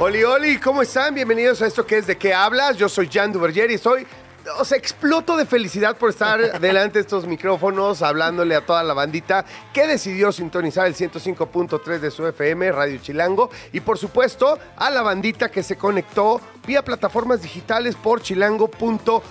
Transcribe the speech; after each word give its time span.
Oli, 0.00 0.22
Oli, 0.22 0.58
¿cómo 0.58 0.82
están? 0.82 1.12
Bienvenidos 1.12 1.60
a 1.60 1.66
esto 1.66 1.84
que 1.84 1.98
es 1.98 2.06
¿De 2.06 2.16
qué 2.16 2.32
hablas? 2.32 2.76
Yo 2.76 2.88
soy 2.88 3.08
Jan 3.12 3.32
Duverger 3.32 3.68
y 3.72 3.78
soy... 3.78 4.06
O 4.56 4.64
sea, 4.64 4.78
exploto 4.78 5.36
de 5.36 5.44
felicidad 5.44 5.96
por 5.96 6.10
estar 6.10 6.60
delante 6.60 7.00
de 7.00 7.00
estos 7.00 7.26
micrófonos 7.26 8.00
hablándole 8.00 8.54
a 8.54 8.64
toda 8.64 8.84
la 8.84 8.94
bandita 8.94 9.44
que 9.72 9.88
decidió 9.88 10.30
sintonizar 10.30 10.86
el 10.86 10.94
105.3 10.94 11.98
de 11.98 12.12
su 12.12 12.24
FM, 12.24 12.70
Radio 12.70 12.98
Chilango, 12.98 13.50
y 13.72 13.80
por 13.80 13.98
supuesto 13.98 14.56
a 14.76 14.88
la 14.88 15.02
bandita 15.02 15.50
que 15.50 15.64
se 15.64 15.76
conectó 15.76 16.40
vía 16.64 16.84
plataformas 16.84 17.42
digitales 17.42 17.96
por 17.96 18.22
chilango.fm. 18.22 19.22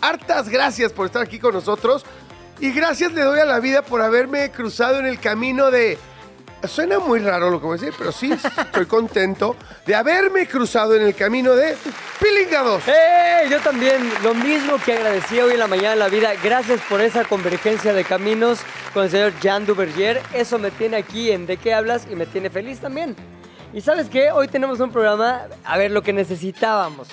Hartas 0.00 0.48
gracias 0.48 0.92
por 0.92 1.06
estar 1.06 1.22
aquí 1.22 1.38
con 1.38 1.54
nosotros 1.54 2.04
y 2.58 2.72
gracias 2.72 3.12
le 3.12 3.22
doy 3.22 3.38
a 3.38 3.44
la 3.44 3.60
vida 3.60 3.82
por 3.82 4.02
haberme 4.02 4.50
cruzado 4.50 4.98
en 4.98 5.06
el 5.06 5.20
camino 5.20 5.70
de... 5.70 5.96
Suena 6.66 6.98
muy 6.98 7.20
raro 7.20 7.50
lo 7.50 7.60
que 7.60 7.66
voy 7.66 7.78
a 7.78 7.80
decir, 7.80 7.94
pero 7.96 8.10
sí 8.10 8.32
estoy 8.32 8.86
contento 8.86 9.56
de 9.86 9.94
haberme 9.94 10.46
cruzado 10.48 10.94
en 10.96 11.02
el 11.02 11.14
camino 11.14 11.54
de 11.54 11.76
Pilingados. 12.20 12.82
¡Hey! 12.86 13.48
Yo 13.48 13.60
también, 13.60 14.10
lo 14.22 14.34
mismo 14.34 14.76
que 14.84 14.94
agradecí 14.94 15.38
hoy 15.40 15.52
en 15.52 15.60
la 15.60 15.68
mañana 15.68 15.92
en 15.92 15.98
la 16.00 16.08
vida. 16.08 16.32
Gracias 16.42 16.80
por 16.88 17.00
esa 17.00 17.24
convergencia 17.24 17.92
de 17.94 18.04
caminos 18.04 18.58
con 18.92 19.04
el 19.04 19.10
señor 19.10 19.32
Jan 19.40 19.66
Duvergier. 19.66 20.20
Eso 20.32 20.58
me 20.58 20.70
tiene 20.70 20.96
aquí 20.96 21.30
en 21.30 21.46
De 21.46 21.56
qué 21.56 21.74
hablas 21.74 22.06
y 22.10 22.16
me 22.16 22.26
tiene 22.26 22.50
feliz 22.50 22.80
también. 22.80 23.14
Y 23.72 23.80
sabes 23.80 24.08
qué, 24.08 24.32
hoy 24.32 24.48
tenemos 24.48 24.80
un 24.80 24.90
programa, 24.90 25.42
a 25.64 25.78
ver, 25.78 25.90
lo 25.90 26.02
que 26.02 26.12
necesitábamos. 26.12 27.08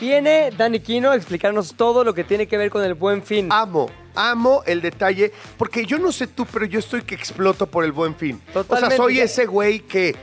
Viene 0.00 0.50
Dani 0.56 0.80
Quino 0.80 1.10
a 1.10 1.16
explicarnos 1.16 1.74
todo 1.74 2.04
lo 2.04 2.14
que 2.14 2.24
tiene 2.24 2.46
que 2.46 2.56
ver 2.56 2.70
con 2.70 2.84
el 2.84 2.94
buen 2.94 3.22
fin. 3.22 3.48
Amo, 3.50 3.90
amo 4.14 4.62
el 4.66 4.80
detalle, 4.80 5.32
porque 5.56 5.86
yo 5.86 5.98
no 5.98 6.12
sé 6.12 6.26
tú, 6.26 6.46
pero 6.46 6.64
yo 6.64 6.78
estoy 6.78 7.02
que 7.02 7.14
exploto 7.14 7.66
por 7.66 7.84
el 7.84 7.92
buen 7.92 8.14
fin. 8.14 8.40
O 8.50 8.64
Totalmente, 8.64 8.96
sea, 8.96 9.04
soy 9.04 9.20
ese 9.20 9.46
güey 9.46 9.80
que, 9.80 10.16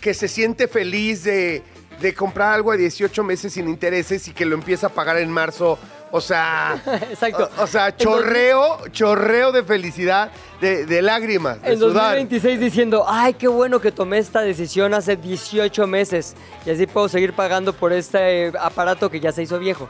que 0.00 0.14
se 0.14 0.28
siente 0.28 0.68
feliz 0.68 1.24
de, 1.24 1.62
de 2.00 2.14
comprar 2.14 2.54
algo 2.54 2.72
a 2.72 2.76
18 2.76 3.22
meses 3.22 3.52
sin 3.52 3.68
intereses 3.68 4.26
y 4.28 4.32
que 4.32 4.46
lo 4.46 4.54
empieza 4.54 4.88
a 4.88 4.90
pagar 4.90 5.18
en 5.18 5.30
marzo. 5.30 5.78
O 6.12 6.20
sea, 6.20 6.82
Exacto. 7.10 7.48
o, 7.58 7.62
o 7.62 7.66
sea, 7.66 7.96
chorreo, 7.96 8.78
chorreo 8.90 9.52
de 9.52 9.62
felicidad, 9.62 10.30
de, 10.60 10.84
de 10.86 11.02
lágrimas, 11.02 11.62
de 11.62 11.72
En 11.72 11.78
sudar. 11.78 12.16
2026 12.16 12.60
diciendo, 12.60 13.04
ay, 13.08 13.34
qué 13.34 13.48
bueno 13.48 13.80
que 13.80 13.92
tomé 13.92 14.18
esta 14.18 14.40
decisión 14.40 14.92
hace 14.94 15.16
18 15.16 15.86
meses 15.86 16.34
y 16.66 16.70
así 16.70 16.86
puedo 16.86 17.08
seguir 17.08 17.32
pagando 17.32 17.72
por 17.72 17.92
este 17.92 18.48
eh, 18.48 18.52
aparato 18.60 19.10
que 19.10 19.20
ya 19.20 19.32
se 19.32 19.42
hizo 19.42 19.58
viejo. 19.58 19.88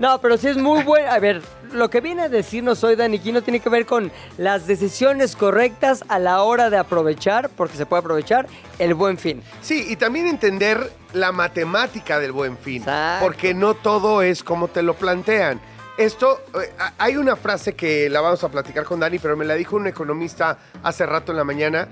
No, 0.00 0.18
pero 0.18 0.38
sí 0.38 0.48
es 0.48 0.56
muy 0.56 0.82
bueno. 0.82 1.12
A 1.12 1.18
ver, 1.18 1.42
lo 1.72 1.90
que 1.90 2.00
viene 2.00 2.22
a 2.22 2.28
decirnos 2.30 2.82
hoy 2.82 2.96
Dani 2.96 3.18
Quino 3.18 3.42
tiene 3.42 3.60
que 3.60 3.68
ver 3.68 3.84
con 3.84 4.10
las 4.38 4.66
decisiones 4.66 5.36
correctas 5.36 6.04
a 6.08 6.18
la 6.18 6.42
hora 6.42 6.70
de 6.70 6.78
aprovechar, 6.78 7.50
porque 7.50 7.76
se 7.76 7.84
puede 7.84 8.00
aprovechar, 8.00 8.46
el 8.78 8.94
buen 8.94 9.18
fin. 9.18 9.42
Sí, 9.60 9.84
y 9.90 9.96
también 9.96 10.26
entender 10.26 10.90
la 11.12 11.32
matemática 11.32 12.18
del 12.18 12.32
buen 12.32 12.56
fin, 12.56 12.78
Exacto. 12.78 13.26
porque 13.26 13.52
no 13.52 13.74
todo 13.74 14.22
es 14.22 14.42
como 14.42 14.68
te 14.68 14.82
lo 14.82 14.94
plantean. 14.94 15.60
Esto, 15.98 16.40
eh, 16.54 16.72
hay 16.96 17.18
una 17.18 17.36
frase 17.36 17.74
que 17.74 18.08
la 18.08 18.22
vamos 18.22 18.42
a 18.42 18.48
platicar 18.48 18.84
con 18.84 19.00
Dani, 19.00 19.18
pero 19.18 19.36
me 19.36 19.44
la 19.44 19.54
dijo 19.54 19.76
un 19.76 19.86
economista 19.86 20.56
hace 20.82 21.04
rato 21.04 21.32
en 21.32 21.36
la 21.36 21.44
mañana. 21.44 21.86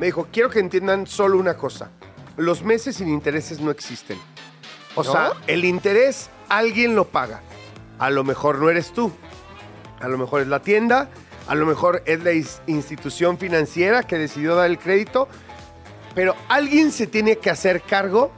Me 0.00 0.06
dijo, 0.06 0.26
quiero 0.32 0.50
que 0.50 0.58
entiendan 0.58 1.06
solo 1.06 1.38
una 1.38 1.54
cosa. 1.54 1.90
Los 2.36 2.64
meses 2.64 2.96
sin 2.96 3.08
intereses 3.08 3.60
no 3.60 3.70
existen. 3.70 4.18
O 4.96 5.04
¿No? 5.04 5.12
sea, 5.12 5.32
el 5.46 5.64
interés 5.64 6.28
alguien 6.48 6.96
lo 6.96 7.04
paga. 7.06 7.40
A 8.02 8.10
lo 8.10 8.24
mejor 8.24 8.58
no 8.58 8.68
eres 8.68 8.92
tú. 8.92 9.12
A 10.00 10.08
lo 10.08 10.18
mejor 10.18 10.42
es 10.42 10.48
la 10.48 10.60
tienda. 10.60 11.08
A 11.46 11.54
lo 11.54 11.66
mejor 11.66 12.02
es 12.04 12.20
la 12.24 12.32
institución 12.66 13.38
financiera 13.38 14.02
que 14.02 14.18
decidió 14.18 14.56
dar 14.56 14.68
el 14.68 14.80
crédito. 14.80 15.28
Pero 16.12 16.34
alguien 16.48 16.90
se 16.90 17.06
tiene 17.06 17.36
que 17.36 17.48
hacer 17.48 17.80
cargo 17.80 18.32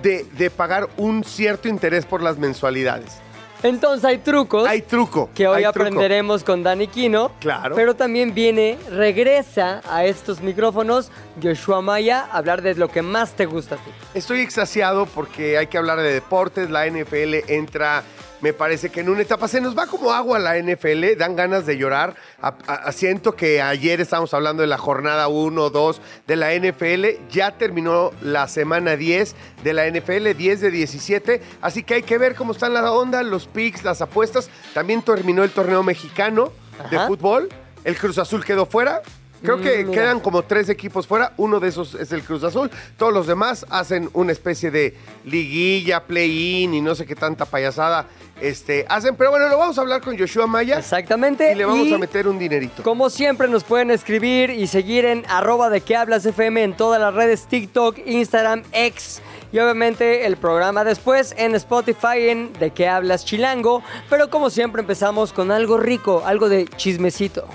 de, 0.00 0.24
de 0.38 0.48
pagar 0.48 0.88
un 0.96 1.22
cierto 1.22 1.68
interés 1.68 2.06
por 2.06 2.22
las 2.22 2.38
mensualidades. 2.38 3.20
Entonces 3.62 4.06
hay 4.06 4.18
trucos. 4.18 4.66
Hay 4.66 4.80
truco. 4.80 5.28
que 5.34 5.46
hoy 5.46 5.64
truco. 5.64 5.80
aprenderemos 5.80 6.42
con 6.42 6.62
Dani 6.62 6.88
Quino. 6.88 7.30
Claro. 7.40 7.76
Pero 7.76 7.94
también 7.94 8.32
viene, 8.34 8.78
regresa 8.90 9.82
a 9.88 10.04
estos 10.06 10.40
micrófonos 10.40 11.10
Joshua 11.42 11.82
Maya 11.82 12.26
a 12.32 12.38
hablar 12.38 12.62
de 12.62 12.74
lo 12.74 12.88
que 12.88 13.02
más 13.02 13.34
te 13.34 13.44
gusta 13.44 13.74
a 13.74 13.78
ti. 13.78 13.90
Estoy 14.14 14.40
extasiado 14.40 15.06
porque 15.06 15.58
hay 15.58 15.68
que 15.68 15.78
hablar 15.78 15.98
de 15.98 16.12
deportes. 16.12 16.70
La 16.70 16.86
NFL 16.86 17.50
entra, 17.52 18.02
me 18.42 18.52
parece 18.52 18.90
que 18.90 19.00
en 19.00 19.08
una 19.08 19.22
etapa 19.22 19.48
se 19.48 19.60
nos 19.60 19.76
va 19.76 19.86
como 19.86 20.12
agua 20.12 20.38
la 20.38 20.58
NFL. 20.58 21.16
Dan 21.16 21.34
ganas 21.36 21.64
de 21.64 21.78
llorar. 21.78 22.14
A- 22.42 22.54
a- 22.66 22.92
siento 22.92 23.34
que 23.34 23.62
ayer 23.62 24.00
estábamos 24.00 24.34
hablando 24.34 24.60
de 24.60 24.66
la 24.66 24.76
jornada 24.78 25.28
1 25.28 25.70
2 25.70 26.00
de 26.26 26.36
la 26.36 26.52
NFL. 26.52 27.20
Ya 27.30 27.52
terminó 27.52 28.10
la 28.20 28.48
semana 28.48 28.96
10 28.96 29.34
de 29.64 29.72
la 29.72 29.86
NFL, 29.86 30.34
10 30.36 30.60
de 30.60 30.70
17. 30.70 31.40
Así 31.62 31.82
que 31.84 31.94
hay 31.94 32.02
que 32.02 32.18
ver 32.18 32.34
cómo 32.34 32.52
están 32.52 32.74
la 32.74 32.92
onda, 32.92 33.22
los 33.22 33.46
picks, 33.46 33.84
las 33.84 34.02
apuestas. 34.02 34.50
También 34.74 35.00
terminó 35.02 35.44
el 35.44 35.50
torneo 35.50 35.82
mexicano 35.82 36.52
de 36.90 36.98
fútbol. 37.06 37.48
El 37.84 37.96
Cruz 37.96 38.18
Azul 38.18 38.44
quedó 38.44 38.66
fuera. 38.66 39.02
Creo 39.42 39.60
que 39.60 39.90
quedan 39.90 40.20
como 40.20 40.42
tres 40.42 40.68
equipos 40.68 41.06
fuera, 41.06 41.32
uno 41.36 41.58
de 41.60 41.68
esos 41.68 41.94
es 41.94 42.12
el 42.12 42.22
Cruz 42.22 42.44
Azul, 42.44 42.70
todos 42.96 43.12
los 43.12 43.26
demás 43.26 43.66
hacen 43.70 44.08
una 44.12 44.32
especie 44.32 44.70
de 44.70 44.96
liguilla, 45.24 46.04
play-in 46.04 46.74
y 46.74 46.80
no 46.80 46.94
sé 46.94 47.06
qué 47.06 47.14
tanta 47.16 47.44
payasada 47.44 48.06
este, 48.40 48.84
hacen, 48.88 49.14
pero 49.16 49.30
bueno, 49.30 49.48
lo 49.48 49.58
vamos 49.58 49.78
a 49.78 49.80
hablar 49.82 50.00
con 50.00 50.18
Joshua 50.18 50.46
Maya 50.46 50.78
Exactamente. 50.78 51.52
y 51.52 51.54
le 51.54 51.64
vamos 51.64 51.86
y- 51.88 51.94
a 51.94 51.98
meter 51.98 52.26
un 52.28 52.38
dinerito. 52.38 52.82
Como 52.82 53.10
siempre 53.10 53.48
nos 53.48 53.64
pueden 53.64 53.90
escribir 53.90 54.50
y 54.50 54.66
seguir 54.66 55.04
en 55.04 55.24
arroba 55.28 55.70
de 55.70 55.80
que 55.80 55.96
hablas 55.96 56.24
FM 56.26 56.62
en 56.62 56.76
todas 56.76 57.00
las 57.00 57.14
redes 57.14 57.46
TikTok, 57.46 57.98
Instagram, 58.06 58.62
X 58.72 59.20
y 59.52 59.58
obviamente 59.58 60.24
el 60.26 60.36
programa 60.36 60.82
después 60.82 61.34
en 61.36 61.54
Spotify 61.54 62.28
en 62.30 62.52
de 62.54 62.70
que 62.70 62.88
hablas 62.88 63.24
chilango. 63.24 63.82
Pero 64.08 64.30
como 64.30 64.50
siempre 64.50 64.80
empezamos 64.80 65.32
con 65.32 65.50
algo 65.50 65.76
rico, 65.76 66.22
algo 66.24 66.48
de 66.48 66.66
chismecito. 66.76 67.46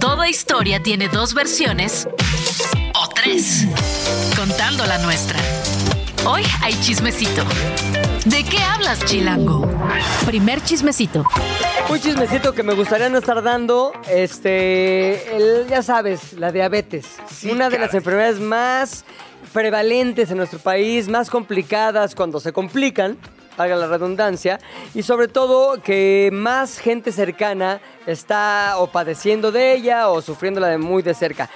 Toda 0.00 0.28
historia 0.28 0.82
tiene 0.82 1.08
dos 1.08 1.34
versiones 1.34 2.08
o 2.94 3.08
tres, 3.14 3.66
contando 4.36 4.84
la 4.86 4.98
nuestra. 4.98 5.38
Hoy 6.26 6.42
hay 6.62 6.74
chismecito. 6.80 7.44
¿De 8.24 8.44
qué 8.44 8.58
hablas, 8.58 9.04
Chilango? 9.04 9.68
Primer 10.26 10.62
chismecito. 10.62 11.24
Un 11.88 12.00
chismecito 12.00 12.52
que 12.52 12.62
me 12.62 12.74
gustaría 12.74 13.08
no 13.08 13.18
estar 13.18 13.42
dando, 13.42 13.92
este, 14.10 15.36
el- 15.36 15.66
ya 15.68 15.82
sabes, 15.82 16.32
la 16.34 16.50
diabetes. 16.52 17.06
Sí, 17.30 17.50
Una 17.50 17.70
de 17.70 17.78
las 17.78 17.94
enfermedades 17.94 18.40
más 18.40 19.04
prevalentes 19.52 20.30
en 20.30 20.38
nuestro 20.38 20.58
país, 20.58 21.08
más 21.08 21.30
complicadas 21.30 22.14
cuando 22.14 22.40
se 22.40 22.52
complican, 22.52 23.16
haga 23.56 23.76
la 23.76 23.86
redundancia, 23.86 24.58
y 24.94 25.02
sobre 25.02 25.28
todo 25.28 25.80
que 25.82 26.30
más 26.32 26.78
gente 26.78 27.12
cercana 27.12 27.80
está 28.06 28.74
o 28.78 28.86
padeciendo 28.88 29.52
de 29.52 29.74
ella 29.74 30.08
o 30.08 30.22
sufriéndola 30.22 30.68
de 30.68 30.78
muy 30.78 31.02
de 31.02 31.14
cerca. 31.14 31.50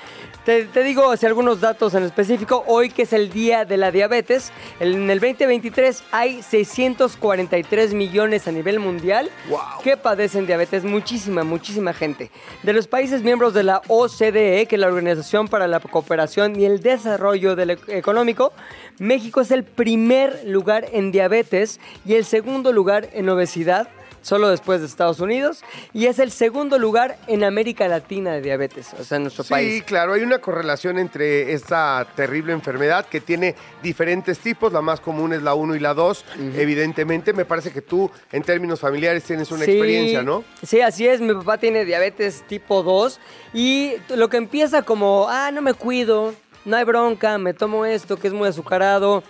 Te, 0.45 0.65
te 0.65 0.83
digo 0.83 1.11
así, 1.11 1.27
algunos 1.27 1.61
datos 1.61 1.93
en 1.95 2.03
específico. 2.03 2.65
Hoy 2.67 2.89
que 2.89 3.03
es 3.03 3.13
el 3.13 3.31
día 3.31 3.67
de 3.67 3.77
la 3.77 3.91
diabetes, 3.91 4.53
en 4.81 5.11
el 5.11 5.21
2023 5.21 6.03
hay 6.13 6.43
643 6.43 7.93
millones 7.93 8.49
a 8.49 8.53
nivel 8.53 8.81
mundial 8.81 9.31
Wow. 9.51 9.61
que 9.85 9.99
padecen 9.99 10.47
diabetes. 10.47 10.83
Muchísima, 10.83 11.45
muchísima 11.45 11.93
gente. 11.93 12.31
De 12.63 12.73
los 12.73 12.87
países 12.87 13.23
miembros 13.23 13.53
de 13.53 13.65
la 13.65 13.83
OCDE, 13.89 14.65
que 14.67 14.77
es 14.77 14.81
la 14.81 14.87
Organización 14.87 15.47
para 15.47 15.69
la 15.69 15.79
Cooperación 15.79 16.59
y 16.59 16.65
el 16.65 16.81
Desarrollo 16.81 17.55
del 17.55 17.79
Económico, 17.89 18.53
México 18.99 19.43
es 19.43 19.51
el 19.51 19.65
primer 19.65 20.43
lugar 20.47 20.87
en 20.93 21.13
diabetes 21.13 21.81
y 22.07 22.15
el 22.15 22.25
segundo 22.25 22.73
lugar 22.73 23.11
en 23.13 23.29
obesidad. 23.29 23.89
Solo 24.23 24.49
después 24.49 24.81
de 24.81 24.87
Estados 24.87 25.21
Unidos, 25.21 25.63
y 25.93 26.07
es 26.07 26.19
el 26.19 26.31
segundo 26.31 26.79
lugar 26.79 27.19
en 27.27 27.45
América 27.45 27.89
Latina 27.89 28.33
de 28.33 28.43
diabetes, 28.43 28.89
o 28.99 29.05
sea, 29.05 29.17
en 29.17 29.23
nuestro 29.25 29.45
Sí, 29.45 29.51
país. 29.51 29.83
claro, 29.85 30.13
hay 30.13 30.23
una 30.23 30.39
correlación 30.39 30.99
entre 30.99 31.53
esta 31.53 32.07
terrible 32.17 32.53
enfermedad 32.53 33.07
que 33.07 33.21
tiene 33.21 33.55
diferentes 33.83 34.39
tipos, 34.39 34.73
la 34.73 34.83
más 34.83 35.01
común 35.01 35.33
es 35.33 35.43
la 35.43 35.55
1 35.55 35.75
y 35.75 35.81
la 35.81 35.95
2, 35.95 36.25
evidentemente, 36.57 37.33
me 37.33 37.45
parece 37.45 37.71
que 37.73 37.83
tú 37.83 38.11
en 38.33 38.43
términos 38.43 38.81
familiares 38.81 39.25
tienes 39.25 39.51
una 39.51 39.65
Sí, 39.65 39.73
experiencia, 39.73 40.23
¿no? 40.23 40.45
Sí, 40.63 40.81
así 40.81 41.07
es. 41.07 41.21
Mi 41.21 41.35
papá 41.35 41.59
tiene 41.59 41.85
diabetes 41.85 42.43
tipo 42.47 42.83
2 42.83 43.21
y 43.55 43.93
lo 44.15 44.29
que 44.29 44.37
empieza 44.37 44.83
como, 44.83 45.27
ah, 45.29 45.51
no 45.51 45.63
me 45.63 45.75
cuido, 45.75 46.35
no 46.65 46.77
hay 46.77 46.85
bronca, 46.85 47.39
me 47.39 47.55
tomo 47.55 47.87
esto 47.87 48.17
que 48.19 48.29
es 48.29 48.33
muy 48.35 48.49
azucarado, 48.49 49.23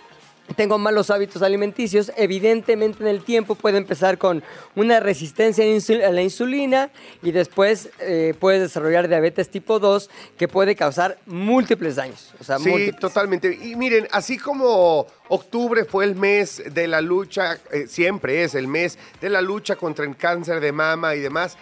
tengo 0.55 0.77
malos 0.77 1.09
hábitos 1.09 1.41
alimenticios, 1.41 2.11
evidentemente 2.17 3.03
en 3.03 3.07
el 3.09 3.23
tiempo 3.23 3.55
puede 3.55 3.77
empezar 3.77 4.17
con 4.17 4.43
una 4.75 4.99
resistencia 4.99 5.63
a 5.63 6.11
la 6.11 6.21
insulina 6.21 6.89
y 7.21 7.31
después 7.31 7.89
eh, 7.99 8.33
puede 8.39 8.59
desarrollar 8.59 9.07
diabetes 9.07 9.49
tipo 9.49 9.79
2 9.79 10.09
que 10.37 10.47
puede 10.47 10.75
causar 10.75 11.17
múltiples 11.25 11.95
daños. 11.95 12.33
O 12.39 12.43
sea, 12.43 12.57
Sí, 12.59 12.69
múltiples. 12.69 12.99
totalmente. 12.99 13.57
Y 13.61 13.75
miren, 13.75 14.07
así 14.11 14.37
como 14.37 15.07
octubre 15.27 15.85
fue 15.85 16.05
el 16.05 16.15
mes 16.15 16.61
de 16.73 16.87
la 16.87 17.01
lucha, 17.01 17.57
eh, 17.71 17.85
siempre 17.87 18.43
es 18.43 18.55
el 18.55 18.67
mes 18.67 18.97
de 19.19 19.29
la 19.29 19.41
lucha 19.41 19.75
contra 19.75 20.05
el 20.05 20.15
cáncer 20.15 20.59
de 20.59 20.71
mama 20.71 21.15
y 21.15 21.19
demás, 21.19 21.57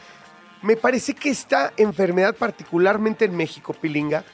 me 0.61 0.75
parece 0.75 1.13
que 1.13 1.29
esta 1.29 1.71
enfermedad, 1.77 2.35
particularmente 2.35 3.25
en 3.25 3.35
México, 3.35 3.73
Pilinga, 3.73 4.25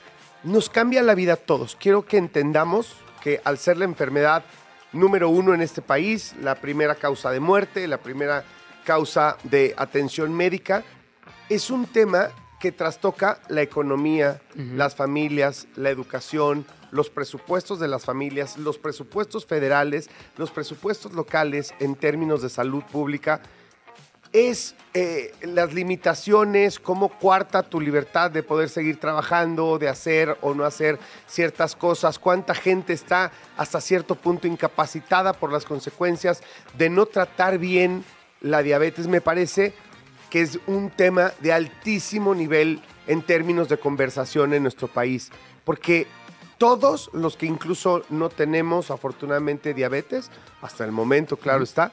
nos 0.43 0.69
cambia 0.69 1.03
la 1.03 1.15
vida 1.15 1.33
a 1.33 1.37
todos. 1.37 1.75
Quiero 1.79 2.05
que 2.05 2.17
entendamos 2.17 2.95
que 3.25 3.41
al 3.43 3.57
ser 3.57 3.77
la 3.77 3.85
enfermedad 3.85 4.43
número 4.93 5.29
uno 5.29 5.55
en 5.55 5.61
este 5.61 5.81
país, 5.81 6.35
la 6.43 6.53
primera 6.53 6.93
causa 6.93 7.31
de 7.31 7.39
muerte, 7.39 7.87
la 7.87 7.97
primera 7.97 8.43
causa 8.85 9.37
de 9.41 9.73
atención 9.77 10.31
médica, 10.31 10.83
es 11.49 11.71
un 11.71 11.87
tema 11.87 12.29
que 12.59 12.71
trastoca 12.71 13.39
la 13.49 13.63
economía, 13.63 14.43
las 14.53 14.95
familias, 14.95 15.67
la 15.75 15.89
educación, 15.89 16.67
los 16.91 17.09
presupuestos 17.09 17.79
de 17.79 17.87
las 17.87 18.05
familias, 18.05 18.59
los 18.59 18.77
presupuestos 18.77 19.47
federales, 19.47 20.07
los 20.37 20.51
presupuestos 20.51 21.13
locales 21.13 21.73
en 21.79 21.95
términos 21.95 22.43
de 22.43 22.49
salud 22.49 22.83
pública. 22.83 23.41
Es 24.31 24.75
eh, 24.93 25.33
las 25.41 25.73
limitaciones, 25.73 26.79
cómo 26.79 27.09
cuarta 27.09 27.63
tu 27.63 27.79
libertad 27.79 28.31
de 28.31 28.43
poder 28.43 28.69
seguir 28.69 28.99
trabajando, 28.99 29.77
de 29.77 29.89
hacer 29.89 30.37
o 30.41 30.53
no 30.53 30.65
hacer 30.65 30.99
ciertas 31.27 31.75
cosas, 31.75 32.19
cuánta 32.19 32.53
gente 32.53 32.93
está 32.93 33.31
hasta 33.57 33.81
cierto 33.81 34.15
punto 34.15 34.47
incapacitada 34.47 35.33
por 35.33 35.51
las 35.51 35.65
consecuencias 35.65 36.41
de 36.77 36.89
no 36.89 37.05
tratar 37.05 37.57
bien 37.57 38.03
la 38.41 38.61
diabetes. 38.61 39.07
Me 39.07 39.21
parece 39.21 39.73
que 40.29 40.41
es 40.41 40.59
un 40.67 40.89
tema 40.89 41.31
de 41.39 41.53
altísimo 41.53 42.35
nivel 42.35 42.81
en 43.07 43.21
términos 43.21 43.69
de 43.69 43.77
conversación 43.77 44.53
en 44.53 44.63
nuestro 44.63 44.87
país, 44.87 45.31
porque 45.63 46.07
todos 46.57 47.09
los 47.13 47.35
que 47.37 47.45
incluso 47.45 48.03
no 48.09 48.29
tenemos 48.29 48.91
afortunadamente 48.91 49.73
diabetes, 49.73 50.31
hasta 50.61 50.85
el 50.85 50.91
momento, 50.91 51.37
claro 51.37 51.63
está, 51.63 51.91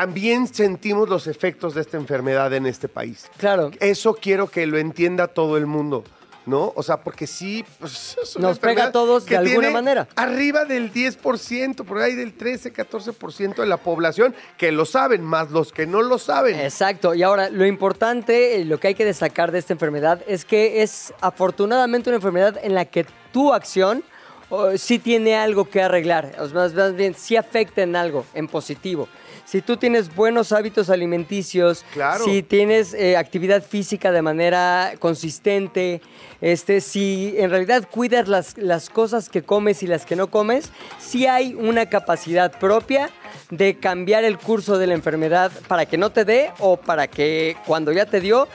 también 0.00 0.46
sentimos 0.46 1.10
los 1.10 1.26
efectos 1.26 1.74
de 1.74 1.82
esta 1.82 1.98
enfermedad 1.98 2.54
en 2.54 2.64
este 2.64 2.88
país. 2.88 3.28
Claro. 3.36 3.70
Eso 3.80 4.14
quiero 4.14 4.46
que 4.46 4.66
lo 4.66 4.78
entienda 4.78 5.28
todo 5.28 5.58
el 5.58 5.66
mundo, 5.66 6.04
¿no? 6.46 6.72
O 6.74 6.82
sea, 6.82 7.02
porque 7.02 7.26
sí, 7.26 7.62
pues, 7.78 8.16
es 8.22 8.34
una 8.34 8.48
Nos 8.48 8.58
pega 8.58 8.84
a 8.84 8.92
todos 8.92 9.26
de 9.26 9.36
alguna 9.36 9.68
manera. 9.68 10.08
Arriba 10.16 10.64
del 10.64 10.90
10%, 10.90 11.84
por 11.84 11.98
ahí 11.98 12.14
del 12.14 12.32
13, 12.32 12.72
14% 12.72 13.56
de 13.56 13.66
la 13.66 13.76
población 13.76 14.34
que 14.56 14.72
lo 14.72 14.86
saben, 14.86 15.22
más 15.22 15.50
los 15.50 15.70
que 15.70 15.86
no 15.86 16.00
lo 16.00 16.16
saben. 16.16 16.58
Exacto, 16.58 17.12
y 17.12 17.22
ahora 17.22 17.50
lo 17.50 17.66
importante, 17.66 18.58
eh, 18.58 18.64
lo 18.64 18.80
que 18.80 18.88
hay 18.88 18.94
que 18.94 19.04
destacar 19.04 19.52
de 19.52 19.58
esta 19.58 19.74
enfermedad 19.74 20.22
es 20.26 20.46
que 20.46 20.80
es 20.80 21.12
afortunadamente 21.20 22.08
una 22.08 22.16
enfermedad 22.16 22.58
en 22.62 22.74
la 22.74 22.86
que 22.86 23.04
tu 23.34 23.52
acción 23.52 24.02
oh, 24.48 24.78
sí 24.78 24.98
tiene 24.98 25.36
algo 25.36 25.68
que 25.68 25.82
arreglar, 25.82 26.34
más, 26.54 26.72
más 26.72 26.94
bien 26.96 27.14
sí 27.14 27.36
afecta 27.36 27.82
en 27.82 27.96
algo, 27.96 28.24
en 28.32 28.48
positivo. 28.48 29.06
Si 29.50 29.62
tú 29.62 29.76
tienes 29.76 30.14
buenos 30.14 30.52
hábitos 30.52 30.90
alimenticios, 30.90 31.84
Claro. 31.92 32.24
si 32.24 32.44
tienes 32.44 32.94
eh, 32.94 33.16
actividad 33.16 33.64
física 33.64 34.12
de 34.12 34.22
manera 34.22 34.92
consistente, 35.00 36.00
este, 36.40 36.80
si 36.80 37.34
en 37.36 37.50
realidad 37.50 37.88
cuidas 37.90 38.28
las, 38.28 38.56
las 38.56 38.90
cosas 38.90 39.28
que 39.28 39.42
comes 39.42 39.82
y 39.82 39.88
las 39.88 40.06
que 40.06 40.14
no 40.14 40.28
comes, 40.28 40.70
sí 41.00 41.26
hay 41.26 41.54
una 41.54 41.86
capacidad 41.86 42.52
propia 42.60 43.10
de 43.50 43.76
cambiar 43.76 44.22
el 44.22 44.38
curso 44.38 44.78
de 44.78 44.86
la 44.86 44.94
enfermedad 44.94 45.50
para 45.66 45.84
que 45.84 45.98
no 45.98 46.10
te 46.10 46.24
dé 46.24 46.52
o 46.60 46.76
para 46.76 47.08
que 47.08 47.56
cuando 47.66 47.90
ya 47.90 48.06
te 48.06 48.20
dio 48.20 48.46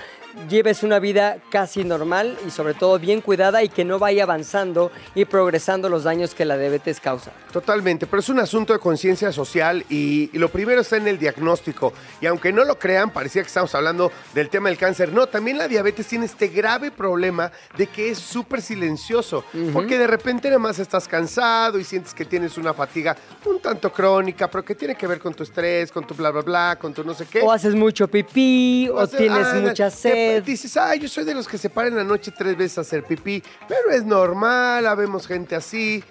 lleves 0.50 0.84
una 0.84 1.00
vida 1.00 1.38
casi 1.50 1.84
normal 1.84 2.38
y 2.48 2.52
sobre 2.52 2.74
todo 2.74 3.00
bien 3.00 3.22
cuidada 3.22 3.64
y 3.64 3.70
que 3.70 3.86
no 3.86 4.00
vaya 4.00 4.24
avanzando 4.24 4.92
y 5.16 5.26
progresando 5.26 5.90
los 5.90 6.04
daños 6.04 6.36
que 6.36 6.46
la 6.46 6.58
diabetes 6.58 7.00
causa. 7.00 7.32
Totalmente, 7.52 8.06
pero 8.06 8.20
es 8.20 8.30
un 8.30 8.40
asunto 8.40 8.74
de 8.74 8.80
conciencia 8.80 9.32
social 9.32 9.86
y, 9.90 10.30
y 10.34 10.38
lo 10.38 10.50
primero 10.50 10.82
está 10.82 10.98
en 10.98 11.08
el 11.08 11.18
diagnóstico. 11.18 11.94
Y 12.22 12.26
aunque 12.26 12.52
no 12.52 12.64
lo 12.64 12.78
crean, 12.78 13.12
parecía 13.12 13.42
que 13.42 13.48
estamos 13.48 13.74
hablando 13.76 14.12
del 14.34 14.50
tema 14.50 14.70
del 14.70 14.78
cáncer. 14.78 15.12
No, 15.14 15.28
también 15.28 15.58
la 15.58 15.68
diabetes 15.68 16.06
tiene 16.08 16.26
este 16.26 16.48
grave 16.50 16.92
problema 16.92 17.52
de 17.78 17.88
que 17.88 18.10
es 18.10 18.18
súper 18.20 18.62
silencioso. 18.62 19.44
Porque 19.74 19.98
de 19.98 20.08
repente 20.08 20.50
nada 20.50 20.60
más 20.60 20.80
estás 20.80 21.08
cansado 21.08 21.80
y 21.80 21.84
sientes 21.84 22.14
que 22.14 22.26
tienes 22.26 22.58
una 22.58 22.74
fatiga 22.74 23.16
un 23.46 23.60
tanto 23.60 23.92
crónica, 23.92 24.50
pero 24.50 24.66
que 24.66 24.76
tiene 24.76 24.96
que 24.96 25.08
ver 25.08 25.20
con 25.20 25.34
tu 25.34 25.44
estrés, 25.44 25.92
con 25.92 26.06
tu 26.06 26.14
bla, 26.14 26.32
bla, 26.32 26.42
bla, 26.42 26.78
con 26.80 26.94
tu 26.94 27.04
no 27.04 27.14
sé 27.14 27.26
qué. 27.26 27.42
O 27.42 27.52
haces 27.52 27.76
mucho 27.76 28.08
pipí, 28.08 28.90
o, 28.90 29.00
haces- 29.00 29.18
tienes 29.18 29.48
ah, 29.48 29.60
mucha 29.62 29.90
te- 29.90 29.96
Dices, 30.46 30.78
ay, 30.78 31.00
yo 31.00 31.08
soy 31.08 31.24
de 31.24 31.34
los 31.34 31.48
que 31.48 31.58
se 31.58 31.70
paran 31.70 31.96
la 31.96 32.04
noche 32.04 32.32
tres 32.32 32.58
veces 32.58 32.78
a 32.78 32.82
hacer 32.82 33.04
pipí, 33.04 33.42
pero 33.68 33.92
es 33.92 34.06
normal, 34.06 34.86
habemos 34.86 35.28
gente 35.28 35.56
así. 35.56 36.04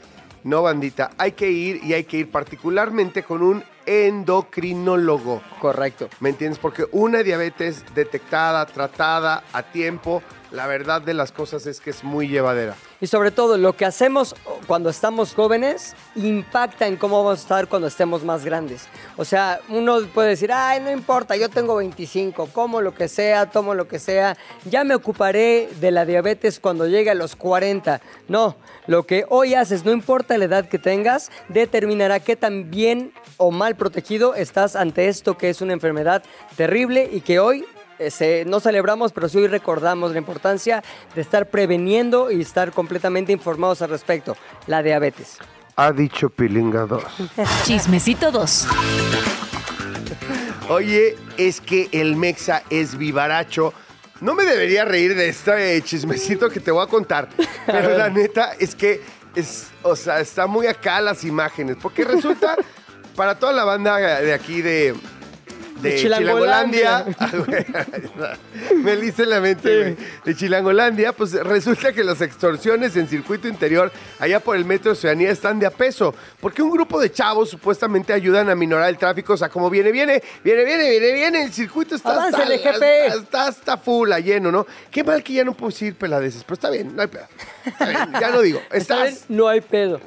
No, 0.42 0.62
bandita, 0.62 1.10
hay 1.16 1.32
que 1.32 1.50
ir 1.50 1.82
y 1.84 1.94
hay 1.94 2.04
que 2.04 2.18
ir 2.18 2.30
particularmente 2.30 3.22
con 3.22 3.42
un 3.42 3.64
endocrinólogo. 3.86 5.42
Correcto. 5.60 6.08
¿Me 6.20 6.30
entiendes? 6.30 6.58
Porque 6.58 6.86
una 6.92 7.22
diabetes 7.22 7.84
detectada, 7.94 8.66
tratada 8.66 9.44
a 9.52 9.62
tiempo, 9.62 10.22
la 10.54 10.66
verdad 10.66 11.02
de 11.02 11.14
las 11.14 11.32
cosas 11.32 11.66
es 11.66 11.80
que 11.80 11.90
es 11.90 12.04
muy 12.04 12.28
llevadera. 12.28 12.76
Y 13.00 13.06
sobre 13.06 13.30
todo, 13.30 13.58
lo 13.58 13.74
que 13.74 13.84
hacemos 13.84 14.34
cuando 14.66 14.88
estamos 14.88 15.34
jóvenes 15.34 15.94
impacta 16.14 16.86
en 16.86 16.96
cómo 16.96 17.22
vamos 17.22 17.40
a 17.40 17.42
estar 17.42 17.68
cuando 17.68 17.88
estemos 17.88 18.24
más 18.24 18.44
grandes. 18.44 18.86
O 19.16 19.24
sea, 19.24 19.60
uno 19.68 20.00
puede 20.14 20.30
decir, 20.30 20.52
ay, 20.52 20.80
no 20.80 20.90
importa, 20.90 21.36
yo 21.36 21.48
tengo 21.50 21.76
25, 21.76 22.46
como 22.52 22.80
lo 22.80 22.94
que 22.94 23.08
sea, 23.08 23.50
tomo 23.50 23.74
lo 23.74 23.88
que 23.88 23.98
sea, 23.98 24.36
ya 24.64 24.84
me 24.84 24.94
ocuparé 24.94 25.68
de 25.80 25.90
la 25.90 26.06
diabetes 26.06 26.60
cuando 26.60 26.86
llegue 26.86 27.10
a 27.10 27.14
los 27.14 27.36
40. 27.36 28.00
No, 28.28 28.56
lo 28.86 29.04
que 29.04 29.26
hoy 29.28 29.54
haces, 29.54 29.84
no 29.84 29.92
importa 29.92 30.38
la 30.38 30.44
edad 30.44 30.68
que 30.68 30.78
tengas, 30.78 31.30
determinará 31.48 32.20
qué 32.20 32.36
tan 32.36 32.70
bien 32.70 33.12
o 33.36 33.50
mal 33.50 33.73
protegido 33.74 34.34
estás 34.34 34.76
ante 34.76 35.08
esto 35.08 35.36
que 35.38 35.50
es 35.50 35.60
una 35.60 35.72
enfermedad 35.72 36.22
terrible 36.56 37.08
y 37.12 37.20
que 37.20 37.38
hoy 37.38 37.64
eh, 37.98 38.10
se- 38.10 38.44
no 38.46 38.58
celebramos, 38.60 39.12
pero 39.12 39.28
sí 39.28 39.38
hoy 39.38 39.46
recordamos 39.46 40.12
la 40.12 40.18
importancia 40.18 40.82
de 41.14 41.20
estar 41.20 41.48
preveniendo 41.50 42.30
y 42.30 42.40
estar 42.40 42.72
completamente 42.72 43.32
informados 43.32 43.82
al 43.82 43.90
respecto. 43.90 44.36
La 44.66 44.82
diabetes. 44.82 45.38
Ha 45.76 45.92
dicho 45.92 46.28
Pilinga 46.30 46.86
2. 46.86 47.02
Chismecito 47.64 48.30
2. 48.32 48.66
Oye, 50.68 51.16
es 51.36 51.60
que 51.60 51.88
el 51.92 52.16
Mexa 52.16 52.62
es 52.70 52.96
vivaracho. 52.96 53.74
No 54.20 54.34
me 54.34 54.44
debería 54.44 54.84
reír 54.84 55.14
de 55.14 55.28
este 55.28 55.82
chismecito 55.82 56.48
que 56.48 56.60
te 56.60 56.70
voy 56.70 56.82
a 56.84 56.88
contar, 56.88 57.28
pero 57.66 57.98
la 57.98 58.08
neta 58.10 58.52
es 58.58 58.74
que 58.74 59.02
es, 59.34 59.66
o 59.82 59.94
sea, 59.96 60.20
está 60.20 60.46
muy 60.46 60.66
acá 60.66 61.00
las 61.00 61.24
imágenes, 61.24 61.76
porque 61.82 62.04
resulta 62.04 62.56
para 63.14 63.38
toda 63.38 63.52
la 63.52 63.64
banda 63.64 63.96
de 63.98 64.32
aquí 64.32 64.62
de 64.62 64.94
de, 65.84 65.90
De 65.90 65.96
Chilangolandia, 65.98 67.04
Chilangolandia. 67.18 67.86
me 68.82 68.96
le 68.96 69.06
hice 69.06 69.26
la 69.26 69.40
mente, 69.40 69.96
de 70.24 70.34
Chilangolandia, 70.36 71.12
pues 71.12 71.32
resulta 71.32 71.92
que 71.92 72.02
las 72.04 72.20
extorsiones 72.20 72.96
en 72.96 73.08
circuito 73.08 73.48
interior 73.48 73.92
allá 74.18 74.40
por 74.40 74.56
el 74.56 74.64
metro 74.64 74.92
de 74.92 74.98
Oceanía 74.98 75.30
están 75.30 75.58
de 75.58 75.66
a 75.66 75.70
peso, 75.70 76.14
porque 76.40 76.62
un 76.62 76.70
grupo 76.70 77.00
de 77.00 77.12
chavos 77.12 77.50
supuestamente 77.50 78.12
ayudan 78.12 78.48
a 78.50 78.54
minorar 78.54 78.88
el 78.88 78.98
tráfico, 78.98 79.34
o 79.34 79.36
sea, 79.36 79.48
como 79.48 79.68
viene, 79.68 79.92
viene, 79.92 80.22
viene, 80.42 80.64
viene, 80.64 80.90
viene, 80.90 81.12
viene, 81.12 81.44
el 81.44 81.52
circuito 81.52 81.94
está 81.96 82.10
hasta, 82.10 82.36
Aváncele, 82.36 82.58
jefe. 82.58 83.06
Está, 83.06 83.18
está 83.18 83.46
hasta 83.48 83.76
full, 83.76 84.12
a 84.12 84.20
lleno, 84.20 84.50
¿no? 84.50 84.66
Qué 84.90 85.04
mal 85.04 85.22
que 85.22 85.34
ya 85.34 85.44
no 85.44 85.54
puedo 85.54 85.74
ir 85.84 85.96
peladeces, 85.96 86.42
pero 86.44 86.54
está 86.54 86.70
bien, 86.70 86.94
no 86.94 87.02
hay 87.02 87.08
pedo. 87.08 87.26
Ya 88.20 88.30
lo 88.30 88.42
digo. 88.42 88.60
Estás, 88.70 89.24
No 89.28 89.48
hay 89.48 89.60
pedo. 89.60 90.00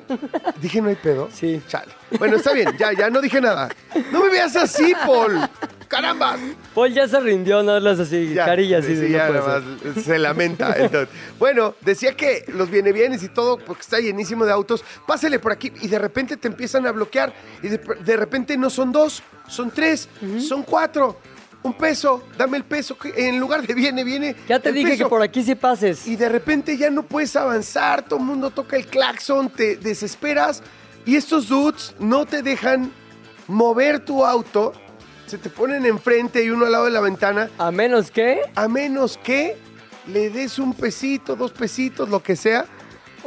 Dije 0.61 0.81
no 0.81 0.89
hay 0.89 0.95
pedo. 0.95 1.29
Sí. 1.33 1.61
Chale. 1.67 1.91
Bueno, 2.19 2.37
está 2.37 2.53
bien, 2.53 2.69
ya, 2.77 2.93
ya 2.93 3.09
no 3.09 3.19
dije 3.21 3.41
nada. 3.41 3.69
No 4.11 4.23
me 4.23 4.29
veas 4.29 4.55
así, 4.55 4.93
Paul. 5.05 5.39
¡Caramba! 5.87 6.37
Paul 6.75 6.93
ya 6.93 7.07
se 7.07 7.19
rindió, 7.19 7.63
no 7.63 7.79
las 7.79 7.99
así, 7.99 8.33
Ya, 8.33 8.45
carillas. 8.45 8.85
sí, 8.85 8.91
así 8.93 9.01
de, 9.01 9.07
sí, 9.07 9.11
no 9.13 9.17
ya 9.17 9.27
puede 9.27 9.39
nada 9.39 9.59
más 9.95 10.03
se 10.03 10.19
lamenta. 10.19 10.73
entonces. 10.77 11.09
Bueno, 11.39 11.75
decía 11.81 12.13
que 12.15 12.43
los 12.49 12.69
viene 12.69 12.91
bienes 12.91 13.23
y 13.23 13.29
todo, 13.29 13.57
porque 13.57 13.81
está 13.81 13.99
llenísimo 13.99 14.45
de 14.45 14.51
autos, 14.51 14.83
pásele 15.05 15.39
por 15.39 15.51
aquí 15.53 15.71
y 15.81 15.87
de 15.87 15.99
repente 15.99 16.35
te 16.37 16.47
empiezan 16.49 16.85
a 16.87 16.91
bloquear 16.91 17.33
y 17.63 17.69
de, 17.69 17.77
de 17.77 18.17
repente 18.17 18.57
no 18.57 18.69
son 18.69 18.91
dos, 18.91 19.23
son 19.47 19.71
tres, 19.71 20.09
son 20.45 20.63
cuatro. 20.63 21.17
Un 21.67 21.73
peso, 21.73 22.23
dame 22.37 22.57
el 22.57 22.63
peso. 22.63 22.97
En 23.15 23.39
lugar 23.39 23.67
de 23.67 23.73
viene, 23.73 24.03
viene. 24.03 24.35
Ya 24.47 24.59
te 24.59 24.71
dije 24.71 24.91
peso. 24.91 25.03
que 25.03 25.09
por 25.09 25.21
aquí 25.21 25.43
sí 25.43 25.53
pases. 25.55 26.07
Y 26.07 26.15
de 26.15 26.29
repente 26.29 26.77
ya 26.77 26.89
no 26.89 27.03
puedes 27.03 27.35
avanzar, 27.35 28.03
todo 28.03 28.19
el 28.19 28.25
mundo 28.25 28.51
toca 28.51 28.77
el 28.77 28.85
claxon, 28.87 29.49
te 29.49 29.75
desesperas 29.75 30.63
y 31.05 31.15
estos 31.17 31.49
dudes 31.49 31.93
no 31.99 32.25
te 32.25 32.41
dejan 32.41 32.91
mover 33.47 33.99
tu 33.99 34.25
auto, 34.25 34.71
se 35.25 35.37
te 35.37 35.49
ponen 35.49 35.85
enfrente 35.85 36.43
y 36.43 36.49
uno 36.49 36.65
al 36.65 36.71
lado 36.71 36.85
de 36.85 36.91
la 36.91 37.01
ventana, 37.01 37.49
A 37.57 37.71
menos 37.71 38.11
que... 38.11 38.41
a 38.55 38.67
menos 38.67 39.17
que 39.17 39.57
le 40.07 40.29
des 40.29 40.57
un 40.59 40.73
pesito, 40.73 41.35
dos 41.35 41.51
pesitos, 41.51 42.07
lo 42.09 42.23
que 42.23 42.35
sea, 42.37 42.65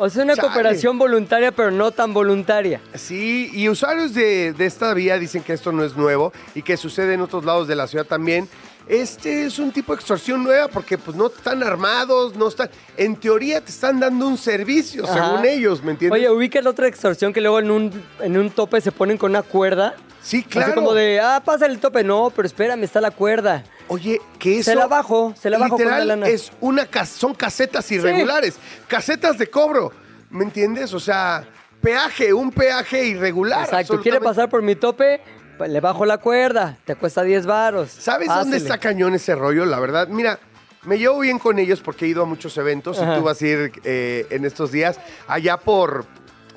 O 0.02 0.09
sea, 0.09 0.25
una 0.25 0.35
Chale. 0.35 0.49
cooperación 0.49 0.99
voluntaria, 0.99 1.52
pero 1.52 1.71
no 1.71 1.90
tan 1.90 2.14
voluntaria. 2.14 2.80
Sí, 2.95 3.50
y 3.52 3.69
usuarios 3.69 4.14
de, 4.14 4.54
de 4.54 4.64
esta 4.64 4.95
vía 4.95 5.19
dicen 5.19 5.42
que 5.42 5.52
esto 5.52 5.73
no 5.73 5.85
es 5.85 5.95
nuevo 5.95 6.33
y 6.54 6.62
que 6.62 6.78
sucede 6.78 7.12
en 7.12 7.21
otros 7.21 7.45
lados 7.45 7.69
de 7.69 7.76
la 7.76 7.87
ciudad 7.87 8.07
también. 8.07 8.49
Este 8.88 9.45
es 9.45 9.59
un 9.59 9.71
tipo 9.73 9.92
de 9.92 9.97
extorsión 9.99 10.42
nueva 10.42 10.69
porque 10.69 10.97
pues 10.97 11.14
no 11.16 11.26
están 11.26 11.62
armados, 11.62 12.35
no 12.35 12.49
están... 12.49 12.71
En 12.97 13.14
teoría 13.16 13.61
te 13.61 13.71
están 13.71 14.00
dando 14.00 14.26
un 14.26 14.38
servicio, 14.38 15.04
Ajá. 15.04 15.14
según 15.33 15.45
ellos, 15.45 15.83
¿me 15.85 15.92
entiendes? 15.92 16.19
Oye, 16.19 16.30
ubica 16.30 16.62
la 16.62 16.71
otra 16.71 16.88
extorsión 16.88 17.33
que 17.35 17.42
luego 17.42 17.59
en 17.59 17.71
un, 17.71 18.02
en 18.21 18.38
un 18.38 18.50
tope 18.50 18.80
se 18.80 18.90
ponen 18.92 19.19
con 19.19 19.33
una 19.33 19.42
cuerda. 19.42 19.95
sí, 20.23 20.42
claro. 20.42 20.73
Así 20.73 20.75
como 20.75 20.95
de, 20.95 21.21
ah, 21.21 21.42
pasa 21.45 21.66
el 21.66 21.78
tope. 21.78 22.02
No, 22.02 22.33
pero 22.35 22.47
espérame, 22.47 22.83
está 22.85 23.02
la 23.02 23.11
cuerda. 23.11 23.64
Oye, 23.92 24.20
que 24.38 24.61
eso... 24.61 24.70
Se 24.70 24.76
la 24.76 24.87
bajo, 24.87 25.35
se 25.37 25.50
la 25.50 25.59
bajo 25.59 25.76
con 25.76 25.85
la 25.85 26.04
lana. 26.04 26.28
es 26.28 26.52
una 26.61 26.87
son 27.04 27.35
casetas 27.35 27.90
irregulares, 27.90 28.56
casetas 28.87 29.37
de 29.37 29.49
cobro, 29.50 29.92
¿me 30.30 30.44
entiendes? 30.44 30.94
O 30.94 31.00
sea, 31.00 31.44
peaje, 31.80 32.32
un 32.32 32.52
peaje 32.52 33.04
irregular. 33.04 33.64
Exacto, 33.64 34.00
quiere 34.00 34.20
pasar 34.20 34.49
por 34.49 34.62
mi 34.62 34.76
tope, 34.76 35.20
pues 35.59 35.70
le 35.70 35.80
bajo 35.80 36.06
la 36.06 36.18
cuerda, 36.18 36.78
te 36.85 36.94
cuesta 36.94 37.25
10 37.25 37.47
varos. 37.47 37.90
¿Sabes 37.90 38.28
dónde 38.28 38.59
está 38.59 38.78
cañón 38.78 39.14
ese 39.14 39.35
rollo? 39.35 39.64
La 39.66 39.80
verdad, 39.80 40.06
mira, 40.06 40.38
me 40.85 40.97
llevo 40.97 41.18
bien 41.18 41.40
con 41.40 41.59
ellos 41.59 41.80
porque 41.80 42.04
he 42.04 42.09
ido 42.09 42.23
a 42.23 42.26
muchos 42.26 42.56
eventos 42.59 43.00
Ajá. 43.00 43.14
y 43.14 43.18
tú 43.18 43.25
vas 43.25 43.42
a 43.42 43.47
ir 43.47 43.73
eh, 43.82 44.25
en 44.30 44.44
estos 44.44 44.70
días 44.70 45.00
allá 45.26 45.56
por, 45.56 46.06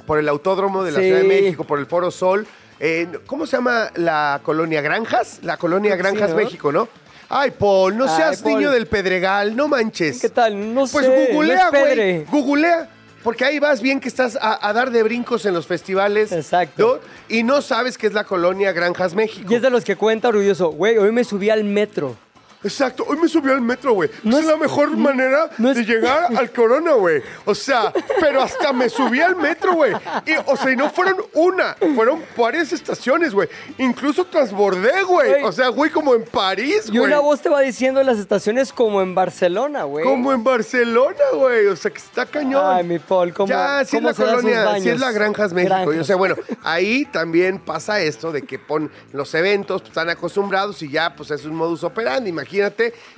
por 0.05 0.19
el 0.19 0.29
autódromo 0.29 0.83
de 0.83 0.91
la 0.91 0.99
Sí. 0.99 1.05
Ciudad 1.05 1.21
de 1.21 1.27
México, 1.27 1.63
por 1.63 1.79
el 1.79 1.87
Foro 1.87 2.11
Sol. 2.11 2.45
Eh, 2.79 3.07
¿Cómo 3.25 3.45
se 3.47 3.57
llama 3.57 3.89
la 3.95 4.39
colonia 4.43 4.81
Granjas? 4.81 5.39
La 5.41 5.57
colonia 5.57 5.93
sí, 5.93 5.97
Granjas 5.97 6.29
¿no? 6.29 6.35
México, 6.35 6.71
¿no? 6.71 6.87
Ay, 7.35 7.51
Paul, 7.51 7.97
no 7.97 8.05
Ay, 8.05 8.15
seas 8.15 8.41
Paul. 8.41 8.53
niño 8.55 8.71
del 8.71 8.85
Pedregal, 8.87 9.55
no 9.55 9.67
manches. 9.67 10.21
¿Qué 10.21 10.29
tal? 10.29 10.73
No 10.73 10.85
Pues 10.87 11.05
sé. 11.05 11.29
googlea, 11.33 11.69
no 11.71 11.77
es 11.79 11.95
güey. 11.95 12.25
Googlea. 12.25 12.89
Porque 13.23 13.45
ahí 13.45 13.57
vas 13.57 13.81
bien 13.81 13.99
que 14.01 14.09
estás 14.09 14.37
a, 14.39 14.67
a 14.67 14.73
dar 14.73 14.91
de 14.91 15.01
brincos 15.01 15.45
en 15.45 15.53
los 15.53 15.65
festivales. 15.65 16.31
Exacto. 16.33 16.99
¿no? 17.01 17.35
Y 17.35 17.43
no 17.43 17.61
sabes 17.61 17.97
que 17.97 18.05
es 18.07 18.13
la 18.13 18.25
colonia 18.25 18.71
Granjas 18.73 19.15
México. 19.15 19.47
Y 19.51 19.55
es 19.55 19.61
de 19.61 19.69
los 19.69 19.85
que 19.85 19.95
cuenta 19.95 20.27
orgulloso, 20.27 20.69
güey, 20.71 20.97
hoy 20.97 21.11
me 21.13 21.23
subí 21.23 21.49
al 21.49 21.63
metro. 21.63 22.15
Exacto, 22.63 23.05
hoy 23.07 23.17
me 23.17 23.27
subí 23.27 23.51
al 23.51 23.61
metro, 23.61 23.93
güey. 23.93 24.09
No 24.23 24.37
es, 24.37 24.43
es- 24.45 24.49
la 24.49 24.57
mejor 24.57 24.95
manera 24.95 25.49
no 25.57 25.69
es- 25.71 25.75
de 25.77 25.83
llegar 25.85 26.27
al 26.37 26.51
Corona, 26.51 26.93
güey. 26.93 27.21
O 27.45 27.53
sea, 27.53 27.91
pero 28.19 28.41
hasta 28.41 28.71
me 28.73 28.89
subí 28.89 29.19
al 29.21 29.35
metro, 29.35 29.73
güey. 29.73 29.93
Y, 30.25 30.31
o 30.45 30.55
sea, 30.55 30.71
y 30.71 30.75
no 30.75 30.89
fueron 30.89 31.17
una, 31.33 31.75
fueron 31.95 32.23
varias 32.37 32.71
estaciones, 32.71 33.33
güey. 33.33 33.49
Incluso 33.77 34.25
transbordé, 34.25 35.03
güey. 35.03 35.43
O 35.43 35.51
sea, 35.51 35.67
güey, 35.69 35.91
como 35.91 36.15
en 36.15 36.23
París, 36.23 36.83
Y 36.87 36.97
güey. 36.97 37.09
una 37.11 37.19
voz 37.19 37.41
te 37.41 37.49
va 37.49 37.59
diciendo 37.61 37.99
en 37.99 38.07
las 38.07 38.17
estaciones 38.19 38.71
como 38.71 39.01
en 39.01 39.13
Barcelona, 39.13 39.83
güey. 39.83 40.05
Como 40.05 40.31
en 40.31 40.43
Barcelona, 40.43 41.17
güey. 41.33 41.67
O 41.67 41.75
sea, 41.75 41.91
que 41.91 41.97
está 41.97 42.25
cañón. 42.25 42.63
Ay, 42.65 42.83
mi 42.85 42.99
Paul, 42.99 43.33
¿cómo- 43.33 43.49
Ya, 43.49 43.83
sí 43.85 43.97
es 43.97 44.03
la 44.03 44.13
colonia, 44.13 44.79
sí 44.79 44.89
es 44.89 44.99
la 44.99 45.11
Granjas 45.11 45.51
México. 45.53 45.93
Y, 45.93 45.97
o 45.99 46.03
sea, 46.03 46.15
bueno, 46.15 46.35
ahí 46.63 47.05
también 47.05 47.59
pasa 47.59 47.99
esto 48.01 48.31
de 48.31 48.43
que 48.43 48.57
pon 48.57 48.89
los 49.11 49.33
eventos, 49.35 49.81
pues, 49.81 49.89
están 49.89 50.09
acostumbrados 50.09 50.81
y 50.81 50.89
ya, 50.89 51.13
pues 51.15 51.29
es 51.31 51.43
un 51.45 51.55
modus 51.55 51.83
operandi. 51.83 52.29
Imagínate 52.29 52.52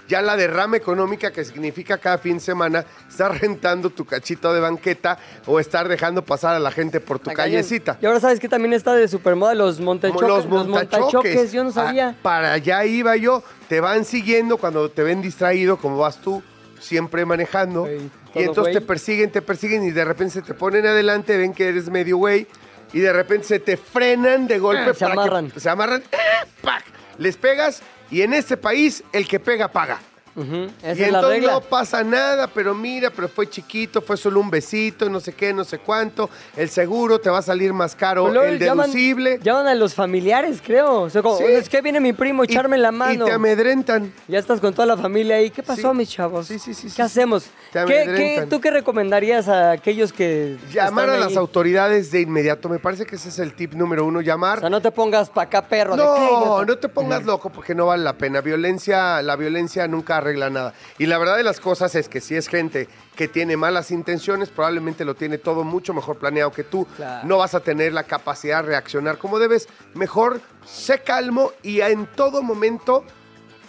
ya 0.07 0.21
la 0.21 0.35
derrama 0.35 0.77
económica 0.77 1.31
que 1.31 1.43
significa 1.43 1.97
cada 1.97 2.17
fin 2.17 2.35
de 2.35 2.39
semana 2.39 2.85
estar 3.09 3.39
rentando 3.39 3.89
tu 3.89 4.05
cachito 4.05 4.53
de 4.53 4.59
banqueta 4.59 5.17
o 5.45 5.59
estar 5.59 5.87
dejando 5.87 6.23
pasar 6.23 6.55
a 6.55 6.59
la 6.59 6.71
gente 6.71 6.99
por 6.99 7.19
tu 7.19 7.31
callecita. 7.31 7.97
Y 8.01 8.05
ahora 8.05 8.19
sabes 8.19 8.39
que 8.39 8.49
también 8.49 8.73
está 8.73 8.93
de 8.93 9.07
supermoda 9.07 9.55
los 9.55 9.79
montachoques. 9.79 10.27
Los 10.27 10.47
montachoques. 10.47 11.51
Yo 11.51 11.63
no 11.63 11.71
sabía. 11.71 12.09
Ah, 12.09 12.15
para 12.21 12.53
allá 12.53 12.85
iba 12.85 13.15
yo. 13.15 13.43
Te 13.67 13.79
van 13.79 14.05
siguiendo 14.05 14.57
cuando 14.57 14.89
te 14.89 15.03
ven 15.03 15.21
distraído, 15.21 15.77
como 15.77 15.97
vas 15.97 16.17
tú, 16.21 16.43
siempre 16.79 17.25
manejando. 17.25 17.87
Y 17.89 18.43
entonces 18.43 18.73
te 18.73 18.81
persiguen, 18.81 19.31
te 19.31 19.41
persiguen 19.41 19.83
y 19.85 19.91
de 19.91 20.05
repente 20.05 20.33
se 20.35 20.41
te 20.41 20.53
ponen 20.53 20.85
adelante, 20.85 21.37
ven 21.37 21.53
que 21.53 21.69
eres 21.69 21.89
medio 21.89 22.17
güey 22.17 22.47
y 22.93 22.99
de 22.99 23.11
repente 23.11 23.45
se 23.45 23.59
te 23.59 23.77
frenan 23.77 24.47
de 24.47 24.59
golpe. 24.59 24.91
Ah, 24.91 24.93
se 24.93 24.99
para 25.05 25.13
que- 25.15 25.19
amarran. 25.21 25.51
se 25.55 25.69
amarran. 25.69 26.03
¡ah! 26.13 26.45
¡pac! 26.61 26.83
Les 27.17 27.37
pegas 27.37 27.81
y 28.11 28.21
en 28.21 28.33
este 28.33 28.57
país 28.57 29.03
el 29.13 29.27
que 29.27 29.39
pega 29.39 29.67
paga. 29.67 29.99
Ujú, 30.35 30.67
Esa 30.83 30.87
y 30.89 30.91
es 30.91 30.99
la 30.99 31.05
entonces 31.19 31.29
regla. 31.39 31.51
no 31.53 31.61
pasa 31.61 32.03
nada, 32.03 32.47
pero 32.47 32.75
mira, 32.75 33.09
pero 33.09 33.29
fue 33.29 33.49
chiquito, 33.49 34.01
fue 34.01 34.17
solo 34.17 34.39
un 34.41 34.49
besito, 34.49 35.09
no 35.09 35.19
sé 35.21 35.33
qué, 35.33 35.53
no 35.53 35.63
sé 35.63 35.77
cuánto. 35.79 36.29
El 36.57 36.69
seguro 36.69 37.19
te 37.19 37.29
va 37.29 37.37
a 37.39 37.41
salir 37.41 37.71
más 37.73 37.95
caro, 37.95 38.27
luego 38.29 38.45
el 38.45 38.59
deducible. 38.59 39.39
Llaman, 39.41 39.67
a 39.67 39.75
los 39.75 39.93
familiares, 39.93 40.61
creo. 40.65 41.01
O 41.03 41.09
sea, 41.09 41.21
como, 41.21 41.37
Sí. 41.37 41.45
es 41.47 41.69
que 41.69 41.81
viene 41.81 41.99
mi 42.01 42.11
primo 42.13 42.41
a 42.43 42.45
Y- 42.45 42.51
echarme 42.51 42.77
la 42.77 42.89
Y 42.89 42.91
mano. 42.91 43.25
te 43.25 43.31
amedrentan. 43.31 44.11
Ya 44.27 44.39
estás 44.39 44.59
con 44.59 44.73
toda 44.73 44.85
la 44.85 44.97
familia 44.97 45.37
ahí. 45.37 45.49
¿Qué 45.51 45.63
pasó, 45.63 45.91
Sí. 45.91 45.97
mis 45.97 46.09
chavos? 46.09 46.47
Sí, 46.47 46.59
sí, 46.59 46.73
sí, 46.73 46.87
¿Qué 46.87 46.93
sí, 46.93 47.01
hacemos? 47.01 47.45
Te 47.71 47.85
¿Qué, 47.85 48.45
¿Tú 48.49 48.59
qué 48.59 48.71
recomendarías 48.71 49.47
a 49.47 49.71
aquellos 49.71 50.11
que. 50.11 50.57
Llamar 50.73 51.09
a 51.09 51.17
las 51.17 51.29
ahí? 51.29 51.37
autoridades 51.37 52.11
de 52.11 52.21
inmediato. 52.21 52.67
Me 52.69 52.79
parece 52.79 53.05
que 53.05 53.15
ese 53.15 53.29
es 53.29 53.39
el 53.39 53.53
tip 53.53 53.73
número 53.73 54.05
uno, 54.05 54.19
O 54.19 54.21
llamar. 54.21 54.59
sea, 54.59 54.69
no 54.69 54.81
te 54.81 54.91
pongas 54.91 55.29
pa' 55.29 55.43
acá, 55.43 55.61
perro. 55.65 55.95
No, 55.95 56.63
no 56.65 56.77
te 56.77 56.89
pongas 56.89 57.23
loco 57.23 57.49
porque 57.49 57.73
no 57.73 57.85
vale 57.87 58.03
la 58.03 58.13
pena. 58.13 58.41
Violencia, 58.41 59.21
la 59.21 59.35
violencia 59.35 59.87
nunca 59.87 60.19
arregla 60.25 60.49
nada. 60.49 60.73
Y 60.97 61.05
la 61.05 61.17
verdad 61.17 61.37
de 61.37 61.43
las 61.43 61.59
cosas 61.59 61.95
es 61.95 62.09
que 62.09 62.19
si 62.19 62.35
es 62.35 62.47
gente 62.47 62.87
que 63.15 63.27
tiene 63.27 63.57
malas 63.57 63.91
intenciones, 63.91 64.49
probablemente 64.49 65.05
lo 65.05 65.15
tiene 65.15 65.37
todo 65.37 65.63
mucho 65.63 65.93
mejor 65.93 66.17
planeado 66.17 66.51
que 66.51 66.63
tú. 66.63 66.85
Claro. 66.95 67.27
No 67.27 67.37
vas 67.37 67.53
a 67.53 67.59
tener 67.59 67.93
la 67.93 68.03
capacidad 68.03 68.63
de 68.63 68.69
reaccionar 68.69 69.17
como 69.17 69.39
debes. 69.39 69.67
Mejor 69.93 70.41
sé 70.65 70.99
calmo 70.99 71.51
y 71.61 71.81
en 71.81 72.07
todo 72.07 72.41
momento 72.41 73.05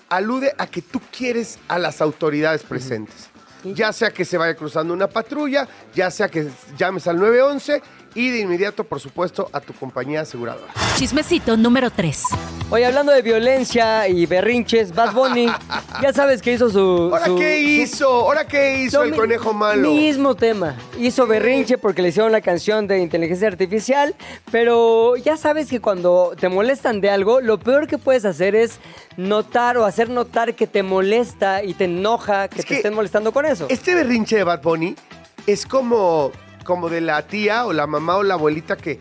alude 0.08 0.54
a 0.58 0.66
que 0.66 0.82
tú 0.82 1.00
quieres 1.16 1.58
a 1.68 1.78
las 1.78 2.00
autoridades 2.00 2.62
presentes. 2.62 3.28
Ya 3.64 3.92
sea 3.92 4.10
que 4.10 4.24
se 4.24 4.38
vaya 4.38 4.54
cruzando 4.54 4.94
una 4.94 5.08
patrulla, 5.08 5.66
ya 5.92 6.10
sea 6.10 6.28
que 6.28 6.48
llames 6.76 7.08
al 7.08 7.18
911 7.18 7.82
y 8.16 8.30
de 8.30 8.40
inmediato, 8.40 8.82
por 8.82 8.98
supuesto, 8.98 9.48
a 9.52 9.60
tu 9.60 9.72
compañía 9.74 10.22
aseguradora. 10.22 10.72
Chismecito 10.96 11.56
número 11.56 11.90
3. 11.90 12.22
Oye, 12.70 12.84
hablando 12.84 13.12
de 13.12 13.22
violencia 13.22 14.08
y 14.08 14.26
berrinches, 14.26 14.92
Bad 14.92 15.12
Bunny, 15.12 15.46
ya 16.02 16.12
sabes 16.12 16.42
que 16.42 16.52
hizo 16.54 16.68
su. 16.70 17.10
¿Ahora 17.12 17.26
su- 17.26 17.36
qué 17.36 17.60
hizo? 17.60 18.08
¿Ahora 18.08 18.48
qué 18.48 18.82
hizo 18.82 19.02
el 19.04 19.12
mi- 19.12 19.16
conejo 19.16 19.52
malo? 19.52 19.90
Mismo 19.92 20.34
tema. 20.34 20.74
Hizo 20.98 21.26
berrinche 21.28 21.78
porque 21.78 22.02
le 22.02 22.08
hicieron 22.08 22.32
la 22.32 22.40
canción 22.40 22.88
de 22.88 22.98
inteligencia 22.98 23.46
artificial, 23.46 24.16
pero 24.50 25.16
ya 25.16 25.36
sabes 25.36 25.68
que 25.68 25.80
cuando 25.80 26.32
te 26.40 26.48
molestan 26.48 27.00
de 27.00 27.10
algo, 27.10 27.40
lo 27.40 27.58
peor 27.60 27.86
que 27.86 27.98
puedes 27.98 28.24
hacer 28.24 28.56
es 28.56 28.80
notar 29.16 29.76
o 29.76 29.84
hacer 29.84 30.08
notar 30.08 30.54
que 30.54 30.66
te 30.66 30.82
molesta 30.82 31.62
y 31.62 31.74
te 31.74 31.84
enoja 31.84 32.48
que 32.48 32.56
Es 32.60 32.64
te 32.64 32.68
que 32.68 32.74
estén 32.76 32.94
molestando 32.94 33.32
con 33.32 33.44
eso. 33.46 33.66
Este 33.68 33.94
berrinche 33.94 34.36
de 34.36 34.44
Bad 34.44 34.62
Bunny 34.62 34.96
es 35.46 35.66
como, 35.66 36.32
como 36.66 36.88
de 36.90 37.00
la 37.00 37.26
tía 37.26 37.64
o 37.64 37.72
la 37.72 37.86
mamá 37.86 38.16
o 38.16 38.22
la 38.22 38.34
abuelita 38.34 38.76
que, 38.76 38.98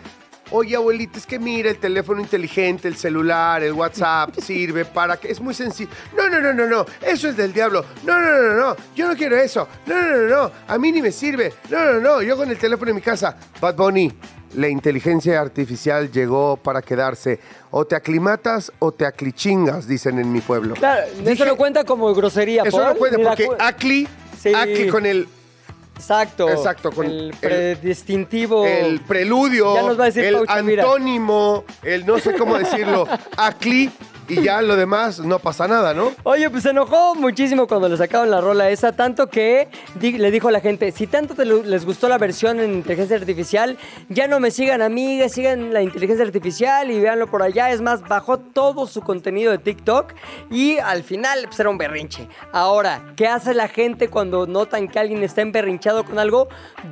oye 0.52 0.76
abuelita, 0.76 1.18
es 1.18 1.26
que 1.26 1.40
mira 1.40 1.70
el 1.70 1.78
teléfono 1.80 2.22
inteligente, 2.22 2.88
el 2.88 2.96
celular, 2.96 3.64
el 3.64 3.74
WhatsApp, 3.74 4.36
sirve 4.40 4.86
para 4.86 5.18
que... 5.18 5.32
Es 5.32 5.42
muy 5.42 5.54
sencillo. 5.54 5.90
No, 6.16 6.30
no, 6.30 6.40
no, 6.40 6.54
no, 6.54 6.68
no, 6.68 6.86
eso 7.02 7.28
es 7.28 7.36
del 7.36 7.52
diablo. 7.52 7.84
No, 8.04 8.20
no, 8.22 8.32
no, 8.32 8.42
no, 8.44 8.54
no, 8.56 8.76
yo 8.96 9.08
no 9.08 9.16
quiero 9.16 9.36
eso. 9.38 9.68
No, 9.88 10.02
no, 10.02 10.18
no, 10.18 10.28
no, 10.28 10.52
a 10.68 10.78
mí 10.78 10.92
ni 10.92 11.02
me 11.02 11.12
sirve. 11.12 11.52
No, 11.70 11.94
no, 11.94 12.00
no, 12.00 12.22
yo 12.22 12.38
con 12.38 12.50
el 12.50 12.58
teléfono 12.58 12.90
en 12.92 12.96
mi 12.96 13.02
casa. 13.02 13.36
Bad 13.60 13.76
Bunny, 13.76 14.14
la 14.56 14.70
inteligencia 14.70 15.42
artificial 15.42 16.12
llegó 16.12 16.56
para 16.58 16.82
quedarse. 16.82 17.40
O 17.72 17.84
te 17.86 17.96
aclimatas 17.96 18.72
o 18.80 18.92
te 18.94 19.06
aclichingas, 19.06 19.88
dicen 19.88 20.20
en 20.20 20.32
mi 20.32 20.40
pueblo. 20.42 20.76
Claro, 20.76 21.08
Dije- 21.18 21.32
eso 21.34 21.46
lo 21.46 21.58
cuenta 21.58 21.84
como 21.84 22.14
grosería. 22.14 22.64
Eso 22.64 22.82
no 22.86 22.96
cuenta 22.96 23.18
porque 23.22 23.50
acli, 23.60 24.08
Sí. 24.40 24.54
acli 24.54 24.88
con 24.90 25.06
el 25.08 25.28
Exacto. 25.96 26.50
Exacto, 26.50 26.92
con 26.92 27.06
el 27.06 27.34
predistintivo. 27.40 28.66
el 28.66 29.00
preludio, 29.02 29.76
Ya 29.76 29.82
nos 29.84 30.00
va 30.00 30.04
a 30.04 30.06
decir 30.08 30.26
el 30.26 30.64
mira. 30.64 30.84
antónimo, 30.84 31.64
el 31.84 32.06
no 32.06 32.20
sé 32.20 32.34
cómo 32.34 32.58
decirlo, 32.58 33.08
acli, 33.38 33.90
y 34.28 34.42
ya 34.42 34.62
lo 34.62 34.76
demás 34.76 35.20
no 35.20 35.40
pasa 35.40 35.68
nada, 35.68 35.94
¿no? 35.94 36.12
Oye, 36.24 36.50
pues 36.50 36.64
se 36.64 36.70
enojó 36.70 37.16
muchísimo 37.16 37.68
cuando 37.68 37.90
le 37.90 37.98
sacaron 37.98 38.32
la 38.32 38.42
rola 38.42 38.70
esa, 38.70 38.92
tanto 38.92 39.28
que 39.28 39.68
le 40.00 40.32
dijo 40.32 40.48
a 40.48 40.52
la 40.52 40.60
gente, 40.60 40.92
si 40.92 41.08
tanto 41.08 41.36
les 41.44 41.86
gustó 41.86 42.08
la 42.10 42.18
versión 42.18 42.60
en 42.60 42.74
inteligencia 42.74 43.18
artificial, 43.18 43.78
ya 44.10 44.28
no 44.28 44.40
me 44.40 44.52
sigan 44.52 44.82
a 44.82 44.90
mí, 44.90 45.22
sigan 45.30 45.74
la 45.74 45.82
inteligencia 45.82 46.26
artificial 46.26 46.92
y 46.92 47.00
véanlo 47.00 47.28
por 47.28 47.44
allá. 47.44 47.72
Es 47.72 47.82
más, 47.82 48.02
bajó 48.02 48.38
todo 48.38 48.88
su 48.88 49.02
contenido 49.02 49.52
de 49.52 49.58
TikTok 49.58 50.14
y 50.50 50.78
al 50.78 51.04
final 51.04 51.44
pues, 51.46 51.60
era 51.60 51.70
un 51.70 51.78
berrinche. 51.78 52.28
Ahora, 52.52 53.14
¿qué 53.16 53.28
hace 53.28 53.54
la 53.54 53.68
gente 53.68 54.10
cuando 54.10 54.48
notan 54.48 54.88
que 54.88 55.00
alguien 55.00 55.24
está 55.24 55.42
emberrinchado 55.42 56.06
con 56.06 56.20
algo? 56.20 56.48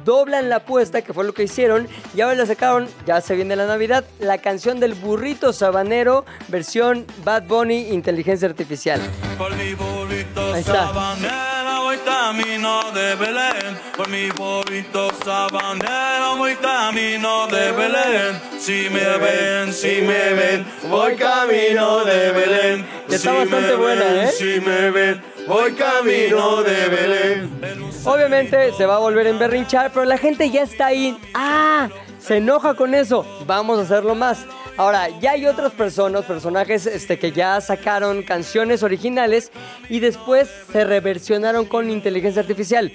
Doblan 0.06 0.50
la 0.50 0.58
apuesta, 0.58 1.02
que 1.02 1.14
fue 1.14 1.24
lo 1.24 1.34
que 1.34 1.44
hicieron, 1.44 1.88
y 2.16 2.22
ahora 2.22 2.36
le 2.36 2.46
sacaron, 2.46 2.88
ya 3.06 3.22
se 3.22 3.36
viene 3.36 3.56
la 3.56 3.68
Navidad, 3.68 4.04
la 4.20 4.38
canción 4.38 4.80
del 4.80 4.94
burrito 4.94 5.54
sabanero, 5.54 6.26
versión 6.48 7.06
Bad 7.24 7.44
Bunny, 7.44 7.90
inteligencia 7.94 8.48
artificial. 8.48 9.00
Por 9.38 9.56
mi 9.56 9.74
burrito 9.74 10.54
Ahí 10.54 10.60
está. 10.62 10.88
sabanero 10.88 11.84
voy 11.84 11.98
camino 12.00 12.92
de 12.92 13.16
Belén. 13.16 13.78
Por 13.96 14.10
mi 14.10 14.30
burrito 14.32 15.10
sabanero 15.24 16.36
voy 16.38 16.56
camino 16.56 17.48
de 17.48 17.72
Belén. 17.72 18.42
Si 18.60 18.90
me 18.90 19.18
ven, 19.18 19.74
si 19.74 20.02
me 20.02 20.34
ven, 20.34 20.66
voy 20.90 21.16
camino 21.16 22.04
de 22.04 22.32
Belén. 22.32 22.86
Que 23.08 23.16
está 23.16 23.32
Si 23.32 23.38
bastante 23.38 23.68
me 23.70 23.76
buena, 23.76 24.04
ven, 24.04 24.18
¿eh? 24.28 24.32
Si 24.32 24.60
me 24.60 24.92
ven, 24.92 25.22
voy 25.48 25.72
camino 25.74 26.62
de 26.64 26.88
Belén. 26.90 27.90
Obviamente 28.06 28.74
se 28.74 28.86
va 28.86 28.96
a 28.96 29.00
volver 29.00 29.28
a 29.28 29.30
emberrinchar, 29.30 29.92
pero 29.94 30.06
la 30.06 30.18
gente 30.18 30.50
ya 30.50 30.64
está 30.64 30.88
ahí. 30.88 31.18
¡Ah! 31.34 31.88
Se 32.20 32.38
enoja 32.38 32.74
con 32.74 32.94
eso. 32.96 33.26
Vamos 33.46 33.80
a 33.80 33.84
hacerlo 33.84 34.14
más. 34.16 34.46
Ahora, 34.76 35.08
ya 35.20 35.32
hay 35.32 35.46
otras 35.46 35.72
personas, 35.74 36.26
personajes 36.26 36.88
este, 36.88 37.20
que 37.20 37.32
ya 37.32 37.62
sacaron 37.62 38.24
canciones 38.24 38.82
originales 38.82 39.52
y 39.88 40.00
después 40.00 40.50
se 40.72 40.84
reversionaron 40.84 41.66
con 41.66 41.90
inteligencia 41.92 42.42
artificial. 42.42 42.92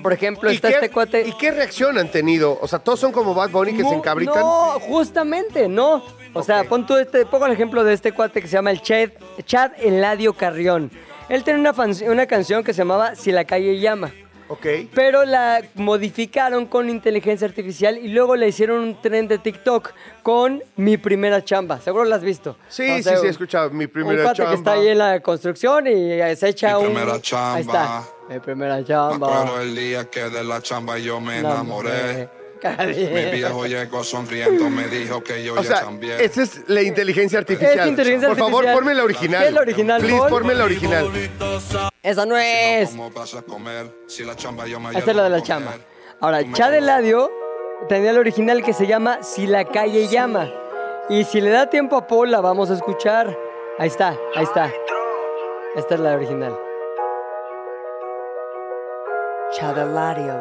Por 0.00 0.12
ejemplo, 0.12 0.50
¿Y 0.52 0.54
está 0.54 0.68
qué, 0.68 0.74
este 0.74 0.90
cuate. 0.90 1.26
¿Y 1.26 1.32
qué 1.32 1.50
reacción 1.50 1.98
han 1.98 2.08
tenido? 2.08 2.56
O 2.62 2.68
sea, 2.68 2.78
todos 2.78 3.00
son 3.00 3.10
como 3.10 3.34
Bad 3.34 3.50
Bunny 3.50 3.76
que 3.76 3.82
no, 3.82 3.88
se 3.90 3.96
encabritan. 3.96 4.40
No, 4.40 4.78
justamente, 4.80 5.66
no. 5.66 6.04
O 6.34 6.42
sea, 6.44 6.62
pon 6.64 6.86
tú 6.86 6.96
este, 6.96 7.26
pongo 7.26 7.46
el 7.46 7.52
ejemplo 7.52 7.82
de 7.82 7.94
este 7.94 8.12
cuate 8.12 8.40
que 8.40 8.46
se 8.46 8.52
llama 8.52 8.70
el 8.70 8.80
Chad, 8.80 9.08
Chad 9.44 9.72
Eladio 9.78 10.34
Carrión. 10.34 10.88
Él 11.28 11.42
tiene 11.42 11.58
una, 11.58 11.74
fan- 11.74 11.96
una 12.06 12.26
canción 12.26 12.62
que 12.62 12.72
se 12.72 12.78
llamaba 12.78 13.16
Si 13.16 13.32
la 13.32 13.44
calle 13.44 13.80
llama. 13.80 14.12
Ok. 14.48 14.66
Pero 14.94 15.24
la 15.24 15.62
modificaron 15.74 16.66
con 16.66 16.88
inteligencia 16.88 17.46
artificial 17.46 17.98
y 17.98 18.08
luego 18.08 18.34
le 18.36 18.48
hicieron 18.48 18.80
un 18.80 19.00
tren 19.00 19.28
de 19.28 19.38
TikTok 19.38 19.92
con 20.22 20.62
mi 20.76 20.96
primera 20.96 21.44
chamba. 21.44 21.80
Seguro 21.80 22.04
la 22.04 22.16
has 22.16 22.22
visto. 22.22 22.56
Sí, 22.68 22.90
O 22.90 22.96
sí, 22.96 23.02
sea, 23.02 23.18
sí, 23.18 23.26
he 23.26 23.30
escuchado. 23.30 23.70
Mi 23.70 23.86
primera 23.86 24.16
un 24.16 24.22
cuate 24.22 24.36
chamba. 24.38 24.50
que 24.52 24.56
está 24.58 24.72
ahí 24.72 24.88
en 24.88 24.98
la 24.98 25.20
construcción 25.20 25.86
y 25.86 26.18
se 26.36 26.48
echa 26.48 26.78
Mi 26.78 26.86
un... 26.86 26.92
primera 26.94 27.20
chamba. 27.20 27.54
Ahí 27.56 27.60
está. 27.62 28.02
Mi 28.28 28.38
primera 28.40 28.76
Me 28.76 28.84
chamba. 28.84 29.40
acuerdo 29.42 29.60
el 29.62 29.74
día 29.74 30.04
que 30.10 30.30
de 30.30 30.44
la 30.44 30.60
chamba 30.62 30.98
yo 30.98 31.20
me 31.20 31.38
enamoré. 31.38 32.28
Mi 32.62 33.30
viejo 33.36 33.66
llegó 33.66 34.04
sonriendo, 34.04 34.68
me 34.70 34.88
dijo 34.88 35.22
que 35.22 35.42
yo 35.44 35.54
O 35.54 35.62
ya 35.62 35.62
sea, 35.62 35.80
cambié. 35.82 36.24
esa 36.24 36.42
es 36.42 36.62
la 36.68 36.82
inteligencia 36.82 37.38
artificial. 37.38 37.80
Es 37.80 37.86
inteligencia 37.86 38.28
Por 38.28 38.38
favor, 38.38 38.64
ponme 38.72 38.94
la 38.94 39.04
original. 39.04 39.42
¿Qué 39.42 39.48
es 39.48 39.54
la 39.54 39.60
original, 39.60 40.00
Please, 40.00 40.18
Paul? 40.18 40.30
ponme 40.30 40.54
la 40.54 40.64
original. 40.64 41.10
Esa 42.02 42.26
no 42.26 42.36
es. 42.36 42.90
¿Cómo 42.90 43.10
vas 43.10 43.34
a 43.34 43.42
comer? 43.42 43.86
Si 44.06 44.24
la 44.24 44.34
chamba 44.36 44.66
yo 44.66 44.80
me 44.80 44.96
Esta 44.96 45.10
es 45.10 45.16
la 45.16 45.24
de 45.24 45.30
la 45.30 45.42
chamba. 45.42 45.74
Ahora, 46.20 46.40
Chad. 46.52 46.74
Eladio 46.74 47.30
tenía 47.88 48.10
el 48.10 48.18
original 48.18 48.62
que 48.62 48.72
se 48.72 48.86
llama 48.86 49.22
Si 49.22 49.46
la 49.46 49.64
calle 49.64 50.08
llama. 50.08 50.50
Y 51.08 51.24
si 51.24 51.40
le 51.40 51.50
da 51.50 51.70
tiempo 51.70 51.96
a 51.96 52.06
Paul, 52.06 52.30
la 52.30 52.40
vamos 52.40 52.70
a 52.70 52.74
escuchar. 52.74 53.36
Ahí 53.78 53.88
está, 53.88 54.16
ahí 54.34 54.44
está. 54.44 54.70
Esta 55.76 55.94
es 55.94 56.00
la 56.00 56.14
original. 56.14 56.58
Chad 59.56 59.78
Eladio. 59.78 60.34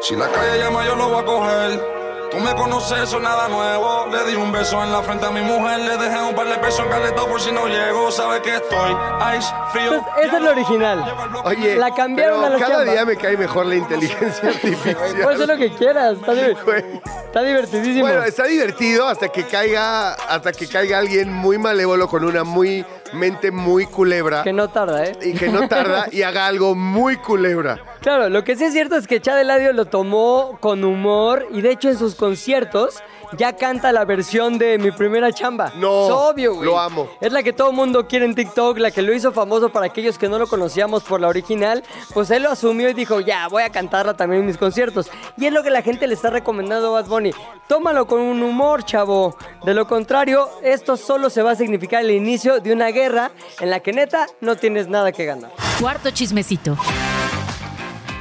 Si 0.00 0.16
la 0.16 0.28
calle 0.28 0.58
llama, 0.58 0.84
yo 0.84 0.94
lo 0.96 1.08
voy 1.08 1.22
a 1.22 1.24
coger. 1.24 2.02
Tú 2.30 2.38
me 2.38 2.54
conoces, 2.54 2.98
eso 3.00 3.16
es 3.18 3.22
nada 3.22 3.46
nuevo. 3.48 4.06
Le 4.10 4.24
di 4.30 4.36
un 4.36 4.50
beso 4.52 4.82
en 4.82 4.90
la 4.90 5.02
frente 5.02 5.26
a 5.26 5.30
mi 5.30 5.42
mujer. 5.42 5.80
Le 5.80 5.96
dejé 5.98 6.22
un 6.22 6.34
par 6.34 6.46
de 6.48 6.56
pesos 6.56 6.80
encaletados 6.86 7.26
por 7.28 7.40
si 7.40 7.52
no 7.52 7.66
llego. 7.66 8.10
Sabe 8.10 8.40
que 8.40 8.54
estoy 8.56 8.96
ice 9.36 9.48
frío. 9.72 9.92
Entonces, 9.94 10.24
esa 10.24 10.36
es 10.38 10.42
la 10.42 10.50
original. 10.50 11.14
Oye, 11.44 11.76
La 11.76 11.94
cambiaron 11.94 12.40
pero 12.40 12.46
a 12.46 12.50
la 12.50 12.58
cada 12.58 12.76
chamba. 12.78 12.92
día 12.92 13.04
me 13.04 13.16
cae 13.16 13.36
mejor 13.36 13.66
la 13.66 13.74
inteligencia 13.74 14.48
artificial. 14.48 14.96
Puedes 15.22 15.40
hacer 15.42 15.48
lo 15.48 15.56
que 15.58 15.74
quieras. 15.74 16.16
Está, 16.18 16.32
está 16.32 17.42
divertidísimo. 17.42 18.06
Bueno, 18.06 18.22
está 18.22 18.44
divertido 18.44 19.08
hasta 19.08 19.28
que 19.28 19.44
caiga, 19.44 20.14
hasta 20.14 20.52
que 20.52 20.66
caiga 20.68 20.98
alguien 20.98 21.30
muy 21.30 21.58
malévolo 21.58 22.08
con 22.08 22.24
una 22.24 22.44
muy 22.44 22.84
mente 23.12 23.50
muy 23.50 23.86
culebra 23.86 24.42
que 24.42 24.52
no 24.52 24.68
tarda, 24.68 25.04
¿eh? 25.04 25.18
y 25.22 25.32
que 25.34 25.48
no 25.48 25.68
tarda 25.68 26.06
y 26.10 26.22
haga 26.22 26.46
algo 26.46 26.74
muy 26.74 27.16
culebra. 27.16 27.78
Claro, 28.00 28.28
lo 28.28 28.44
que 28.44 28.56
sí 28.56 28.64
es 28.64 28.72
cierto 28.72 28.96
es 28.96 29.06
que 29.06 29.20
Chad 29.20 29.40
Eladio 29.40 29.72
lo 29.72 29.86
tomó 29.86 30.58
con 30.60 30.84
humor 30.84 31.46
y 31.52 31.60
de 31.60 31.70
hecho 31.70 31.88
en 31.88 31.98
sus 31.98 32.14
conciertos 32.14 33.02
ya 33.36 33.54
canta 33.54 33.92
la 33.92 34.04
versión 34.04 34.58
de 34.58 34.78
Mi 34.78 34.90
Primera 34.90 35.32
Chamba. 35.32 35.72
No, 35.76 36.06
es 36.06 36.12
obvio, 36.12 36.54
güey. 36.54 36.66
lo 36.66 36.78
amo. 36.78 37.08
Es 37.20 37.32
la 37.32 37.42
que 37.42 37.52
todo 37.52 37.72
mundo 37.72 38.06
quiere 38.06 38.24
en 38.24 38.34
TikTok, 38.34 38.78
la 38.78 38.90
que 38.90 39.02
lo 39.02 39.14
hizo 39.14 39.32
famoso 39.32 39.70
para 39.70 39.86
aquellos 39.86 40.18
que 40.18 40.28
no 40.28 40.38
lo 40.38 40.46
conocíamos 40.46 41.02
por 41.02 41.20
la 41.20 41.28
original. 41.28 41.82
Pues 42.12 42.30
él 42.30 42.42
lo 42.42 42.50
asumió 42.50 42.88
y 42.88 42.94
dijo, 42.94 43.20
ya, 43.20 43.48
voy 43.48 43.62
a 43.62 43.70
cantarla 43.70 44.14
también 44.14 44.42
en 44.42 44.46
mis 44.46 44.58
conciertos. 44.58 45.10
Y 45.36 45.46
es 45.46 45.52
lo 45.52 45.62
que 45.62 45.70
la 45.70 45.82
gente 45.82 46.06
le 46.06 46.14
está 46.14 46.30
recomendando 46.30 46.88
a 46.88 47.00
Bad 47.02 47.08
Bunny. 47.08 47.30
Tómalo 47.68 48.06
con 48.06 48.20
un 48.20 48.42
humor, 48.42 48.84
chavo. 48.84 49.36
De 49.64 49.74
lo 49.74 49.86
contrario, 49.86 50.48
esto 50.62 50.96
solo 50.96 51.30
se 51.30 51.42
va 51.42 51.52
a 51.52 51.56
significar 51.56 52.02
el 52.02 52.10
inicio 52.10 52.60
de 52.60 52.72
una 52.72 52.88
guerra 52.88 53.30
en 53.60 53.70
la 53.70 53.80
que 53.80 53.92
neta 53.92 54.26
no 54.40 54.56
tienes 54.56 54.88
nada 54.88 55.12
que 55.12 55.24
ganar. 55.24 55.52
Cuarto 55.80 56.10
chismecito. 56.10 56.76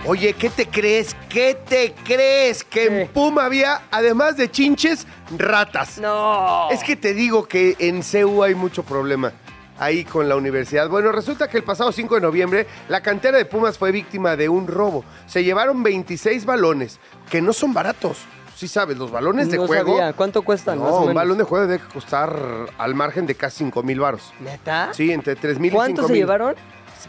Oye, 0.08 0.34
¿qué 0.34 0.50
te 0.50 0.68
crees? 0.68 1.16
¿Qué 1.30 1.56
te 1.68 1.94
crees? 2.04 2.64
Que 2.64 3.02
en 3.04 3.08
Puma 3.10 3.46
había, 3.46 3.82
además 3.92 4.36
de 4.36 4.50
chinches, 4.50 5.06
ratas. 5.38 6.00
No. 6.00 6.70
Es 6.72 6.84
que 6.84 6.96
te 6.96 7.14
digo 7.14 7.48
que 7.48 7.76
en 7.78 8.02
CEU 8.02 8.42
hay 8.44 8.56
mucho 8.56 8.82
problema 8.84 9.32
ahí 9.78 10.04
con 10.04 10.28
la 10.28 10.36
universidad. 10.36 10.90
Bueno, 10.90 11.12
resulta 11.12 11.48
que 11.48 11.58
el 11.58 11.64
pasado 11.64 11.92
5 11.92 12.16
de 12.16 12.22
noviembre 12.22 12.68
la 12.90 13.02
cantera 13.02 13.38
de 13.38 13.46
Pumas 13.46 13.78
fue 13.78 13.92
víctima 13.92 14.36
de 14.36 14.50
un 14.50 14.68
robo. 14.68 15.06
Se 15.28 15.44
llevaron 15.44 15.84
26 15.84 16.46
balones, 16.46 17.00
que 17.30 17.40
no 17.42 17.54
son 17.54 17.72
baratos. 17.74 18.18
Sí 18.56 18.68
sabes, 18.68 18.98
los 18.98 19.12
balones 19.12 19.50
de 19.50 19.58
no 19.58 19.66
juego... 19.68 19.98
sabía. 19.98 20.14
¿Cuánto 20.14 20.42
cuestan? 20.42 20.78
más 20.80 20.88
o 20.88 20.92
No, 20.92 20.96
un 20.98 21.02
menos? 21.10 21.16
balón 21.16 21.38
de 21.38 21.44
juego 21.44 21.66
debe 21.68 21.84
costar 21.92 22.36
al 22.78 22.96
margen 22.96 23.26
de 23.28 23.36
casi 23.36 23.60
5 23.60 23.82
mil 23.84 24.00
varos. 24.00 24.34
¿Neta? 24.40 24.90
Sí, 24.94 25.12
entre 25.12 25.36
3 25.36 25.58
mil 25.60 25.68
y 25.68 25.70
5 25.72 25.78
¿Cuántos 25.78 26.08
se 26.08 26.14
llevaron? 26.16 26.56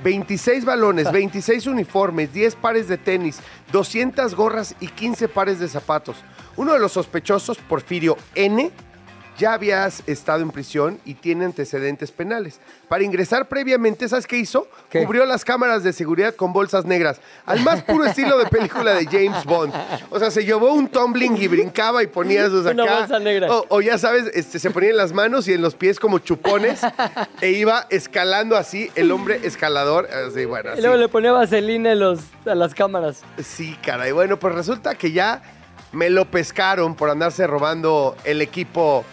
26 0.02 0.64
balones, 0.64 1.10
26 1.10 1.66
uniformes, 1.66 2.32
10 2.32 2.54
pares 2.56 2.88
de 2.88 2.98
tenis, 2.98 3.40
200 3.72 4.34
gorras 4.34 4.74
y 4.80 4.88
15 4.88 5.28
pares 5.28 5.58
de 5.58 5.68
zapatos. 5.68 6.16
Uno 6.56 6.72
de 6.72 6.78
los 6.78 6.92
sospechosos, 6.92 7.58
Porfirio 7.58 8.16
N., 8.34 8.70
ya 9.38 9.54
había 9.54 9.86
estado 10.06 10.42
en 10.42 10.50
prisión 10.50 10.98
y 11.04 11.14
tiene 11.14 11.44
antecedentes 11.44 12.10
penales. 12.10 12.60
Para 12.88 13.04
ingresar 13.04 13.48
previamente, 13.48 14.08
¿sabes 14.08 14.26
qué 14.26 14.36
hizo? 14.36 14.68
¿Qué? 14.90 15.04
Cubrió 15.04 15.24
las 15.24 15.44
cámaras 15.44 15.82
de 15.82 15.92
seguridad 15.92 16.34
con 16.34 16.52
bolsas 16.52 16.84
negras, 16.84 17.20
al 17.46 17.60
más 17.60 17.82
puro 17.82 18.04
estilo 18.04 18.38
de 18.38 18.46
película 18.46 18.94
de 18.94 19.06
James 19.06 19.44
Bond. 19.44 19.72
O 20.10 20.18
sea, 20.18 20.30
se 20.30 20.44
llevó 20.44 20.72
un 20.72 20.88
tumbling 20.88 21.36
y 21.36 21.48
brincaba 21.48 22.02
y 22.02 22.06
ponía 22.06 22.48
sus 22.48 22.66
acá. 22.66 22.82
Una 22.82 22.98
bolsa 23.00 23.18
negra. 23.18 23.50
O, 23.50 23.66
o 23.68 23.80
ya 23.80 23.98
sabes, 23.98 24.30
este, 24.34 24.58
se 24.58 24.70
ponía 24.70 24.90
en 24.90 24.96
las 24.96 25.12
manos 25.12 25.48
y 25.48 25.54
en 25.54 25.62
los 25.62 25.74
pies 25.74 25.98
como 25.98 26.18
chupones 26.18 26.80
e 27.40 27.50
iba 27.50 27.86
escalando 27.90 28.56
así, 28.56 28.90
el 28.94 29.10
hombre 29.10 29.40
escalador. 29.42 30.08
Así, 30.12 30.44
bueno, 30.44 30.70
Y 30.76 30.80
luego 30.80 30.96
le 30.96 31.08
ponía 31.08 31.32
vaselina 31.32 31.92
en 31.92 32.00
los, 32.00 32.20
a 32.44 32.54
las 32.54 32.74
cámaras. 32.74 33.22
Sí, 33.42 33.76
caray. 33.82 34.12
Bueno, 34.12 34.38
pues 34.38 34.54
resulta 34.54 34.94
que 34.94 35.12
ya 35.12 35.42
me 35.92 36.10
lo 36.10 36.26
pescaron 36.30 36.94
por 36.94 37.10
andarse 37.10 37.46
robando 37.46 38.16
el 38.24 38.40
equipo 38.40 39.04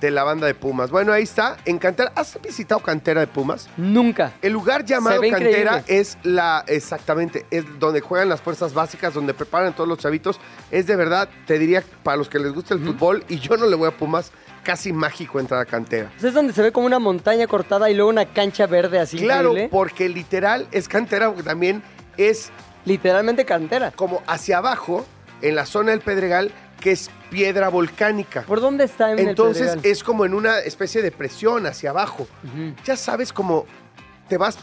de 0.00 0.10
la 0.10 0.24
banda 0.24 0.46
de 0.46 0.54
Pumas. 0.54 0.90
Bueno, 0.90 1.12
ahí 1.12 1.22
está, 1.24 1.56
en 1.64 1.78
Cantera. 1.78 2.12
¿Has 2.14 2.38
visitado 2.42 2.80
Cantera 2.80 3.20
de 3.20 3.26
Pumas? 3.26 3.68
Nunca. 3.76 4.32
El 4.42 4.52
lugar 4.52 4.84
llamado 4.84 5.20
Cantera 5.20 5.78
increíble. 5.78 5.84
es 5.86 6.18
la, 6.22 6.64
exactamente, 6.66 7.46
es 7.50 7.64
donde 7.78 8.00
juegan 8.00 8.28
las 8.28 8.40
fuerzas 8.40 8.74
básicas, 8.74 9.14
donde 9.14 9.34
preparan 9.34 9.74
todos 9.74 9.88
los 9.88 9.98
chavitos. 9.98 10.40
Es 10.70 10.86
de 10.86 10.96
verdad, 10.96 11.28
te 11.46 11.58
diría, 11.58 11.82
para 12.02 12.16
los 12.16 12.28
que 12.28 12.38
les 12.38 12.52
gusta 12.52 12.74
el 12.74 12.80
fútbol, 12.80 13.24
y 13.28 13.38
yo 13.38 13.56
no 13.56 13.66
le 13.66 13.76
voy 13.76 13.88
a 13.88 13.96
Pumas, 13.96 14.32
casi 14.62 14.92
mágico 14.92 15.40
entrar 15.40 15.60
a 15.60 15.64
Cantera. 15.64 16.08
Pues 16.12 16.24
es 16.24 16.34
donde 16.34 16.52
se 16.52 16.62
ve 16.62 16.72
como 16.72 16.86
una 16.86 16.98
montaña 16.98 17.46
cortada 17.46 17.90
y 17.90 17.94
luego 17.94 18.10
una 18.10 18.26
cancha 18.26 18.66
verde 18.66 18.98
así 19.00 19.18
Claro, 19.18 19.50
increíble. 19.50 19.68
porque 19.70 20.08
literal 20.08 20.68
es 20.72 20.88
Cantera, 20.88 21.28
porque 21.28 21.42
también 21.42 21.82
es 22.16 22.50
Literalmente 22.84 23.44
cantera. 23.44 23.90
como 23.92 24.22
hacia 24.26 24.58
abajo, 24.58 25.06
en 25.40 25.54
la 25.56 25.66
zona 25.66 25.90
del 25.92 26.00
Pedregal, 26.00 26.52
que 26.82 26.92
es 26.92 27.10
piedra 27.30 27.68
volcánica. 27.68 28.42
¿Por 28.42 28.60
dónde 28.60 28.84
está 28.84 29.12
en 29.12 29.20
Entonces 29.20 29.74
el 29.74 29.90
es 29.90 30.02
como 30.02 30.24
en 30.24 30.34
una 30.34 30.58
especie 30.58 31.00
de 31.00 31.12
presión 31.12 31.66
hacia 31.66 31.90
abajo. 31.90 32.26
Ya 32.84 32.96
sabes 32.96 33.32
cómo 33.32 33.66
te 34.28 34.36
vas 34.36 34.58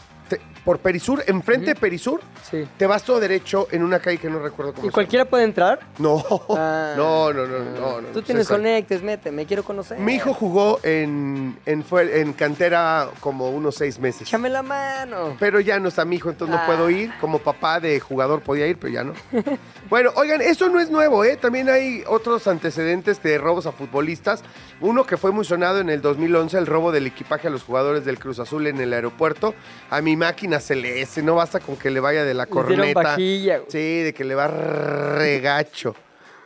por 0.64 0.78
Perisur, 0.78 1.22
enfrente 1.26 1.66
de 1.66 1.74
Perisur, 1.74 2.20
Sí. 2.50 2.66
te 2.76 2.86
vas 2.86 3.02
todo 3.02 3.18
derecho 3.20 3.66
en 3.70 3.82
una 3.82 3.98
calle 3.98 4.18
que 4.18 4.28
no 4.28 4.38
recuerdo 4.40 4.72
cómo 4.74 4.86
¿Y 4.86 4.90
se 4.90 4.92
cualquiera 4.92 5.24
puede 5.24 5.44
entrar? 5.44 5.78
llama. 5.80 5.90
No, 5.98 6.24
Ah. 6.56 6.94
no, 6.96 7.32
no, 7.32 7.46
no, 7.46 7.58
no, 7.58 8.00
no. 8.02 8.08
Tú 8.08 8.22
tienes 8.22 8.46
César. 8.46 8.58
conectes, 8.58 9.02
mete, 9.02 9.30
me 9.30 9.46
quiero 9.46 9.62
conocer. 9.62 9.98
Mi 9.98 10.14
hijo 10.14 10.34
jugó 10.34 10.78
en, 10.82 11.58
en, 11.66 11.82
fue- 11.84 12.20
en 12.20 12.32
cantera 12.34 13.08
como 13.20 13.50
unos 13.50 13.74
seis 13.76 13.98
meses. 13.98 14.22
Échame 14.22 14.48
la 14.50 14.62
mano. 14.62 15.36
Pero 15.38 15.60
ya 15.60 15.78
no 15.78 15.88
está 15.88 16.04
mi 16.04 16.16
hijo, 16.16 16.28
entonces 16.30 16.54
no 16.54 16.62
Ah. 16.62 16.66
puedo 16.66 16.90
ir. 16.90 17.10
Como 17.20 17.38
papá 17.38 17.80
de 17.80 17.98
jugador 18.00 18.40
podía 18.42 18.66
ir, 18.66 18.76
pero 18.78 18.92
ya 18.92 19.04
no. 19.04 19.14
bueno, 19.90 20.10
oigan, 20.16 20.40
esto 20.40 20.68
no 20.68 20.80
es 20.80 20.90
nuevo, 20.90 21.24
¿eh? 21.24 21.36
También 21.36 21.68
hay 21.70 22.02
otros 22.06 22.46
antecedentes 22.46 23.22
de 23.22 23.38
robos 23.38 23.66
a 23.66 23.72
futbolistas. 23.72 24.42
Uno 24.80 25.04
que 25.04 25.16
fue 25.16 25.30
muy 25.32 25.44
sonado 25.44 25.78
en 25.80 25.88
el 25.90 26.00
2011, 26.02 26.58
el 26.58 26.66
robo 26.66 26.92
del 26.92 27.06
equipaje 27.06 27.48
a 27.48 27.50
los 27.50 27.62
jugadores 27.62 28.04
del 28.04 28.18
Cruz 28.18 28.38
Azul 28.38 28.66
en 28.66 28.80
el 28.80 28.92
aeropuerto. 28.92 29.54
A 29.90 30.00
mi 30.00 30.16
máquina 30.16 30.49
celeste, 30.58 31.22
no 31.22 31.36
basta 31.36 31.60
con 31.60 31.76
que 31.76 31.90
le 31.90 32.00
vaya 32.00 32.24
de 32.24 32.34
la 32.34 32.46
corneta. 32.46 33.00
vajilla, 33.00 33.58
güey. 33.58 33.70
Sí, 33.70 34.02
de 34.02 34.12
que 34.12 34.24
le 34.24 34.34
va 34.34 34.48
regacho. 34.48 35.94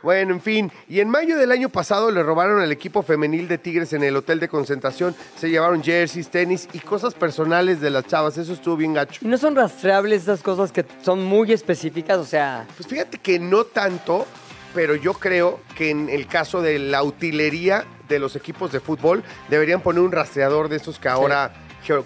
Bueno, 0.03 0.35
en 0.35 0.43
fin, 0.43 0.71
y 0.87 1.01
en 1.01 1.09
mayo 1.09 1.38
del 1.38 1.51
año 1.51 1.71
pasado 1.71 2.11
le 2.11 2.23
robaron 2.23 2.61
al 2.61 2.71
equipo 2.71 3.03
femenil 3.03 3.49
de 3.49 3.57
Tigres 3.57 3.95
en 3.95 4.05
el 4.05 4.14
hotel 4.14 4.38
de 4.38 4.49
concentración. 4.49 5.17
Se 5.35 5.49
llevaron 5.49 5.83
jerseys, 5.83 6.29
tenis 6.29 6.69
y 6.75 6.81
cosas 6.81 7.14
personales 7.14 7.81
de 7.81 7.88
las 7.88 8.07
chavas. 8.07 8.37
Eso 8.37 8.53
estuvo 8.53 8.77
bien 8.77 8.93
gacho. 8.93 9.21
¿Y 9.25 9.29
no 9.29 9.38
son 9.38 9.57
rastreables 9.57 10.25
esas 10.25 10.43
cosas 10.43 10.73
que 10.73 10.85
son 11.03 11.25
muy 11.25 11.53
específicas? 11.55 12.19
O 12.19 12.27
sea, 12.27 12.67
Pues 12.77 12.87
fíjate 12.87 13.17
que 13.17 13.38
no 13.38 13.64
tanto, 13.64 14.27
pero 14.75 14.95
yo 14.95 15.14
creo 15.14 15.61
que 15.75 15.88
en 15.88 16.11
el 16.11 16.27
caso 16.27 16.61
de 16.61 16.79
la 16.79 17.03
utilería 17.03 17.87
de 18.07 18.19
los 18.19 18.37
equipos 18.37 18.73
de 18.73 18.81
fútbol 18.81 19.25
deberían 19.49 19.81
poner 19.81 20.03
un 20.03 20.12
rastreador 20.12 20.69
de 20.69 20.77
esos 20.77 20.99
que 20.99 21.09
ahora 21.09 21.51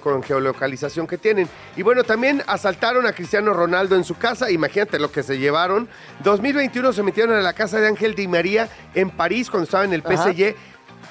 con 0.01 0.23
geolocalización 0.23 1.07
que 1.07 1.19
tienen. 1.19 1.49
Y 1.77 1.83
bueno, 1.83 2.05
también 2.05 2.43
asaltaron 2.47 3.07
a 3.07 3.13
Cristiano 3.13 3.53
Ronaldo 3.53 3.97
en 3.97 4.05
su 4.05 4.17
casa, 4.17 4.51
imagínate 4.51 4.99
lo 4.99 5.11
que 5.11 5.23
se 5.23 5.39
llevaron. 5.39 5.89
2021 6.25 6.93
se 6.93 7.03
metieron 7.03 7.37
a 7.37 7.41
la 7.41 7.53
casa 7.53 7.81
de 7.81 7.89
Ángel 7.89 8.15
Di 8.15 8.29
María 8.29 8.69
en 8.95 9.11
París 9.11 9.51
cuando 9.51 9.65
estaba 9.65 9.85
en 9.85 9.93
el 9.93 10.03
Ajá. 10.05 10.33
PSG. 10.33 10.55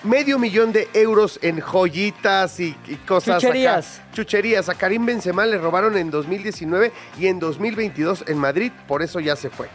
Medio 0.03 0.37
millón 0.37 0.71
de 0.73 0.87
euros 0.93 1.39
en 1.41 1.59
joyitas 1.59 2.59
y, 2.59 2.75
y 2.87 2.95
cosas. 2.97 3.37
acá. 3.37 3.47
Chucherías. 3.47 4.01
Chucherías. 4.13 4.69
A 4.69 4.75
Karim 4.75 5.05
Benzema 5.05 5.45
le 5.45 5.57
robaron 5.57 5.97
en 5.97 6.11
2019 6.11 6.91
y 7.19 7.27
en 7.27 7.39
2022 7.39 8.25
en 8.27 8.37
Madrid, 8.37 8.71
por 8.87 9.01
eso 9.01 9.19
ya 9.19 9.35
se 9.35 9.49
fue. 9.49 9.67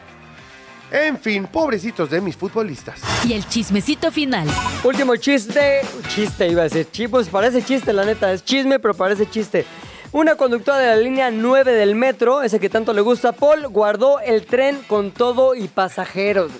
En 0.93 1.19
fin, 1.19 1.47
pobrecitos 1.47 2.11
de 2.11 2.21
mis 2.21 2.37
futbolistas. 2.37 3.01
Y 3.27 3.33
el 3.33 3.49
chismecito 3.49 4.11
final. 4.13 4.47
Último 4.85 5.17
chiste. 5.17 5.81
Chiste 6.15 6.49
iba 6.49 6.61
a 6.61 6.65
decir. 6.65 6.87
Chi- 6.93 7.09
Pues 7.09 7.29
parece 7.29 7.63
chiste, 7.63 7.93
la 7.95 8.05
neta. 8.05 8.31
Es 8.33 8.45
chisme, 8.45 8.79
pero 8.79 8.93
parece 8.93 9.29
chiste. 9.29 9.65
Una 10.13 10.37
conductora 10.37 10.77
de 10.79 10.87
la 10.89 10.97
línea 10.97 11.31
9 11.31 11.73
del 11.73 11.95
metro, 11.95 12.43
ese 12.43 12.61
que 12.61 12.69
tanto 12.69 12.93
le 12.93 13.01
gusta 13.01 13.31
a 13.31 13.33
Paul, 13.33 13.69
guardó 13.69 14.21
el 14.21 14.45
tren 14.45 14.81
con 14.87 15.11
todo 15.13 15.55
y 15.55 15.69
pasajeros. 15.69 16.53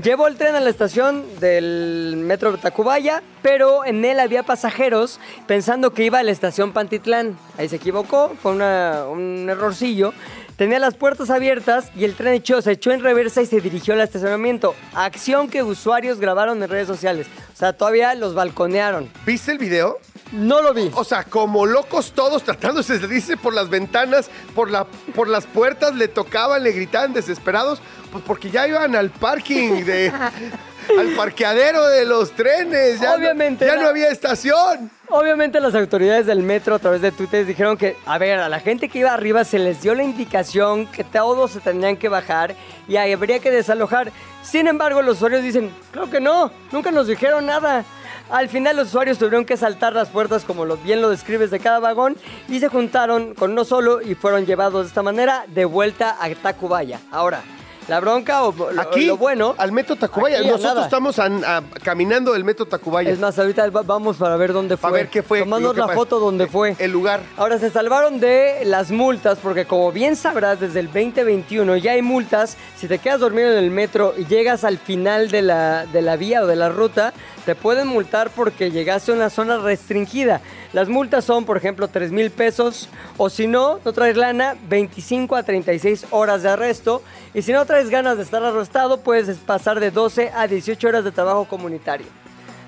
Llevó 0.00 0.28
el 0.28 0.36
tren 0.36 0.54
a 0.54 0.60
la 0.60 0.70
estación 0.70 1.24
del 1.40 2.14
metro 2.16 2.56
Tacubaya, 2.58 3.20
pero 3.42 3.84
en 3.84 4.04
él 4.04 4.20
había 4.20 4.44
pasajeros 4.44 5.18
pensando 5.48 5.92
que 5.92 6.04
iba 6.04 6.20
a 6.20 6.22
la 6.22 6.30
estación 6.30 6.72
Pantitlán. 6.72 7.36
Ahí 7.58 7.68
se 7.68 7.74
equivocó, 7.76 8.32
fue 8.40 8.52
una- 8.52 9.06
un 9.10 9.48
errorcillo. 9.50 10.12
Tenía 10.58 10.80
las 10.80 10.94
puertas 10.96 11.30
abiertas 11.30 11.88
y 11.96 12.02
el 12.04 12.14
tren 12.14 12.34
echó, 12.34 12.60
se 12.60 12.72
echó 12.72 12.90
en 12.90 13.00
reversa 13.00 13.40
y 13.40 13.46
se 13.46 13.60
dirigió 13.60 13.94
al 13.94 14.00
estacionamiento. 14.00 14.74
Acción 14.92 15.48
que 15.48 15.62
usuarios 15.62 16.18
grabaron 16.18 16.60
en 16.60 16.68
redes 16.68 16.88
sociales. 16.88 17.28
O 17.54 17.56
sea, 17.56 17.72
todavía 17.74 18.12
los 18.16 18.34
balconearon. 18.34 19.08
¿Viste 19.24 19.52
el 19.52 19.58
video? 19.58 19.98
No 20.32 20.60
lo 20.60 20.74
vi. 20.74 20.90
O 20.94 21.04
sea, 21.04 21.22
como 21.22 21.64
locos 21.64 22.10
todos 22.12 22.42
tratándose 22.42 22.94
de 22.94 23.00
salirse 23.06 23.36
por 23.36 23.54
las 23.54 23.70
ventanas, 23.70 24.30
por, 24.56 24.68
la, 24.68 24.84
por 25.14 25.28
las 25.28 25.46
puertas, 25.46 25.94
le 25.94 26.08
tocaban, 26.08 26.64
le 26.64 26.72
gritaban 26.72 27.12
desesperados, 27.12 27.80
pues 28.10 28.24
porque 28.26 28.50
ya 28.50 28.66
iban 28.66 28.96
al 28.96 29.10
parking 29.10 29.84
de... 29.84 30.12
al 30.98 31.08
parqueadero 31.16 31.86
de 31.86 32.04
los 32.04 32.32
trenes. 32.32 32.98
Ya 33.00 33.10
no- 33.10 33.14
Obviamente 33.16 33.64
ya 33.64 33.74
era- 33.74 33.82
no 33.82 33.88
había 33.88 34.08
estación. 34.08 34.90
Obviamente 35.10 35.58
las 35.60 35.74
autoridades 35.74 36.26
del 36.26 36.42
metro 36.42 36.74
a 36.74 36.78
través 36.78 37.00
de 37.00 37.12
Twitter 37.12 37.46
dijeron 37.46 37.78
que, 37.78 37.96
a 38.04 38.18
ver, 38.18 38.40
a 38.40 38.48
la 38.50 38.60
gente 38.60 38.90
que 38.90 38.98
iba 38.98 39.14
arriba 39.14 39.42
se 39.42 39.58
les 39.58 39.80
dio 39.80 39.94
la 39.94 40.02
indicación 40.02 40.86
que 40.86 41.02
todos 41.02 41.52
se 41.52 41.60
tendrían 41.60 41.96
que 41.96 42.10
bajar 42.10 42.54
y 42.86 42.96
habría 42.96 43.38
que 43.38 43.50
desalojar. 43.50 44.12
Sin 44.42 44.66
embargo, 44.66 45.00
los 45.00 45.16
usuarios 45.16 45.42
dicen, 45.42 45.72
claro 45.92 46.10
que 46.10 46.20
no, 46.20 46.50
nunca 46.72 46.90
nos 46.90 47.06
dijeron 47.06 47.46
nada. 47.46 47.86
Al 48.28 48.50
final 48.50 48.76
los 48.76 48.88
usuarios 48.88 49.16
tuvieron 49.16 49.46
que 49.46 49.56
saltar 49.56 49.94
las 49.94 50.10
puertas 50.10 50.44
como 50.44 50.66
bien 50.76 51.00
lo 51.00 51.08
describes 51.08 51.50
de 51.50 51.58
cada 51.58 51.78
vagón 51.78 52.18
y 52.46 52.60
se 52.60 52.68
juntaron 52.68 53.34
con 53.34 53.52
uno 53.52 53.64
solo 53.64 54.02
y 54.02 54.14
fueron 54.14 54.44
llevados 54.44 54.82
de 54.82 54.88
esta 54.88 55.02
manera 55.02 55.46
de 55.46 55.64
vuelta 55.64 56.18
a 56.20 56.28
Tacubaya. 56.34 57.00
Ahora, 57.10 57.42
la 57.88 58.00
bronca 58.00 58.42
o 58.44 58.52
lo, 58.72 58.80
Aquí, 58.80 59.06
lo 59.06 59.16
bueno... 59.16 59.54
al 59.58 59.72
Metro 59.72 59.96
Tacubaya. 59.96 60.38
aquí 60.38 60.46
Nosotros 60.48 60.74
nada. 60.74 60.84
estamos 60.86 61.18
a- 61.18 61.62
caminando 61.82 62.32
del 62.34 62.44
Metro 62.44 62.66
Tacubaya. 62.66 63.10
Es 63.10 63.18
más, 63.18 63.38
ahorita 63.38 63.68
va- 63.70 63.82
vamos 63.82 64.16
para 64.18 64.36
ver 64.36 64.52
dónde 64.52 64.76
fue. 64.76 64.90
a 64.90 64.92
ver 64.92 65.08
qué 65.08 65.22
fue. 65.22 65.40
Tomarnos 65.40 65.74
lo 65.76 65.82
que 65.82 65.88
la 65.88 65.94
foto 65.94 66.20
donde 66.20 66.46
fue. 66.46 66.76
El 66.78 66.90
lugar. 66.92 67.20
Ahora 67.36 67.58
se 67.58 67.70
salvaron 67.70 68.20
de 68.20 68.62
las 68.64 68.90
multas 68.90 69.38
porque 69.42 69.64
como 69.66 69.90
bien 69.90 70.16
sabrás 70.16 70.60
desde 70.60 70.80
el 70.80 70.86
2021 70.86 71.76
ya 71.78 71.92
hay 71.92 72.02
multas 72.02 72.56
si 72.76 72.86
te 72.88 72.98
quedas 72.98 73.20
dormido 73.20 73.50
en 73.52 73.58
el 73.58 73.70
metro 73.70 74.14
y 74.16 74.26
llegas 74.26 74.64
al 74.64 74.78
final 74.78 75.30
de 75.30 75.42
la, 75.42 75.86
de 75.86 76.02
la 76.02 76.16
vía 76.16 76.42
o 76.42 76.46
de 76.46 76.56
la 76.56 76.68
ruta 76.68 77.12
te 77.48 77.54
pueden 77.54 77.88
multar 77.88 78.28
porque 78.28 78.70
llegaste 78.70 79.10
a 79.10 79.14
una 79.14 79.30
zona 79.30 79.56
restringida. 79.56 80.42
Las 80.74 80.90
multas 80.90 81.24
son 81.24 81.46
por 81.46 81.56
ejemplo 81.56 81.88
3 81.88 82.12
mil 82.12 82.30
pesos 82.30 82.90
o 83.16 83.30
si 83.30 83.46
no, 83.46 83.80
no 83.86 83.92
traes 83.94 84.18
lana 84.18 84.54
25 84.68 85.34
a 85.34 85.42
36 85.44 86.08
horas 86.10 86.42
de 86.42 86.50
arresto 86.50 87.02
y 87.32 87.40
si 87.40 87.52
no 87.52 87.64
traes 87.64 87.88
ganas 87.88 88.18
de 88.18 88.24
estar 88.24 88.44
arrestado 88.44 89.00
puedes 89.00 89.38
pasar 89.38 89.80
de 89.80 89.90
12 89.90 90.30
a 90.36 90.46
18 90.46 90.88
horas 90.88 91.04
de 91.04 91.10
trabajo 91.10 91.46
comunitario. 91.46 92.06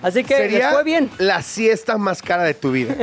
Así 0.01 0.25
que 0.25 0.39
les 0.39 0.51
Sería 0.51 0.71
fue 0.71 0.83
bien. 0.83 1.11
la 1.19 1.43
siesta 1.43 1.99
más 1.99 2.23
cara 2.23 2.45
de 2.45 2.55
tu 2.55 2.73
vida. 2.73 2.95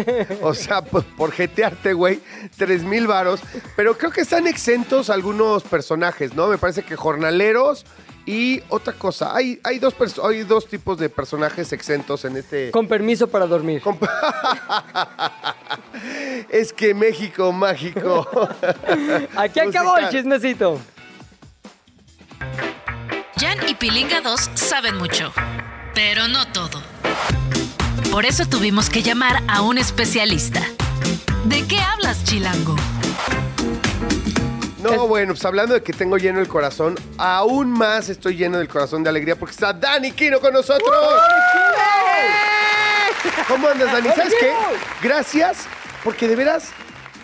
O 0.41 0.55
sea, 0.55 0.81
por, 0.81 1.03
por 1.03 1.31
jetearte, 1.31 1.93
güey, 1.93 2.19
tres 2.57 2.81
mil 2.81 3.05
varos. 3.05 3.39
Pero 3.75 3.95
creo 3.99 4.09
que 4.09 4.21
están 4.21 4.47
exentos 4.47 5.11
algunos 5.11 5.61
personajes, 5.61 6.33
¿no? 6.33 6.47
Me 6.47 6.57
parece 6.57 6.81
que 6.81 6.95
jornaleros 6.95 7.85
y 8.27 8.61
otra 8.67 8.91
cosa. 8.91 9.33
Hay, 9.33 9.59
hay, 9.63 9.79
dos, 9.79 9.95
hay 10.21 10.43
dos 10.43 10.67
tipos 10.67 10.99
de 10.99 11.07
personajes 11.07 11.71
exentos 11.71 12.25
en 12.25 12.35
este... 12.35 12.71
Con 12.71 12.85
permiso 12.85 13.27
para 13.27 13.47
dormir. 13.47 13.81
es 16.49 16.73
que 16.73 16.93
México 16.93 17.53
mágico. 17.53 18.27
Aquí 19.37 19.61
acabó 19.61 19.97
el 19.97 20.09
chismecito. 20.09 20.77
Jan 23.37 23.59
y 23.65 23.75
Pilinga 23.75 24.19
2 24.19 24.51
saben 24.55 24.97
mucho, 24.97 25.31
pero 25.93 26.27
no 26.27 26.51
todo. 26.51 26.81
Por 28.11 28.25
eso 28.25 28.45
tuvimos 28.45 28.89
que 28.89 29.03
llamar 29.03 29.41
a 29.47 29.61
un 29.61 29.77
especialista. 29.77 30.61
¿De 31.45 31.65
qué 31.65 31.79
hablas, 31.79 32.25
Chilango? 32.25 32.75
No, 34.95 35.07
bueno, 35.07 35.33
pues 35.33 35.45
hablando 35.45 35.73
de 35.73 35.83
que 35.83 35.93
tengo 35.93 36.17
lleno 36.17 36.39
el 36.39 36.47
corazón, 36.47 36.95
aún 37.17 37.71
más 37.71 38.09
estoy 38.09 38.35
lleno 38.35 38.57
del 38.57 38.67
corazón 38.67 39.03
de 39.03 39.09
alegría 39.09 39.35
porque 39.35 39.53
está 39.53 39.73
Dani 39.73 40.11
Quino 40.11 40.39
con 40.39 40.53
nosotros. 40.53 40.89
¿Cómo 43.47 43.67
andas, 43.67 43.91
Dani? 43.91 44.09
¿Sabes 44.09 44.35
qué? 44.39 44.53
Gracias, 45.01 45.65
porque 46.03 46.27
de 46.27 46.35
veras, 46.35 46.69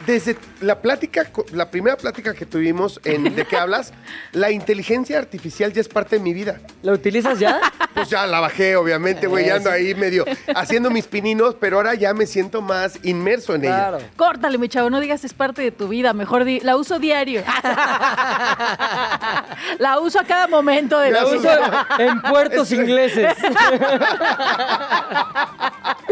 desde 0.06 0.38
la 0.62 0.82
plática, 0.82 1.30
la 1.52 1.70
primera 1.72 1.98
plática 1.98 2.34
que 2.34 2.46
tuvimos 2.46 3.00
en 3.04 3.24
¿De 3.36 3.46
qué 3.46 3.58
hablas? 3.58 3.94
La 4.32 4.52
inteligencia 4.52 5.18
artificial 5.18 5.74
ya 5.74 5.82
es 5.82 5.88
parte 5.88 6.18
de 6.18 6.22
mi 6.22 6.34
vida. 6.34 6.60
¿La 6.82 6.92
utilizas 6.94 7.40
ya? 7.40 7.60
Pues 7.94 8.10
ya 8.10 8.26
la 8.26 8.40
bajé, 8.40 8.76
obviamente, 8.76 9.28
güey, 9.28 9.46
ya 9.46 9.58
ando 9.58 9.70
ahí 9.70 9.94
medio 9.94 10.26
haciendo 10.56 10.90
mis 10.90 11.06
pininos, 11.06 11.56
pero 11.60 11.78
ahora 11.78 11.94
ya 11.94 12.12
me 12.16 12.26
siento 12.26 12.60
más 12.60 12.98
inmerso 13.04 13.54
en 13.54 13.66
ella. 13.66 13.90
Claro. 13.90 14.00
Córtale, 14.18 14.58
mi 14.58 14.68
chavo, 14.68 14.90
no 14.90 15.00
digas 15.00 15.24
es 15.24 15.36
parte 15.36 15.62
de 15.62 15.70
tu 15.70 15.90
vida, 15.90 16.12
mejor 16.12 16.44
di, 16.44 16.60
la 16.62 16.76
uso 16.76 16.98
diario. 16.98 17.44
la 19.78 20.00
uso 20.00 20.20
a 20.20 20.24
cada 20.24 20.48
momento 20.48 20.98
de 21.00 21.12
La 21.12 21.22
la 21.22 21.30
La 21.30 21.38
uso- 21.38 21.40
vida. 21.40 21.88
uso 21.94 22.02
en 22.02 22.22
puertos 22.24 22.72
ingleses. 22.72 23.32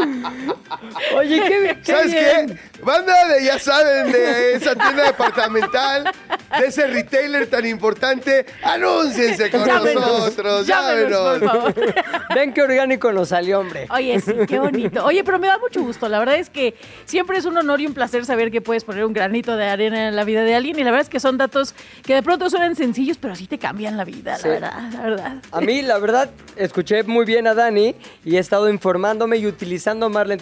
Oye, 1.15 1.41
qué, 1.47 1.77
qué 1.83 1.91
¿Sabes 1.91 2.11
bien. 2.11 2.47
qué? 2.47 2.81
Banda 2.83 3.27
de, 3.27 3.45
ya 3.45 3.59
saben, 3.59 4.11
de 4.11 4.53
esa 4.55 4.75
tienda 4.75 5.03
departamental, 5.05 6.11
de 6.59 6.65
ese 6.67 6.87
retailer 6.87 7.47
tan 7.47 7.65
importante, 7.65 8.45
anúnciense 8.63 9.49
con 9.51 9.65
Llámenos, 9.65 10.05
nosotros, 10.07 10.67
llámenos, 10.67 11.17
por 11.19 11.41
llámenos. 11.41 11.73
favor. 11.73 11.95
Ven 12.35 12.53
qué 12.53 12.61
orgánico 12.61 13.11
nos 13.11 13.29
salió, 13.29 13.59
hombre. 13.59 13.87
Oye, 13.91 14.19
sí, 14.19 14.33
qué 14.47 14.59
bonito. 14.59 15.05
Oye, 15.05 15.23
pero 15.23 15.39
me 15.39 15.47
da 15.47 15.57
mucho 15.57 15.81
gusto. 15.81 16.07
La 16.09 16.19
verdad 16.19 16.35
es 16.35 16.49
que 16.49 16.75
siempre 17.05 17.37
es 17.37 17.45
un 17.45 17.57
honor 17.57 17.79
y 17.81 17.87
un 17.87 17.93
placer 17.93 18.25
saber 18.25 18.51
que 18.51 18.61
puedes 18.61 18.83
poner 18.83 19.05
un 19.05 19.13
granito 19.13 19.55
de 19.57 19.65
arena 19.65 20.07
en 20.07 20.15
la 20.15 20.23
vida 20.23 20.43
de 20.43 20.55
alguien. 20.55 20.77
Y 20.79 20.83
la 20.83 20.91
verdad 20.91 21.01
es 21.03 21.09
que 21.09 21.19
son 21.19 21.37
datos 21.37 21.73
que 22.03 22.13
de 22.15 22.23
pronto 22.23 22.49
suenan 22.49 22.75
sencillos, 22.75 23.17
pero 23.19 23.35
sí 23.35 23.47
te 23.47 23.57
cambian 23.57 23.97
la 23.97 24.05
vida, 24.05 24.37
Sí. 24.37 24.47
la 24.47 24.53
verdad, 24.53 24.91
la 24.93 25.01
verdad. 25.01 25.33
A 25.51 25.61
mí, 25.61 25.81
la 25.81 25.97
verdad, 25.99 26.29
escuché 26.55 27.03
muy 27.03 27.25
bien 27.25 27.47
a 27.47 27.53
Dani 27.53 27.95
y 28.25 28.35
he 28.37 28.39
estado 28.39 28.69
informándome 28.69 29.37
y 29.37 29.47
utilizando 29.47 30.09
más 30.09 30.27
la 30.27 30.35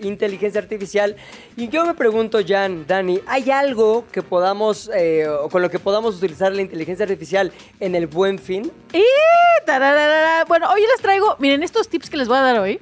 inteligencia, 0.00 0.60
artificial. 0.60 1.16
Y 1.56 1.68
yo 1.68 1.84
me 1.84 1.94
pregunto, 1.94 2.38
Jan, 2.46 2.86
Dani, 2.86 3.20
¿hay 3.26 3.50
algo 3.50 4.04
que 4.12 4.22
podamos, 4.22 4.90
eh, 4.94 5.26
con 5.52 5.62
lo 5.62 5.70
que 5.70 5.78
podamos 5.78 6.16
utilizar 6.16 6.52
la 6.52 6.62
inteligencia 6.62 7.04
artificial 7.04 7.52
en 7.78 7.94
el 7.94 8.08
buen 8.08 8.38
fin? 8.40 8.72
Y 8.92 9.04
tararara. 9.66 10.44
Bueno, 10.46 10.68
hoy 10.72 10.80
les 10.80 11.00
traigo, 11.00 11.36
miren, 11.38 11.62
estos 11.62 11.88
tips 11.88 12.10
que 12.10 12.16
les 12.16 12.26
voy 12.26 12.38
a 12.38 12.40
dar 12.40 12.58
hoy. 12.58 12.80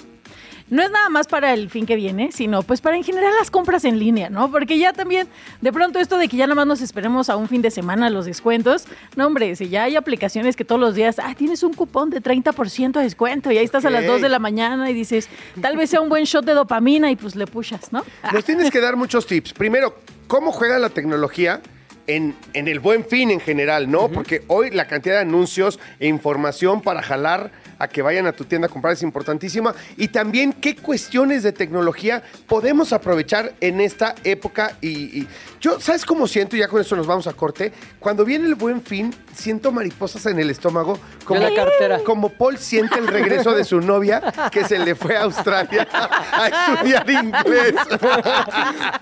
No 0.69 0.85
es 0.85 0.91
nada 0.93 1.09
más 1.09 1.27
para 1.27 1.53
el 1.53 1.69
fin 1.69 1.85
que 1.85 1.97
viene, 1.97 2.31
sino 2.31 2.63
pues 2.63 2.81
para 2.81 2.97
en 2.97 3.03
general 3.03 3.33
las 3.41 3.51
compras 3.51 3.85
en 3.85 3.99
línea, 3.99 4.31
¿no? 4.31 4.53
Porque 4.53 4.79
ya 4.79 4.93
también, 4.93 5.27
de 5.61 5.73
pronto 5.73 5.99
esto 5.99 6.17
de 6.17 6.29
que 6.29 6.37
ya 6.37 6.47
nada 6.47 6.55
más 6.55 6.67
nos 6.69 6.81
esperemos 6.81 7.29
a 7.29 7.35
un 7.35 7.49
fin 7.49 7.61
de 7.61 7.73
semana 7.73 8.09
los 8.09 8.25
descuentos, 8.25 8.85
no 9.17 9.27
hombre, 9.27 9.57
si 9.57 9.69
ya 9.69 9.83
hay 9.83 9.97
aplicaciones 9.97 10.55
que 10.55 10.65
todos 10.65 10.81
los 10.81 10.95
días, 10.95 11.19
ah, 11.19 11.35
tienes 11.37 11.65
un 11.65 11.75
cupón 11.75 12.11
de 12.11 12.23
30% 12.23 12.93
de 12.93 13.03
descuento 13.03 13.51
y 13.51 13.59
ahí 13.59 13.65
estás 13.65 13.85
a 13.85 13.91
las 13.91 14.05
Ok. 14.05 14.11
2 14.11 14.23
de 14.23 14.29
la 14.29 14.39
mañana 14.39 14.89
y 14.89 14.95
dices, 14.95 15.29
tal 15.61 15.77
vez 15.77 15.91
sea 15.91 16.01
un 16.01 16.09
buen 16.09 16.23
shot 16.23 16.45
de 16.45 16.53
dopamina 16.53 17.11
y 17.11 17.17
pues 17.17 17.35
le 17.35 17.49
pushas, 17.49 17.93
¿no? 17.93 18.05
Nos 18.33 18.45
tienes 18.45 18.71
que 18.71 18.81
dar 18.81 18.95
muchos 18.95 19.27
tips. 19.27 19.55
Primero, 19.55 19.97
¿cómo 20.29 20.53
juega 20.53 20.79
la 20.79 20.91
tecnología 20.91 21.63
en, 22.07 22.35
en 22.55 22.69
el 22.69 22.81
buen 22.81 23.05
fin 23.05 23.31
en 23.31 23.41
general, 23.41 23.91
¿no? 23.91 24.09
Porque 24.09 24.43
hoy 24.47 24.71
la 24.71 24.87
cantidad 24.87 25.17
de 25.17 25.21
anuncios 25.23 25.79
e 25.99 26.09
información 26.09 26.83
para 26.83 27.03
jalar 27.03 27.51
a 27.79 27.89
que 27.89 28.03
vayan 28.03 28.27
a 28.27 28.33
tu 28.33 28.45
tienda 28.45 28.67
a 28.67 28.71
comprar 28.71 28.93
es 28.93 29.03
importantísima. 29.03 29.75
Y 29.97 30.09
también 30.09 30.53
qué 30.53 30.77
cuestiones 30.77 31.43
de 31.43 31.53
tecnología 31.53 32.23
podemos 32.47 32.93
aprovechar 32.93 33.55
en 33.61 33.81
esta 33.81 34.15
época. 34.23 34.77
Y, 34.83 35.21
y 35.21 35.29
yo, 35.61 35.81
¿sabes 35.81 36.05
cómo 36.05 36.27
siento? 36.27 36.57
Ya 36.57 36.69
con 36.69 36.81
eso 36.81 36.95
nos 36.95 37.07
vamos 37.07 37.27
a 37.27 37.33
corte. 37.33 37.73
Cuando 37.99 38.25
viene 38.25 38.47
el 38.47 38.55
buen 38.55 38.83
fin, 38.83 39.15
siento 39.35 39.73
mariposas 39.73 40.27
en 40.27 40.39
el 40.39 40.51
estómago. 40.51 40.99
Como, 41.25 41.41
la 41.41 41.55
cartera. 41.55 42.01
como 42.05 42.29
Paul 42.29 42.59
siente 42.59 42.99
el 42.99 43.07
regreso 43.07 43.53
de 43.53 43.65
su 43.65 43.81
novia 43.81 44.23
que 44.51 44.65
se 44.65 44.79
le 44.79 44.95
fue 44.95 45.17
a 45.17 45.23
Australia 45.23 45.89
a 45.93 46.49
estudiar 46.49 47.09
inglés. 47.11 47.75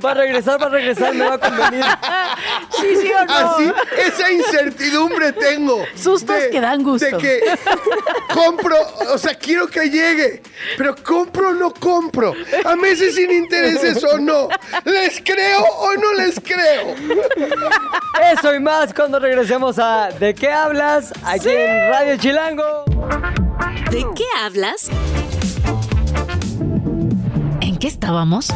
Va 0.05 0.11
a 0.11 0.15
regresar, 0.15 0.63
va 0.63 0.67
a 0.67 0.71
regresar, 0.71 1.15
me 1.15 1.25
va 1.25 1.35
a 1.35 1.39
convenir. 1.39 1.85
Sí, 2.81 2.97
sí 3.01 3.11
o 3.13 3.25
no. 3.25 3.33
Así, 3.33 3.73
esa 3.97 4.31
incertidumbre 4.33 5.33
tengo. 5.33 5.85
Sustos 5.95 6.37
que 6.51 6.61
dan 6.61 6.83
gusto. 6.83 7.07
De 7.07 7.17
que 7.17 7.41
compro, 8.33 8.77
o 9.13 9.19
sea, 9.19 9.35
quiero 9.35 9.67
que 9.67 9.89
llegue, 9.91 10.43
pero 10.77 10.95
compro 10.97 11.51
o 11.51 11.53
no 11.53 11.73
compro. 11.73 12.35
A 12.65 12.77
meses 12.77 13.15
sin 13.15 13.31
intereses 13.31 14.03
o 14.05 14.19
no. 14.19 14.49
¿Les 14.85 15.21
creo 15.21 15.63
o 15.63 15.95
no 15.95 16.13
les 16.15 16.41
creo? 16.41 16.95
Eso 18.33 18.55
y 18.55 18.61
más 18.61 18.93
cuando 18.95 19.19
regresemos 19.19 19.79
a 19.79 20.11
¿De 20.19 20.35
qué 20.35 20.51
hablas? 20.51 21.13
Aquí 21.25 21.49
en 21.51 21.91
Radio 21.91 22.17
Chilango. 22.17 22.85
¿De 23.91 24.07
qué 24.15 24.25
hablas? 24.41 24.89
¿En 27.61 27.77
qué 27.79 27.89
estábamos? 27.89 28.49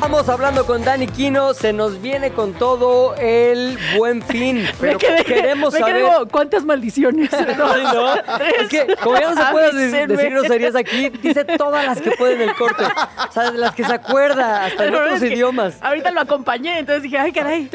Vamos 0.00 0.28
hablando 0.28 0.64
con 0.64 0.84
Dani 0.84 1.08
Quino, 1.08 1.54
se 1.54 1.72
nos 1.72 2.00
viene 2.00 2.30
con 2.30 2.54
todo 2.54 3.16
el 3.16 3.76
buen 3.96 4.22
fin. 4.22 4.64
Pero 4.80 4.92
me 4.92 4.98
quedé, 4.98 5.24
queremos 5.24 5.74
me 5.74 5.80
quedé 5.80 6.06
saber. 6.06 6.28
¿cuántas 6.30 6.64
maldiciones? 6.64 7.30
Sí, 7.38 7.44
¿no? 7.56 8.14
Es 8.14 8.68
que, 8.68 8.96
como 9.02 9.18
ya 9.18 9.34
no 9.34 9.44
se 9.44 9.50
puede 9.52 10.06
decir 10.06 10.30
groserías 10.30 10.74
aquí, 10.74 11.08
dice 11.08 11.44
todas 11.44 11.84
las 11.84 12.00
que 12.00 12.12
puede 12.12 12.34
en 12.34 12.42
el 12.42 12.54
corte. 12.54 12.84
O 13.28 13.32
sea, 13.32 13.50
de 13.50 13.58
las 13.58 13.74
que 13.74 13.84
se 13.84 13.92
acuerda, 13.92 14.64
hasta 14.64 14.86
en 14.86 14.94
otros 14.94 15.22
idiomas. 15.22 15.76
Ahorita 15.80 16.10
lo 16.10 16.20
acompañé, 16.20 16.78
entonces 16.78 17.02
dije, 17.02 17.18
ay, 17.18 17.32
caray. 17.32 17.68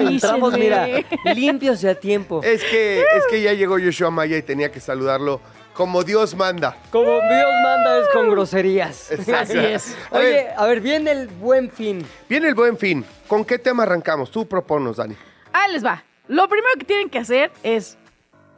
Entramos, 0.00 0.58
mira, 0.58 0.86
limpios 1.34 1.82
y 1.82 1.88
a 1.88 1.94
tiempo. 1.94 2.42
Es 2.42 2.62
que, 2.64 3.00
es 3.00 3.24
que 3.30 3.42
ya 3.42 3.52
llegó 3.52 3.78
Yoshua 3.78 4.10
Maya 4.10 4.36
y 4.36 4.42
tenía 4.42 4.70
que 4.70 4.80
saludarlo 4.80 5.40
como 5.74 6.02
Dios 6.02 6.34
manda. 6.34 6.76
Como 6.90 7.06
Dios 7.10 7.52
manda 7.62 7.98
es 8.00 8.08
con 8.12 8.30
groserías. 8.30 9.10
Así 9.12 9.58
es. 9.58 9.96
A 10.10 10.18
Oye, 10.18 10.24
ver, 10.32 10.54
a 10.56 10.66
ver, 10.66 10.80
viene 10.80 11.10
el 11.12 11.28
buen 11.28 11.70
fin. 11.70 12.04
viene 12.28 12.48
el 12.48 12.54
buen 12.54 12.76
fin. 12.76 13.04
¿Con 13.26 13.44
qué 13.44 13.58
tema 13.58 13.84
arrancamos? 13.84 14.30
Tú 14.30 14.46
proponos, 14.46 14.96
Dani. 14.96 15.16
Ah, 15.52 15.68
les 15.68 15.84
va. 15.84 16.02
Lo 16.28 16.48
primero 16.48 16.74
que 16.78 16.84
tienen 16.84 17.10
que 17.10 17.18
hacer 17.18 17.50
es. 17.62 17.98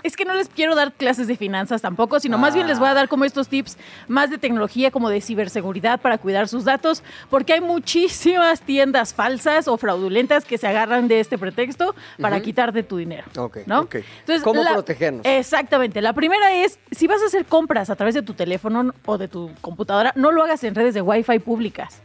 Es 0.05 0.17
que 0.17 0.25
no 0.25 0.35
les 0.35 0.49
quiero 0.49 0.77
dar 0.77 0.93
clases 0.93 1.27
de 1.27 1.37
finanzas 1.37 1.83
tampoco, 1.83 2.21
sino 2.21 2.38
más 2.38 2.55
bien 2.55 2.69
les 2.69 2.79
voy 2.79 2.88
a 2.88 2.95
dar 2.95 3.09
como 3.09 3.25
estos 3.25 3.49
tips 3.49 3.77
más 4.07 4.31
de 4.31 4.38
tecnología, 4.38 4.90
como 4.90 5.09
de 5.11 5.21
ciberseguridad 5.21 6.01
para 6.01 6.19
cuidar 6.19 6.47
sus 6.47 6.64
datos, 6.64 7.03
porque 7.31 7.55
hay 7.55 7.61
muchísimas 7.61 8.61
tiendas 8.61 9.12
falsas 9.14 9.67
o 9.67 9.77
fraudulentas 9.77 10.45
que 10.45 10.59
se 10.59 10.69
agarran 10.69 11.09
de 11.09 11.21
este 11.21 11.38
pretexto 11.38 11.95
para 12.21 12.40
quitarte 12.40 12.83
tu 12.83 12.99
dinero. 12.99 13.25
Ok, 13.37 13.59
¿no? 13.67 13.81
ok. 13.81 13.97
¿Cómo 14.45 14.62
protegernos? 14.62 15.25
Exactamente. 15.25 16.01
La 16.01 16.12
primera 16.12 16.53
es, 16.53 16.79
si 16.90 17.07
vas 17.07 17.23
a 17.23 17.27
hacer 17.27 17.47
compras 17.47 17.90
a 17.90 17.97
través 17.97 18.14
de 18.14 18.23
tu 18.23 18.35
teléfono 18.35 18.93
o 19.07 19.19
de 19.19 19.29
tu 19.29 19.51
computadora, 19.61 20.12
no 20.17 20.33
lo 20.33 20.45
hagas 20.45 20.62
en 20.64 20.75
redes 20.75 20.95
de 20.95 21.01
Wi-Fi 21.01 21.38
públicas. 21.38 22.03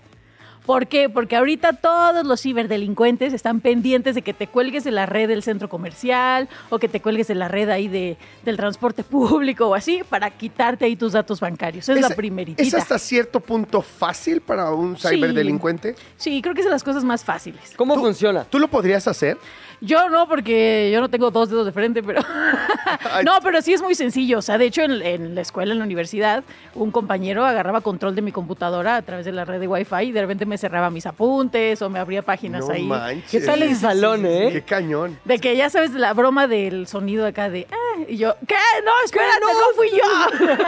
¿Por 0.69 0.86
qué? 0.86 1.10
Porque 1.10 1.36
ahorita 1.36 1.73
todos 1.73 2.23
los 2.27 2.43
ciberdelincuentes 2.43 3.34
están 3.34 3.60
pendientes 3.60 4.13
de 4.13 4.21
que 4.21 4.36
te 4.36 4.45
cuelgues 4.45 4.86
en 4.86 4.93
la 4.93 5.08
red 5.08 5.27
del 5.27 5.41
centro 5.41 5.67
comercial 5.67 6.47
o 6.69 6.77
que 6.77 6.88
te 6.88 7.01
cuelgues 7.01 7.32
en 7.32 7.39
la 7.39 7.47
red 7.47 7.71
ahí 7.71 7.88
de, 7.88 8.17
del 8.45 8.55
transporte 8.55 9.03
público 9.03 9.65
o 9.65 9.73
así 9.73 10.03
para 10.08 10.29
quitarte 10.29 10.86
ahí 10.86 10.95
tus 10.95 11.13
datos 11.13 11.39
bancarios. 11.39 11.89
Es, 11.89 11.99
la 11.99 12.12
primeritita. 12.12 12.62
¿Es 12.62 12.75
hasta 12.75 12.99
cierto 12.99 13.39
punto 13.39 13.82
fácil 13.82 14.41
para 14.41 14.69
un 14.69 14.95
Sí. 14.95 15.08
ciberdelincuente? 15.08 15.95
Sí, 16.17 16.39
creo 16.39 16.53
que 16.53 16.62
es 16.62 16.65
de 16.65 16.71
las 16.71 16.84
cosas 16.84 17.03
más 17.03 17.23
fáciles. 17.23 17.73
¿Cómo 17.75 17.95
funciona? 17.95 18.43
¿Tú 18.43 18.60
lo 18.60 18.67
podrías 18.67 19.08
hacer? 19.08 19.39
Yo 19.82 20.10
no, 20.10 20.27
porque 20.27 20.91
yo 20.93 20.99
no 20.99 21.10
tengo 21.10 21.32
dos 21.32 21.49
dedos 21.49 21.65
de 21.65 21.71
frente, 21.71 22.03
pero... 22.03 22.21
no, 23.25 23.39
pero 23.41 23.62
sí 23.62 23.73
es 23.73 23.82
muy 23.82 23.95
sencillo. 23.95 24.39
O 24.39 24.41
sea, 24.41 24.58
de 24.58 24.65
hecho, 24.65 24.84
en, 24.84 25.01
en 25.01 25.36
la 25.36 25.41
escuela, 25.41 25.71
en 25.71 25.79
la 25.79 25.86
universidad, 25.86 26.43
un 26.75 26.91
compañero 26.91 27.45
agarraba 27.45 27.82
control 27.82 28.13
de 28.13 28.21
mi 28.21 28.32
computadora 28.32 28.97
a 28.97 29.01
través 29.01 29.25
de 29.25 29.32
la 29.32 29.45
red 29.45 29.60
de 29.60 29.67
Wi-Fi 29.67 30.03
y 30.03 30.12
de 30.12 30.21
repente 30.21 30.45
me 30.45 30.59
cerraba 30.60 30.89
mis 30.89 31.06
apuntes 31.06 31.82
o 31.82 31.89
me 31.89 31.98
abría 32.00 32.22
páginas 32.22 32.67
No 32.67 32.74
ahí. 32.74 32.84
manches. 32.86 33.32
¿Qué 33.32 33.39
tal 33.41 33.63
ese 33.63 33.76
salón, 33.76 34.26
eh? 34.26 34.50
Qué 34.52 34.62
cañón. 34.62 35.17
De 35.26 35.39
que 35.39 35.56
ya 35.56 35.69
sabes 35.69 35.91
la 35.91 36.13
broma 36.13 36.48
del 36.48 36.86
sonido 36.88 37.26
acá 37.26 37.50
de... 37.50 37.67
"Ah", 37.72 38.02
y 38.08 38.17
yo, 38.17 38.36
¿qué? 38.48 38.56
No, 38.86 38.91
espérate, 39.06 39.39
no, 39.41 39.76
fui 39.76 39.89
yo. 39.89 40.56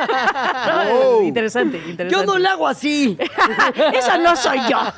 No. 1.22 1.22
Interesante, 1.24 1.78
interesante. 1.78 2.10
Yo 2.14 2.26
no 2.26 2.38
le 2.40 2.48
hago 2.48 2.68
así. 2.68 3.18
Esa 3.94 4.18
no 4.18 4.36
soy 4.36 4.60
yo. 4.70 4.78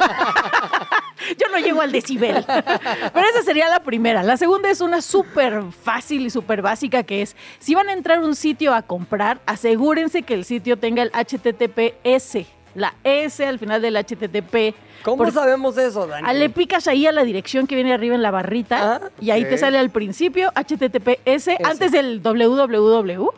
Yo 1.37 1.47
no 1.53 1.57
llego 1.59 1.79
al 1.81 1.91
decibel. 1.91 2.43
Pero 2.45 3.27
esa 3.33 3.43
sería 3.45 3.69
la 3.69 3.79
primera. 3.81 4.23
La 4.23 4.35
segunda 4.35 4.69
es 4.69 4.81
una 4.81 5.01
súper 5.01 5.61
fácil 5.71 6.25
y 6.25 6.29
súper 6.29 6.61
básica 6.61 7.03
que 7.03 7.21
es, 7.21 7.37
si 7.59 7.75
van 7.75 7.87
a 7.87 7.93
entrar 7.93 8.17
a 8.17 8.21
un 8.21 8.35
sitio 8.35 8.73
a 8.73 8.81
comprar, 8.81 9.39
asegúrense 9.45 10.23
que 10.23 10.33
el 10.33 10.43
sitio 10.43 10.77
tenga 10.77 11.01
el 11.01 11.11
HTTPS. 11.13 12.45
La 12.75 12.93
S 13.03 13.45
al 13.45 13.59
final 13.59 13.81
del 13.81 13.95
HTTP. 13.95 14.75
¿Cómo 15.03 15.17
Por- 15.23 15.31
sabemos 15.33 15.77
eso, 15.77 16.07
Dani? 16.07 16.37
Le 16.39 16.49
picas 16.49 16.87
ahí 16.87 17.05
a 17.05 17.11
la 17.11 17.23
dirección 17.23 17.67
que 17.67 17.75
viene 17.75 17.93
arriba 17.93 18.15
en 18.15 18.21
la 18.21 18.31
barrita 18.31 18.95
Ah, 18.95 19.09
y 19.19 19.31
ahí 19.31 19.43
te 19.43 19.57
sale 19.57 19.77
al 19.77 19.89
principio 19.89 20.51
HTTPS 20.55 21.49
antes 21.63 21.91
del 21.91 22.21
www. 22.21 23.29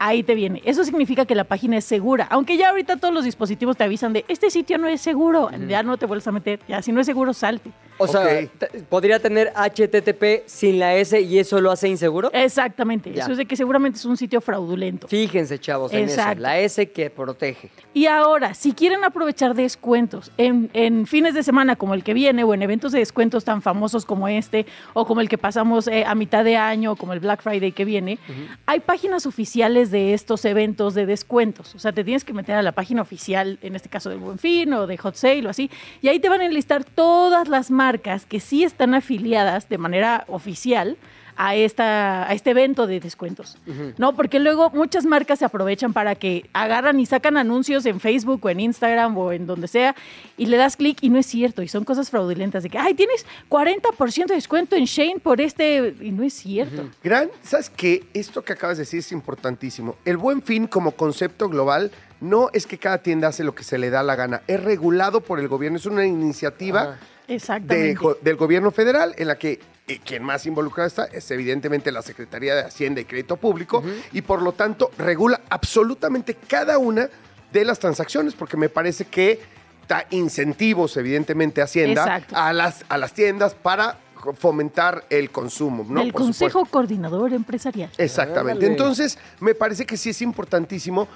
Ahí 0.00 0.22
te 0.22 0.34
viene. 0.34 0.62
Eso 0.64 0.84
significa 0.84 1.24
que 1.26 1.34
la 1.34 1.44
página 1.44 1.76
es 1.76 1.84
segura. 1.84 2.26
Aunque 2.30 2.56
ya 2.56 2.70
ahorita 2.70 2.98
todos 2.98 3.12
los 3.12 3.24
dispositivos 3.24 3.76
te 3.76 3.82
avisan 3.84 4.12
de 4.12 4.24
este 4.28 4.48
sitio 4.50 4.78
no 4.78 4.86
es 4.86 5.00
seguro. 5.00 5.50
Ya 5.68 5.82
no 5.82 5.96
te 5.96 6.06
vuelves 6.06 6.26
a 6.28 6.32
meter. 6.32 6.60
Ya 6.68 6.82
si 6.82 6.92
no 6.92 7.00
es 7.00 7.06
seguro, 7.06 7.32
salte. 7.32 7.70
O 7.98 8.06
sea, 8.06 8.48
podría 8.88 9.18
tener 9.18 9.52
HTTP 9.54 10.46
sin 10.46 10.78
la 10.78 10.94
S 10.94 11.20
y 11.20 11.38
eso 11.38 11.60
lo 11.60 11.70
hace 11.70 11.88
inseguro. 11.88 12.30
Exactamente. 12.32 13.12
Ya. 13.12 13.22
Eso 13.22 13.32
es 13.32 13.38
de 13.38 13.46
que 13.46 13.56
seguramente 13.56 13.98
es 13.98 14.04
un 14.04 14.16
sitio 14.16 14.40
fraudulento. 14.40 15.08
Fíjense, 15.08 15.58
chavos, 15.58 15.92
en 15.92 16.04
eso. 16.04 16.20
La 16.36 16.58
S 16.58 16.90
que 16.90 17.10
protege. 17.10 17.70
Y 17.94 18.06
ahora, 18.06 18.54
si 18.54 18.72
quieren 18.72 19.04
aprovechar 19.04 19.54
descuentos 19.54 20.30
en, 20.36 20.70
en 20.72 21.06
fines 21.06 21.34
de 21.34 21.42
semana 21.42 21.76
como 21.76 21.94
el 21.94 22.04
que 22.04 22.14
viene 22.14 22.44
o 22.44 22.54
en 22.54 22.62
eventos 22.62 22.92
de 22.92 23.00
descuentos 23.00 23.44
tan 23.44 23.62
famosos 23.62 24.04
como 24.04 24.28
este 24.28 24.66
o 24.94 25.04
como 25.04 25.20
el 25.20 25.28
que 25.28 25.38
pasamos 25.38 25.88
eh, 25.88 26.04
a 26.06 26.14
mitad 26.14 26.44
de 26.44 26.56
año 26.56 26.92
o 26.92 26.96
como 26.96 27.12
el 27.12 27.20
Black 27.20 27.42
Friday 27.42 27.72
que 27.72 27.84
viene, 27.84 28.18
hay 28.66 28.80
páginas 28.80 29.26
oficiales 29.26 29.90
de 29.90 30.14
estos 30.14 30.44
eventos 30.44 30.94
de 30.94 31.06
descuentos. 31.06 31.74
O 31.74 31.78
sea, 31.78 31.92
te 31.92 32.04
tienes 32.04 32.24
que 32.24 32.32
meter 32.32 32.54
a 32.54 32.62
la 32.62 32.72
página 32.72 33.02
oficial, 33.02 33.58
en 33.62 33.74
este 33.74 33.88
caso 33.88 34.10
del 34.10 34.18
Buen 34.18 34.38
Fin 34.38 34.72
o 34.72 34.86
de 34.86 34.96
Hot 34.98 35.16
Sale 35.16 35.46
o 35.46 35.50
así, 35.50 35.70
y 36.00 36.08
ahí 36.08 36.20
te 36.20 36.28
van 36.28 36.40
a 36.40 36.46
enlistar 36.46 36.84
todas 36.84 37.48
las 37.48 37.70
marcas 37.70 37.87
que 37.98 38.40
sí 38.40 38.64
están 38.64 38.94
afiliadas 38.94 39.68
de 39.68 39.78
manera 39.78 40.24
oficial 40.28 40.96
a, 41.38 41.54
esta, 41.54 42.28
a 42.28 42.34
este 42.34 42.50
evento 42.50 42.88
de 42.88 42.98
descuentos. 42.98 43.56
¿No? 43.96 44.14
Porque 44.16 44.40
luego 44.40 44.70
muchas 44.70 45.06
marcas 45.06 45.38
se 45.38 45.44
aprovechan 45.44 45.92
para 45.92 46.16
que 46.16 46.50
agarran 46.52 46.98
y 46.98 47.06
sacan 47.06 47.36
anuncios 47.36 47.86
en 47.86 48.00
Facebook 48.00 48.44
o 48.44 48.50
en 48.50 48.58
Instagram 48.58 49.16
o 49.16 49.30
en 49.30 49.46
donde 49.46 49.68
sea 49.68 49.94
y 50.36 50.46
le 50.46 50.56
das 50.56 50.76
clic 50.76 50.98
y 51.00 51.10
no 51.10 51.18
es 51.18 51.26
cierto. 51.26 51.62
Y 51.62 51.68
son 51.68 51.84
cosas 51.84 52.10
fraudulentas 52.10 52.64
de 52.64 52.70
que, 52.70 52.78
ay, 52.78 52.94
tienes 52.94 53.24
40% 53.48 54.26
de 54.26 54.34
descuento 54.34 54.74
en 54.74 54.84
Shane 54.84 55.20
por 55.20 55.40
este. 55.40 55.94
Y 56.00 56.10
no 56.10 56.24
es 56.24 56.34
cierto. 56.34 56.90
Gran, 57.04 57.30
¿sabes 57.42 57.70
qué? 57.70 58.04
Esto 58.12 58.42
que 58.42 58.54
acabas 58.54 58.76
de 58.76 58.82
decir 58.82 58.98
es 58.98 59.12
importantísimo. 59.12 59.94
El 60.04 60.16
buen 60.16 60.42
fin 60.42 60.66
como 60.66 60.90
concepto 60.92 61.48
global 61.48 61.92
no 62.20 62.50
es 62.52 62.66
que 62.66 62.78
cada 62.78 62.98
tienda 62.98 63.28
hace 63.28 63.44
lo 63.44 63.54
que 63.54 63.62
se 63.62 63.78
le 63.78 63.90
da 63.90 64.02
la 64.02 64.16
gana. 64.16 64.42
Es 64.48 64.60
regulado 64.60 65.20
por 65.20 65.38
el 65.38 65.46
gobierno. 65.46 65.78
Es 65.78 65.86
una 65.86 66.04
iniciativa 66.04 66.80
Ajá. 66.80 66.98
De 67.28 67.98
del 68.22 68.36
gobierno 68.36 68.70
federal 68.70 69.14
en 69.18 69.28
la 69.28 69.38
que 69.38 69.60
eh, 69.86 70.00
quien 70.04 70.22
más 70.22 70.46
involucrado 70.46 70.88
está 70.88 71.04
es 71.04 71.30
evidentemente 71.30 71.92
la 71.92 72.02
Secretaría 72.02 72.54
de 72.54 72.62
Hacienda 72.62 73.00
y 73.00 73.04
Crédito 73.04 73.36
Público 73.36 73.82
y 74.12 74.22
por 74.22 74.42
lo 74.42 74.52
tanto 74.52 74.90
regula 74.98 75.40
absolutamente 75.50 76.34
cada 76.34 76.78
una 76.78 77.08
de 77.52 77.64
las 77.64 77.78
transacciones 77.78 78.34
porque 78.34 78.56
me 78.56 78.68
parece 78.68 79.04
que 79.04 79.40
da 79.86 80.06
incentivos 80.10 80.96
evidentemente 80.96 81.62
Hacienda 81.62 82.02
Exacto. 82.02 82.36
a 82.36 82.52
las, 82.52 82.84
a 82.88 82.98
las 82.98 83.12
tiendas 83.12 83.54
para 83.54 83.98
fomentar 84.36 85.04
el 85.10 85.30
consumo. 85.30 85.86
¿no? 85.88 86.00
el 86.00 86.12
Por 86.12 86.22
Consejo 86.22 86.60
supuesto. 86.60 86.70
Coordinador 86.70 87.32
Empresarial. 87.32 87.90
Exactamente. 87.96 88.66
Entonces, 88.66 89.18
me 89.40 89.54
parece 89.54 89.86
que 89.86 89.96
sí 89.96 90.10
es 90.10 90.20
importantísimo 90.22 91.08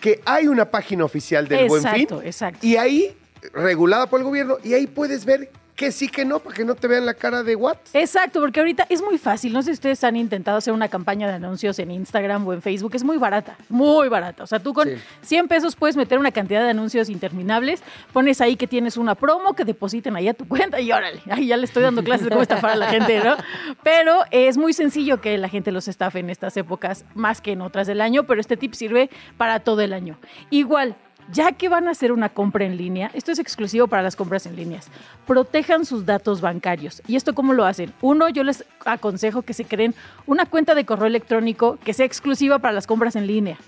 que 0.00 0.20
hay 0.26 0.48
una 0.48 0.70
página 0.70 1.04
oficial 1.04 1.48
del 1.48 1.66
Buen 1.68 1.82
Fin 1.82 2.02
Exacto, 2.02 2.22
exacto. 2.22 2.66
y 2.66 2.76
ahí, 2.76 3.16
regulada 3.52 4.06
por 4.06 4.20
el 4.20 4.24
gobierno, 4.24 4.56
y 4.62 4.74
ahí 4.74 4.86
puedes 4.86 5.24
ver 5.24 5.50
que 5.74 5.90
sí, 5.90 6.06
que 6.06 6.24
no, 6.24 6.38
para 6.38 6.54
que 6.54 6.64
no 6.64 6.76
te 6.76 6.86
vean 6.86 7.04
la 7.04 7.14
cara 7.14 7.42
de 7.42 7.56
what. 7.56 7.76
Exacto, 7.94 8.40
porque 8.40 8.60
ahorita 8.60 8.86
es 8.88 9.02
muy 9.02 9.18
fácil. 9.18 9.52
No 9.52 9.60
sé 9.60 9.70
si 9.70 9.72
ustedes 9.72 10.04
han 10.04 10.14
intentado 10.14 10.56
hacer 10.58 10.72
una 10.72 10.86
campaña 10.86 11.26
de 11.26 11.34
anuncios 11.34 11.80
en 11.80 11.90
Instagram 11.90 12.46
o 12.46 12.52
en 12.52 12.62
Facebook. 12.62 12.92
Es 12.94 13.02
muy 13.02 13.16
barata, 13.16 13.56
muy 13.68 14.08
barata. 14.08 14.44
O 14.44 14.46
sea, 14.46 14.60
tú 14.60 14.72
con 14.72 14.86
Sí. 14.88 14.94
100 15.22 15.48
pesos 15.48 15.74
puedes 15.74 15.96
meter 15.96 16.20
una 16.20 16.30
cantidad 16.30 16.62
de 16.62 16.70
anuncios 16.70 17.08
interminables. 17.08 17.82
Pones 18.12 18.40
ahí 18.40 18.54
que 18.54 18.68
tienes 18.68 18.96
una 18.96 19.16
promo, 19.16 19.54
que 19.56 19.64
depositen 19.64 20.14
ahí 20.14 20.28
a 20.28 20.34
tu 20.34 20.46
cuenta 20.46 20.80
y 20.80 20.92
órale. 20.92 21.20
Ahí 21.28 21.48
ya 21.48 21.56
le 21.56 21.64
estoy 21.64 21.82
dando 21.82 22.04
clases 22.04 22.26
de 22.26 22.30
cómo 22.30 22.42
estafar 22.42 22.70
a 22.70 22.76
la 22.76 22.86
gente, 22.90 23.18
¿no? 23.24 23.34
Pero 23.82 24.20
es 24.30 24.56
muy 24.56 24.74
sencillo 24.74 25.20
que 25.20 25.36
la 25.38 25.48
gente 25.48 25.72
los 25.72 25.88
estafe 25.88 26.20
en 26.20 26.30
estas 26.30 26.56
épocas 26.56 27.04
más 27.16 27.40
que 27.40 27.50
en 27.50 27.62
otras 27.62 27.88
del 27.88 28.00
año, 28.00 28.28
pero 28.28 28.40
este 28.40 28.56
tip 28.56 28.74
sirve 28.74 29.10
para 29.36 29.58
todo 29.58 29.80
el 29.80 29.92
año. 29.92 30.20
Igual, 30.50 30.94
ya 31.32 31.52
que 31.52 31.68
van 31.68 31.88
a 31.88 31.92
hacer 31.92 32.12
una 32.12 32.28
compra 32.28 32.64
en 32.64 32.76
línea, 32.76 33.10
esto 33.14 33.32
es 33.32 33.38
exclusivo 33.38 33.86
para 33.86 34.02
las 34.02 34.16
compras 34.16 34.46
en 34.46 34.56
líneas, 34.56 34.88
protejan 35.26 35.84
sus 35.84 36.06
datos 36.06 36.40
bancarios. 36.40 37.02
¿Y 37.06 37.16
esto 37.16 37.34
cómo 37.34 37.52
lo 37.52 37.64
hacen? 37.64 37.92
Uno, 38.00 38.28
yo 38.28 38.44
les 38.44 38.64
aconsejo 38.84 39.42
que 39.42 39.54
se 39.54 39.64
creen 39.64 39.94
una 40.26 40.46
cuenta 40.46 40.74
de 40.74 40.84
correo 40.84 41.06
electrónico 41.06 41.78
que 41.82 41.94
sea 41.94 42.06
exclusiva 42.06 42.58
para 42.58 42.72
las 42.72 42.86
compras 42.86 43.16
en 43.16 43.26
línea. 43.26 43.58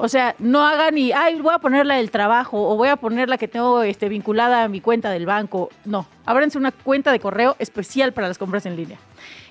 O 0.00 0.08
sea, 0.08 0.36
no 0.38 0.64
hagan 0.64 0.96
y, 0.96 1.10
ay, 1.10 1.40
voy 1.40 1.52
a 1.52 1.58
poner 1.58 1.84
la 1.84 1.96
del 1.96 2.12
trabajo 2.12 2.70
o 2.70 2.76
voy 2.76 2.88
a 2.88 2.96
poner 2.96 3.28
la 3.28 3.36
que 3.36 3.48
tengo 3.48 3.82
este, 3.82 4.08
vinculada 4.08 4.62
a 4.62 4.68
mi 4.68 4.80
cuenta 4.80 5.10
del 5.10 5.26
banco. 5.26 5.70
No, 5.84 6.06
ábranse 6.24 6.56
una 6.56 6.70
cuenta 6.70 7.10
de 7.10 7.18
correo 7.18 7.56
especial 7.58 8.12
para 8.12 8.28
las 8.28 8.38
compras 8.38 8.64
en 8.64 8.76
línea. 8.76 8.98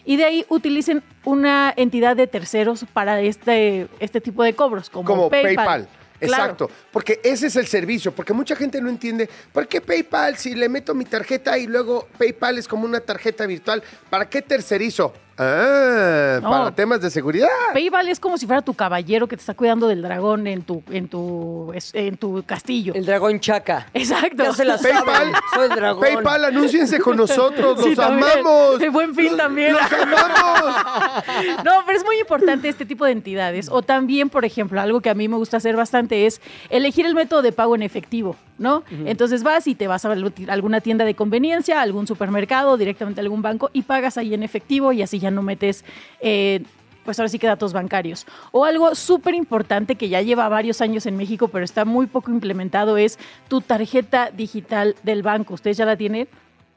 Y 0.05 0.15
de 0.15 0.23
ahí 0.23 0.45
utilicen 0.47 1.03
una 1.25 1.73
entidad 1.75 2.15
de 2.15 2.27
terceros 2.27 2.85
para 2.93 3.19
este, 3.19 3.89
este 3.99 4.21
tipo 4.21 4.41
de 4.41 4.53
cobros, 4.53 4.89
como, 4.89 5.05
Como 5.05 5.29
PayPal. 5.29 5.55
PayPal. 5.55 5.87
Exacto, 6.19 6.69
porque 6.91 7.19
ese 7.23 7.47
es 7.47 7.55
el 7.55 7.67
servicio, 7.67 8.11
porque 8.11 8.33
mucha 8.33 8.55
gente 8.55 8.81
no 8.81 8.89
entiende, 8.89 9.29
¿por 9.51 9.67
qué 9.67 9.81
PayPal 9.81 10.37
si 10.37 10.55
le 10.55 10.69
meto 10.69 10.95
mi 10.95 11.05
tarjeta 11.05 11.57
y 11.57 11.67
luego 11.67 12.07
PayPal 12.17 12.57
es 12.57 12.67
como 12.67 12.85
una 12.85 12.99
tarjeta 12.99 13.45
virtual? 13.45 13.83
¿Para 14.09 14.29
qué 14.29 14.41
tercerizo? 14.41 15.13
Ah, 15.37 16.39
No. 16.41 16.49
para 16.49 16.71
temas 16.71 17.01
de 17.01 17.09
seguridad. 17.11 17.47
PayPal 17.73 18.07
es 18.09 18.19
como 18.19 18.37
si 18.37 18.45
fuera 18.47 18.61
tu 18.61 18.73
caballero 18.73 19.27
que 19.27 19.35
te 19.37 19.41
está 19.41 19.53
cuidando 19.53 19.87
del 19.87 20.01
dragón 20.01 20.47
en 20.47 20.63
tu, 20.63 20.81
en 20.89 21.07
tu, 21.07 21.71
es- 21.73 21.93
en 21.93 22.17
tu 22.17 22.43
castillo. 22.43 22.93
El 22.95 23.05
dragón 23.05 23.39
chaca. 23.39 23.87
Exacto. 23.93 24.43
Ya 24.43 24.53
se 24.53 24.65
la 24.65 24.77
PayPal, 24.77 25.05
saben. 25.05 25.33
Soy 25.53 25.63
el 25.69 25.75
dragón. 25.75 26.01
PayPal, 26.01 26.45
anúnciense 26.45 26.99
con 26.99 27.17
nosotros, 27.17 27.79
Sí, 27.83 27.89
los 27.89 27.97
también. 27.97 28.29
amamos. 28.39 28.79
De 28.79 28.89
buen 28.89 29.13
fin 29.15 29.27
Los- 29.27 29.37
también. 29.37 29.73
Los 29.73 29.91
amamos. 29.91 30.75
No, 31.63 31.71
pero 31.85 31.97
es 31.97 32.03
muy 32.05 32.19
importante 32.19 32.69
este 32.69 32.85
tipo 32.85 33.05
de 33.05 33.11
entidades. 33.11 33.69
O 33.71 33.81
también, 33.81 34.29
por 34.29 34.45
ejemplo, 34.45 34.79
algo 34.81 35.01
que 35.01 35.09
a 35.09 35.13
mí 35.13 35.27
me 35.27 35.37
gusta 35.37 35.57
hacer 35.57 35.75
bastante 35.75 36.25
es 36.25 36.41
elegir 36.69 37.05
el 37.05 37.15
método 37.15 37.41
de 37.41 37.51
pago 37.51 37.75
en 37.75 37.83
efectivo, 37.83 38.35
¿no? 38.59 38.83
Entonces 39.05 39.43
vas 39.43 39.67
y 39.67 39.75
te 39.75 39.87
vas 39.87 40.05
a 40.05 40.15
alguna 40.47 40.81
tienda 40.81 41.05
de 41.05 41.15
conveniencia, 41.15 41.81
algún 41.81 42.07
supermercado, 42.07 42.77
directamente 42.77 43.21
a 43.21 43.23
algún 43.23 43.41
banco 43.41 43.69
y 43.73 43.83
pagas 43.83 44.17
ahí 44.17 44.33
en 44.33 44.43
efectivo 44.43 44.91
y 44.93 45.01
así 45.01 45.19
ya 45.19 45.31
no 45.31 45.41
metes, 45.41 45.85
eh, 46.21 46.63
pues 47.05 47.19
ahora 47.19 47.29
sí 47.29 47.39
que 47.39 47.47
datos 47.47 47.71
bancarios. 47.71 48.25
O 48.51 48.65
algo 48.65 48.93
súper 48.95 49.33
importante 49.33 49.95
que 49.95 50.09
ya 50.09 50.21
lleva 50.21 50.49
varios 50.49 50.81
años 50.81 51.05
en 51.05 51.15
México, 51.15 51.47
pero 51.47 51.63
está 51.63 51.85
muy 51.85 52.07
poco 52.07 52.31
implementado, 52.31 52.97
es 52.97 53.17
tu 53.47 53.61
tarjeta 53.61 54.31
digital 54.31 54.95
del 55.03 55.23
banco. 55.23 55.53
¿Ustedes 55.53 55.77
ya 55.77 55.85
la 55.85 55.95
tienen? 55.95 56.27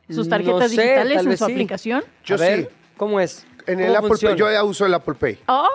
¿Sus 0.08 0.26
No 0.26 0.30
tarjetas 0.30 0.70
sé, 0.70 0.82
digitales 0.82 1.16
tal 1.18 1.26
en 1.26 1.36
su 1.38 1.44
sí. 1.46 1.52
aplicación? 1.52 2.04
Yo 2.24 2.34
A 2.36 2.38
ver, 2.38 2.60
sí. 2.62 2.68
¿Cómo 2.96 3.18
es? 3.18 3.46
En 3.66 3.74
¿Cómo 3.78 3.86
el 3.88 3.96
Apple 3.96 4.08
funciona? 4.08 4.34
Pay, 4.34 4.38
yo 4.40 4.50
ya 4.52 4.64
uso 4.64 4.86
el 4.86 4.94
Apple 4.94 5.14
Pay. 5.14 5.38
Oh, 5.46 5.66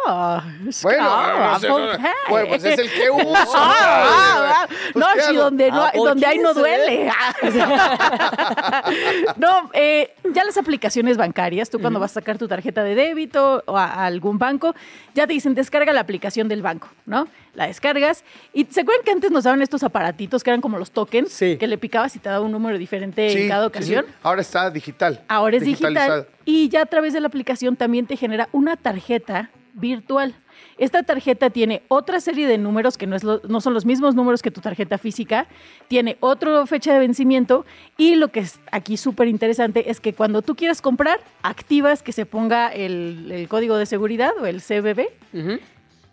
Bueno, 0.83 1.03
ah, 1.09 1.51
no 1.53 1.59
sé, 1.59 1.67
Apple 1.67 1.85
no, 1.85 1.91
Pay. 1.91 2.11
bueno, 2.29 2.47
pues 2.49 2.63
es 2.65 2.79
el 2.79 2.91
que 2.91 3.09
uso. 3.11 3.33
Ah, 3.55 3.75
ah, 3.79 4.53
ah. 4.63 4.67
Pues, 4.67 4.95
no, 4.95 5.07
¿qué 5.13 5.21
si 5.21 5.35
donde, 5.35 5.71
no, 5.71 5.83
Ah, 5.83 5.91
¿por 5.95 6.07
donde 6.09 6.25
hay 6.25 6.39
no 6.39 6.53
duele. 6.53 7.11
no, 9.37 9.69
eh, 9.73 10.13
ya 10.33 10.43
las 10.43 10.57
aplicaciones 10.57 11.17
bancarias, 11.17 11.69
tú 11.69 11.79
cuando 11.79 11.99
vas 11.99 12.11
a 12.11 12.15
sacar 12.15 12.37
tu 12.37 12.47
tarjeta 12.47 12.83
de 12.83 12.95
débito 12.95 13.63
o 13.65 13.77
a, 13.77 13.85
a 13.85 14.05
algún 14.05 14.37
banco, 14.37 14.75
ya 15.13 15.27
te 15.27 15.33
dicen 15.33 15.53
descarga 15.55 15.93
la 15.93 16.01
aplicación 16.01 16.47
del 16.47 16.61
banco, 16.61 16.89
¿no? 17.05 17.27
La 17.55 17.67
descargas. 17.67 18.23
¿Y 18.53 18.65
se 18.65 18.81
acuerdan 18.81 19.03
que 19.05 19.11
antes 19.11 19.31
nos 19.31 19.45
daban 19.45 19.61
estos 19.61 19.81
aparatitos 19.83 20.43
que 20.43 20.49
eran 20.49 20.61
como 20.61 20.77
los 20.77 20.91
tokens? 20.91 21.31
Sí. 21.31 21.57
Que 21.57 21.67
le 21.67 21.77
picabas 21.77 22.15
y 22.15 22.19
te 22.19 22.29
daba 22.29 22.45
un 22.45 22.51
número 22.51 22.77
diferente 22.77 23.29
Sí, 23.29 23.43
en 23.43 23.47
cada 23.49 23.65
ocasión. 23.67 24.05
sí. 24.07 24.13
Ahora 24.23 24.41
está 24.41 24.69
digital. 24.69 25.23
Ahora 25.27 25.57
es 25.57 25.63
digital 25.63 26.27
y 26.45 26.69
ya 26.69 26.81
a 26.81 26.85
través 26.85 27.13
de 27.13 27.21
la 27.21 27.27
aplicación 27.27 27.75
también 27.75 28.05
te 28.07 28.17
genera 28.17 28.49
una 28.51 28.75
tarjeta 28.75 29.49
virtual. 29.73 30.35
Esta 30.77 31.03
tarjeta 31.03 31.49
tiene 31.49 31.81
otra 31.89 32.19
serie 32.21 32.47
de 32.47 32.57
números 32.57 32.97
que 32.97 33.07
no, 33.07 33.15
es 33.15 33.23
lo- 33.23 33.41
no 33.47 33.59
son 33.61 33.73
los 33.73 33.85
mismos 33.85 34.15
números 34.15 34.41
que 34.41 34.51
tu 34.51 34.61
tarjeta 34.61 34.97
física, 34.97 35.47
tiene 35.87 36.17
otra 36.21 36.65
fecha 36.65 36.93
de 36.93 36.99
vencimiento 36.99 37.65
y 37.97 38.15
lo 38.15 38.29
que 38.29 38.41
es 38.41 38.59
aquí 38.71 38.95
súper 38.97 39.27
interesante 39.27 39.89
es 39.89 39.99
que 39.99 40.13
cuando 40.13 40.41
tú 40.41 40.55
quieras 40.55 40.81
comprar, 40.81 41.19
activas 41.43 42.03
que 42.03 42.11
se 42.13 42.25
ponga 42.25 42.67
el, 42.69 43.29
el 43.31 43.47
código 43.49 43.77
de 43.77 43.85
seguridad 43.85 44.31
o 44.41 44.45
el 44.45 44.61
CBB 44.61 45.07
Ujú. 45.33 45.59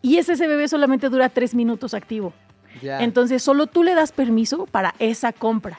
Y 0.03 0.19
ese 0.19 0.35
CBB 0.35 0.69
solamente 0.69 1.09
dura 1.09 1.29
tres 1.29 1.55
minutos 1.55 1.95
activo. 1.95 2.33
Ya. 2.83 3.03
Entonces, 3.03 3.43
solo 3.43 3.67
tú 3.67 3.83
le 3.83 3.95
das 3.95 4.13
permiso 4.13 4.67
para 4.67 4.95
esa 4.99 5.33
compra. 5.33 5.79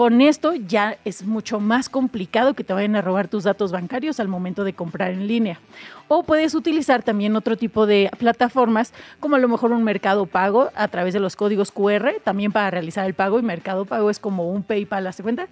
Con 0.00 0.22
esto 0.22 0.54
ya 0.54 0.96
es 1.04 1.26
mucho 1.26 1.60
más 1.60 1.90
complicado 1.90 2.54
que 2.54 2.64
te 2.64 2.72
vayan 2.72 2.96
a 2.96 3.02
robar 3.02 3.28
tus 3.28 3.44
datos 3.44 3.70
bancarios 3.70 4.18
al 4.18 4.28
momento 4.28 4.64
de 4.64 4.72
comprar 4.72 5.10
en 5.10 5.26
línea. 5.26 5.60
O 6.08 6.22
puedes 6.22 6.54
utilizar 6.54 7.02
también 7.02 7.36
otro 7.36 7.58
tipo 7.58 7.84
de 7.84 8.10
plataformas, 8.16 8.94
como 9.20 9.36
a 9.36 9.38
lo 9.38 9.46
mejor 9.46 9.72
un 9.72 9.84
mercado 9.84 10.24
pago 10.24 10.70
a 10.74 10.88
través 10.88 11.12
de 11.12 11.20
los 11.20 11.36
códigos 11.36 11.70
QR, 11.70 12.14
también 12.24 12.50
para 12.50 12.70
realizar 12.70 13.04
el 13.04 13.12
pago. 13.12 13.38
Y 13.38 13.42
mercado 13.42 13.84
pago 13.84 14.08
es 14.08 14.18
como 14.18 14.50
un 14.50 14.62
PayPal, 14.62 15.06
¿hace 15.06 15.22
cuenta? 15.22 15.48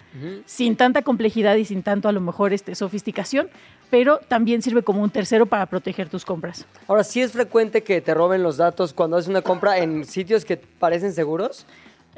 Sin 0.47 0.75
tanta 0.75 1.03
complejidad 1.03 1.55
y 1.55 1.65
sin 1.65 1.83
tanto 1.83 2.09
a 2.09 2.11
lo 2.11 2.19
mejor 2.19 2.51
este, 2.51 2.73
sofisticación, 2.73 3.51
pero 3.91 4.17
también 4.17 4.63
sirve 4.63 4.81
como 4.81 5.03
un 5.03 5.11
tercero 5.11 5.45
para 5.45 5.67
proteger 5.67 6.09
tus 6.09 6.25
compras. 6.25 6.65
Ahora, 6.87 7.03
¿sí 7.03 7.21
es 7.21 7.33
frecuente 7.33 7.83
que 7.83 8.01
te 8.01 8.15
roben 8.15 8.41
los 8.41 8.57
datos 8.57 8.93
cuando 8.93 9.17
haces 9.17 9.29
una 9.29 9.43
compra 9.43 9.77
en 9.77 10.05
sitios 10.05 10.43
que 10.43 10.57
parecen 10.57 11.13
seguros? 11.13 11.67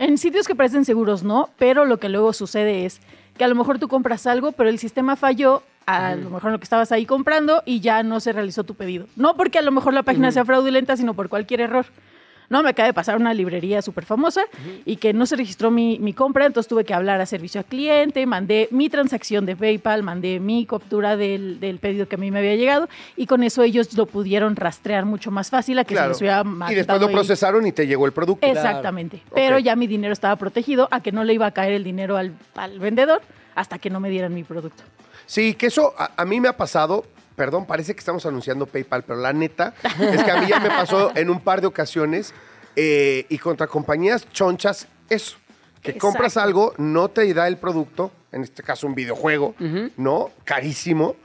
En 0.01 0.17
sitios 0.17 0.47
que 0.47 0.55
parecen 0.55 0.83
seguros 0.83 1.21
no, 1.21 1.51
pero 1.59 1.85
lo 1.85 1.99
que 1.99 2.09
luego 2.09 2.33
sucede 2.33 2.87
es 2.87 3.01
que 3.37 3.43
a 3.43 3.47
lo 3.47 3.53
mejor 3.53 3.77
tú 3.77 3.87
compras 3.87 4.25
algo, 4.25 4.51
pero 4.51 4.67
el 4.67 4.79
sistema 4.79 5.15
falló, 5.15 5.61
a 5.85 6.15
lo 6.15 6.31
mejor 6.31 6.51
lo 6.51 6.57
que 6.57 6.63
estabas 6.63 6.91
ahí 6.91 7.05
comprando 7.05 7.61
y 7.67 7.81
ya 7.81 8.01
no 8.01 8.19
se 8.19 8.33
realizó 8.33 8.63
tu 8.63 8.73
pedido. 8.73 9.05
No 9.15 9.37
porque 9.37 9.59
a 9.59 9.61
lo 9.61 9.71
mejor 9.71 9.93
la 9.93 10.01
página 10.01 10.31
sea 10.31 10.43
fraudulenta, 10.43 10.97
sino 10.97 11.13
por 11.13 11.29
cualquier 11.29 11.61
error. 11.61 11.85
No, 12.51 12.61
me 12.61 12.69
acaba 12.69 12.85
de 12.87 12.93
pasar 12.93 13.15
una 13.15 13.33
librería 13.33 13.81
súper 13.81 14.03
famosa 14.05 14.41
y 14.85 14.97
que 14.97 15.13
no 15.13 15.25
se 15.25 15.37
registró 15.37 15.71
mi, 15.71 15.97
mi 15.99 16.11
compra, 16.13 16.45
entonces 16.45 16.67
tuve 16.67 16.83
que 16.83 16.93
hablar 16.93 17.21
a 17.21 17.25
servicio 17.25 17.59
al 17.59 17.65
cliente, 17.65 18.25
mandé 18.25 18.67
mi 18.71 18.89
transacción 18.89 19.45
de 19.45 19.55
PayPal, 19.55 20.03
mandé 20.03 20.39
mi 20.41 20.65
captura 20.65 21.15
del, 21.15 21.61
del 21.61 21.79
pedido 21.79 22.09
que 22.09 22.15
a 22.15 22.17
mí 22.17 22.29
me 22.29 22.39
había 22.39 22.55
llegado 22.57 22.89
y 23.15 23.25
con 23.25 23.41
eso 23.43 23.63
ellos 23.63 23.93
lo 23.97 24.05
pudieron 24.05 24.57
rastrear 24.57 25.05
mucho 25.05 25.31
más 25.31 25.49
fácil 25.49 25.79
a 25.79 25.85
que 25.85 25.93
Claro. 25.95 26.13
se 26.13 26.25
les 26.25 26.33
hubiera 26.43 26.71
Y 26.71 26.75
después 26.75 26.99
lo 26.99 27.07
ahí. 27.07 27.13
procesaron 27.13 27.65
y 27.65 27.71
te 27.71 27.87
llegó 27.87 28.05
el 28.05 28.11
producto. 28.11 28.45
Exactamente. 28.45 29.21
Pero 29.33 29.57
ya 29.57 29.77
mi 29.77 29.87
dinero 29.87 30.11
estaba 30.11 30.35
protegido 30.35 30.89
a 30.91 31.01
que 31.01 31.13
no 31.13 31.23
le 31.23 31.33
iba 31.33 31.45
a 31.45 31.51
caer 31.51 31.71
el 31.71 31.85
dinero 31.85 32.17
al, 32.17 32.33
al 32.55 32.79
vendedor 32.79 33.21
hasta 33.55 33.79
que 33.79 33.89
no 33.89 34.01
me 34.01 34.09
dieran 34.09 34.33
mi 34.33 34.43
producto. 34.43 34.83
Sí, 35.25 35.53
que 35.53 35.67
eso 35.67 35.93
a, 35.97 36.11
a 36.17 36.25
mí 36.25 36.41
me 36.41 36.49
ha 36.49 36.57
pasado. 36.57 37.05
Perdón, 37.35 37.65
parece 37.65 37.93
que 37.93 37.99
estamos 37.99 38.25
anunciando 38.25 38.65
PayPal, 38.65 39.03
pero 39.03 39.19
la 39.19 39.33
neta 39.33 39.73
es 39.99 40.23
que 40.23 40.31
a 40.31 40.41
mí 40.41 40.47
ya 40.47 40.59
me 40.59 40.69
pasó 40.69 41.11
en 41.15 41.29
un 41.29 41.39
par 41.39 41.61
de 41.61 41.67
ocasiones 41.67 42.33
eh, 42.75 43.25
y 43.29 43.37
contra 43.37 43.67
compañías 43.67 44.29
chonchas 44.31 44.87
eso. 45.09 45.37
Que 45.81 45.91
Exacto. 45.91 46.07
compras 46.07 46.37
algo, 46.37 46.73
no 46.77 47.09
te 47.09 47.33
da 47.33 47.47
el 47.47 47.57
producto, 47.57 48.11
en 48.31 48.43
este 48.43 48.61
caso 48.61 48.85
un 48.85 48.93
videojuego, 48.93 49.55
¿no? 49.97 50.29
Carísimo. 50.43 51.15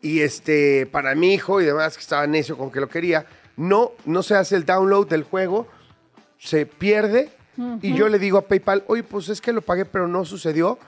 Y 0.00 0.20
este, 0.20 0.86
para 0.86 1.14
mi 1.14 1.34
hijo 1.34 1.60
y 1.60 1.64
demás, 1.64 1.96
que 1.96 2.02
estaba 2.02 2.26
necio 2.26 2.56
con 2.56 2.70
que 2.70 2.80
lo 2.80 2.88
quería, 2.88 3.26
no, 3.56 3.92
no 4.06 4.22
se 4.22 4.34
hace 4.36 4.56
el 4.56 4.64
download 4.64 5.08
del 5.08 5.24
juego, 5.24 5.66
se 6.38 6.64
pierde. 6.64 7.30
Y 7.82 7.94
yo 7.94 8.08
le 8.08 8.20
digo 8.20 8.38
a 8.38 8.42
PayPal, 8.42 8.84
oye, 8.86 9.02
pues 9.02 9.28
es 9.28 9.40
que 9.40 9.52
lo 9.52 9.60
pagué, 9.60 9.84
pero 9.84 10.06
no 10.06 10.24
sucedió 10.24 10.78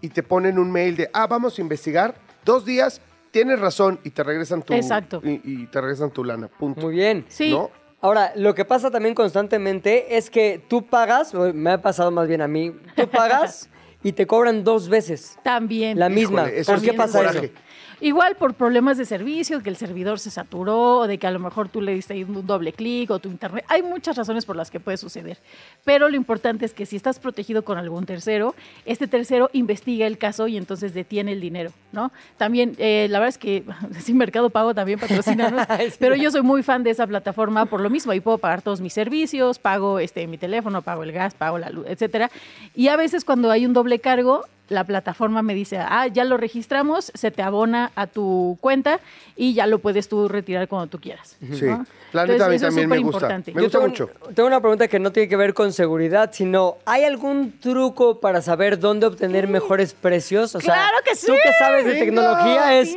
y 0.00 0.08
te 0.10 0.22
ponen 0.22 0.58
un 0.58 0.70
mail 0.70 0.96
de, 0.96 1.10
ah, 1.12 1.26
vamos 1.26 1.58
a 1.58 1.60
investigar, 1.60 2.14
dos 2.44 2.64
días, 2.64 3.00
tienes 3.36 3.60
razón, 3.60 4.00
y 4.02 4.10
te 4.10 4.22
regresan 4.22 4.62
tu, 4.62 4.72
Exacto. 4.72 5.20
Y, 5.22 5.40
y 5.44 5.66
te 5.66 5.78
regresan 5.78 6.10
tu 6.10 6.24
lana, 6.24 6.48
punto. 6.48 6.80
Muy 6.80 6.94
bien. 6.94 7.26
Sí. 7.28 7.50
¿No? 7.50 7.70
Ahora, 8.00 8.32
lo 8.34 8.54
que 8.54 8.64
pasa 8.64 8.90
también 8.90 9.14
constantemente 9.14 10.16
es 10.16 10.30
que 10.30 10.58
tú 10.68 10.86
pagas, 10.86 11.34
me 11.34 11.70
ha 11.72 11.82
pasado 11.82 12.10
más 12.10 12.28
bien 12.28 12.40
a 12.40 12.48
mí, 12.48 12.74
tú 12.94 13.08
pagas 13.08 13.68
y 14.02 14.12
te 14.12 14.26
cobran 14.26 14.64
dos 14.64 14.88
veces 14.88 15.38
También. 15.42 15.98
la 15.98 16.08
misma. 16.08 16.44
Híjole, 16.44 16.60
eso 16.60 16.72
¿Por 16.72 16.80
qué 16.80 16.90
es 16.90 16.96
pasa 16.96 17.18
coraje. 17.18 17.46
eso? 17.46 17.54
Igual 18.00 18.36
por 18.36 18.54
problemas 18.54 18.98
de 18.98 19.06
servicio, 19.06 19.62
que 19.62 19.70
el 19.70 19.76
servidor 19.76 20.18
se 20.18 20.30
saturó, 20.30 20.98
o 20.98 21.06
de 21.06 21.16
que 21.18 21.26
a 21.26 21.30
lo 21.30 21.38
mejor 21.38 21.68
tú 21.68 21.80
le 21.80 21.94
diste 21.94 22.12
ahí 22.12 22.24
un 22.24 22.46
doble 22.46 22.72
clic 22.72 23.10
o 23.10 23.18
tu 23.18 23.30
internet. 23.30 23.64
Hay 23.68 23.82
muchas 23.82 24.16
razones 24.16 24.44
por 24.44 24.54
las 24.54 24.70
que 24.70 24.80
puede 24.80 24.98
suceder. 24.98 25.38
Pero 25.84 26.08
lo 26.08 26.16
importante 26.16 26.66
es 26.66 26.74
que 26.74 26.84
si 26.84 26.96
estás 26.96 27.18
protegido 27.18 27.64
con 27.64 27.78
algún 27.78 28.04
tercero, 28.04 28.54
este 28.84 29.06
tercero 29.06 29.48
investiga 29.54 30.06
el 30.06 30.18
caso 30.18 30.46
y 30.46 30.56
entonces 30.58 30.92
detiene 30.92 31.32
el 31.32 31.40
dinero, 31.40 31.70
¿no? 31.92 32.12
También, 32.36 32.74
eh, 32.78 33.06
la 33.10 33.18
verdad 33.18 33.30
es 33.30 33.38
que 33.38 33.64
sin 34.00 34.18
Mercado 34.18 34.50
Pago 34.50 34.74
también 34.74 34.98
patrocina, 34.98 35.66
Sí. 35.78 35.96
pero 35.98 36.16
yo 36.16 36.30
soy 36.30 36.42
muy 36.42 36.62
fan 36.62 36.82
de 36.82 36.90
esa 36.90 37.06
plataforma 37.06 37.64
por 37.66 37.80
lo 37.80 37.88
mismo. 37.88 38.12
Ahí 38.12 38.20
puedo 38.20 38.38
pagar 38.38 38.60
todos 38.60 38.80
mis 38.80 38.92
servicios, 38.92 39.58
pago 39.58 39.98
este, 40.00 40.26
mi 40.26 40.36
teléfono, 40.36 40.82
pago 40.82 41.02
el 41.02 41.12
gas, 41.12 41.34
pago 41.34 41.58
la 41.58 41.70
luz, 41.70 41.86
etcétera. 41.88 42.30
Y 42.74 42.88
a 42.88 42.96
veces 42.96 43.24
cuando 43.24 43.50
hay 43.50 43.64
un 43.64 43.72
doble 43.72 44.00
cargo, 44.00 44.44
la 44.68 44.84
plataforma 44.84 45.42
me 45.42 45.54
dice, 45.54 45.78
ah, 45.78 46.06
ya 46.08 46.24
lo 46.24 46.36
registramos, 46.36 47.12
se 47.14 47.30
te 47.30 47.42
abona 47.42 47.92
a 47.94 48.06
tu 48.06 48.58
cuenta 48.60 49.00
y 49.36 49.54
ya 49.54 49.66
lo 49.66 49.78
puedes 49.78 50.08
tú 50.08 50.28
retirar 50.28 50.66
cuando 50.68 50.88
tú 50.88 51.00
quieras. 51.00 51.36
Sí. 51.52 51.64
¿no? 51.66 51.86
La 52.12 52.26
neta 52.26 52.46
a 52.46 52.48
mí 52.48 52.58
también 52.58 52.88
me 52.88 52.98
gusta. 52.98 53.18
superimportante. 53.20 53.52
Me 53.52 53.60
Yo 53.60 53.64
gusta 53.66 53.78
tengo, 53.78 53.88
mucho. 53.90 54.10
tengo 54.34 54.46
una 54.46 54.60
pregunta 54.60 54.88
que 54.88 54.98
no 54.98 55.12
tiene 55.12 55.28
que 55.28 55.36
ver 55.36 55.54
con 55.54 55.72
seguridad, 55.72 56.30
sino 56.32 56.76
¿hay 56.86 57.04
algún 57.04 57.52
truco 57.60 58.20
para 58.20 58.42
saber 58.42 58.78
dónde 58.78 59.06
obtener 59.06 59.48
mejores 59.48 59.92
precios? 59.94 60.54
O 60.54 60.60
sea, 60.60 60.74
¡Claro 60.74 60.96
que 61.04 61.14
sí! 61.14 61.26
Tú 61.26 61.34
que 61.42 61.52
sabes 61.58 61.84
de 61.84 61.94
tecnología 61.94 62.78
es 62.80 62.96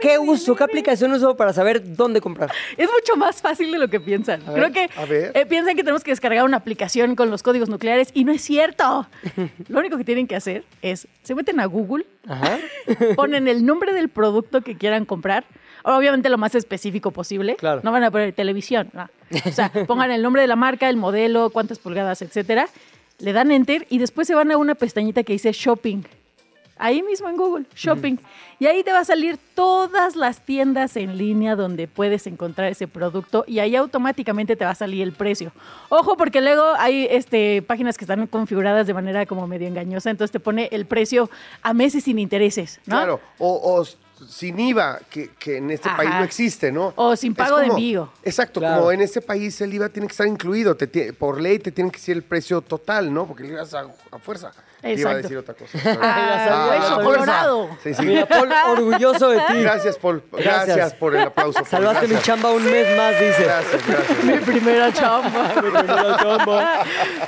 ¿qué 0.00 0.18
uso, 0.18 0.54
qué 0.56 0.64
aplicación 0.64 1.12
uso 1.12 1.36
para 1.36 1.52
saber 1.52 1.96
dónde 1.96 2.20
comprar? 2.20 2.50
Es 2.76 2.88
mucho 2.90 3.16
más 3.16 3.42
fácil 3.42 3.70
de 3.72 3.78
lo 3.78 3.88
que 3.88 4.00
piensan. 4.00 4.42
A 4.46 4.52
ver, 4.52 4.54
Creo 4.70 4.72
que 4.72 4.90
a 5.00 5.04
ver. 5.04 5.32
eh, 5.34 5.44
piensan 5.46 5.76
que 5.76 5.82
tenemos 5.82 6.02
que 6.02 6.12
descargar 6.12 6.44
una 6.44 6.56
aplicación 6.56 7.14
con 7.16 7.30
los 7.30 7.42
códigos 7.42 7.68
nucleares 7.68 8.10
y 8.14 8.24
no 8.24 8.32
es 8.32 8.42
cierto. 8.42 9.06
Lo 9.68 9.78
único 9.80 9.98
que 9.98 10.04
tienen 10.04 10.26
que 10.26 10.36
hacer 10.36 10.64
es, 10.92 11.08
se 11.22 11.34
meten 11.34 11.60
a 11.60 11.66
Google, 11.66 12.06
Ajá. 12.26 12.58
ponen 13.16 13.48
el 13.48 13.64
nombre 13.64 13.92
del 13.92 14.08
producto 14.08 14.60
que 14.62 14.76
quieran 14.76 15.04
comprar, 15.04 15.44
obviamente 15.82 16.28
lo 16.28 16.38
más 16.38 16.54
específico 16.54 17.10
posible. 17.10 17.56
Claro. 17.56 17.80
No 17.84 17.92
van 17.92 18.04
a 18.04 18.10
poner 18.10 18.32
televisión. 18.32 18.90
no. 18.92 19.08
O 19.44 19.52
sea, 19.52 19.70
pongan 19.86 20.10
el 20.10 20.22
nombre 20.22 20.42
de 20.42 20.48
la 20.48 20.56
marca, 20.56 20.88
el 20.88 20.96
modelo, 20.96 21.50
cuántas 21.50 21.78
pulgadas, 21.78 22.22
etcétera. 22.22 22.68
Le 23.18 23.32
dan 23.32 23.50
enter 23.50 23.86
y 23.88 23.98
después 23.98 24.26
se 24.26 24.34
van 24.34 24.50
a 24.52 24.56
una 24.56 24.74
pestañita 24.74 25.22
que 25.22 25.32
dice 25.32 25.52
shopping. 25.52 26.02
Ahí 26.78 27.02
mismo 27.02 27.28
en 27.28 27.36
Google, 27.36 27.64
shopping. 27.74 28.16
Y 28.58 28.66
ahí 28.66 28.82
te 28.84 28.92
va 28.92 29.00
a 29.00 29.04
salir 29.04 29.38
todas 29.54 30.14
las 30.14 30.40
tiendas 30.40 30.96
en 30.96 31.16
línea 31.16 31.56
donde 31.56 31.88
puedes 31.88 32.26
encontrar 32.26 32.70
ese 32.70 32.86
producto 32.86 33.44
y 33.46 33.58
ahí 33.60 33.76
automáticamente 33.76 34.56
te 34.56 34.64
va 34.64 34.72
a 34.72 34.74
salir 34.74 35.02
el 35.02 35.12
precio. 35.12 35.52
Ojo, 35.88 36.16
porque 36.16 36.40
luego 36.40 36.64
hay 36.78 37.06
este, 37.10 37.62
páginas 37.62 37.96
que 37.96 38.04
están 38.04 38.26
configuradas 38.26 38.86
de 38.86 38.94
manera 38.94 39.24
como 39.26 39.46
medio 39.46 39.66
engañosa, 39.68 40.10
entonces 40.10 40.32
te 40.32 40.40
pone 40.40 40.68
el 40.72 40.86
precio 40.86 41.30
a 41.62 41.72
meses 41.72 42.04
sin 42.04 42.18
intereses, 42.18 42.78
¿no? 42.86 42.96
Claro, 42.96 43.20
o, 43.38 43.84
sin 44.28 44.58
IVA, 44.58 45.00
que, 45.10 45.30
que 45.38 45.58
en 45.58 45.70
este 45.70 45.88
Ajá. 45.88 45.98
país 45.98 46.10
no 46.10 46.24
existe, 46.24 46.72
¿no? 46.72 46.92
O 46.96 47.16
sin 47.16 47.34
pago 47.34 47.58
de 47.58 47.66
envío. 47.66 48.10
Exacto, 48.22 48.60
Claro. 48.60 48.78
como 48.80 48.92
en 48.92 49.02
este 49.02 49.20
país 49.20 49.60
el 49.60 49.74
IVA 49.74 49.90
tiene 49.90 50.08
que 50.08 50.12
estar 50.12 50.26
incluido, 50.26 50.74
te 50.74 51.12
por 51.12 51.38
ley 51.40 51.58
te 51.58 51.70
tiene 51.72 51.90
que 51.90 51.98
decir 51.98 52.16
el 52.16 52.22
precio 52.22 52.62
total, 52.62 53.12
¿no? 53.12 53.26
Porque 53.26 53.42
el 53.44 53.50
IVA 53.50 53.62
es 53.62 53.74
a, 53.74 53.86
a 54.10 54.18
fuerza. 54.18 54.52
Iba 54.92 55.10
a 55.10 55.12
Exacto. 55.18 55.22
decir 55.22 55.38
otra 55.38 55.54
cosa. 55.54 55.78
Ah, 56.02 56.68
hueso 56.70 56.86
a 56.86 56.94
fuerza. 57.02 57.04
colorado. 57.24 57.68
Sí, 57.82 57.94
sí. 57.94 58.02
Mira, 58.06 58.26
Paul, 58.26 58.48
orgulloso 58.68 59.28
de 59.30 59.38
ti. 59.40 59.54
Gracias, 59.62 59.96
Paul. 59.98 60.22
Gracias. 60.32 60.66
Gracias. 60.76 60.94
por 60.94 61.14
el 61.16 61.22
aplauso. 61.22 61.54
Paul. 61.58 61.66
Salvaste 61.68 62.08
mi 62.08 62.20
chamba 62.20 62.52
un 62.52 62.64
mes 62.64 62.96
más, 62.96 63.12
dice. 63.18 63.44
Gracias, 63.44 63.86
gracias. 63.86 64.24
Mi 64.24 64.32
primera 64.38 64.92
chamba. 64.92 65.52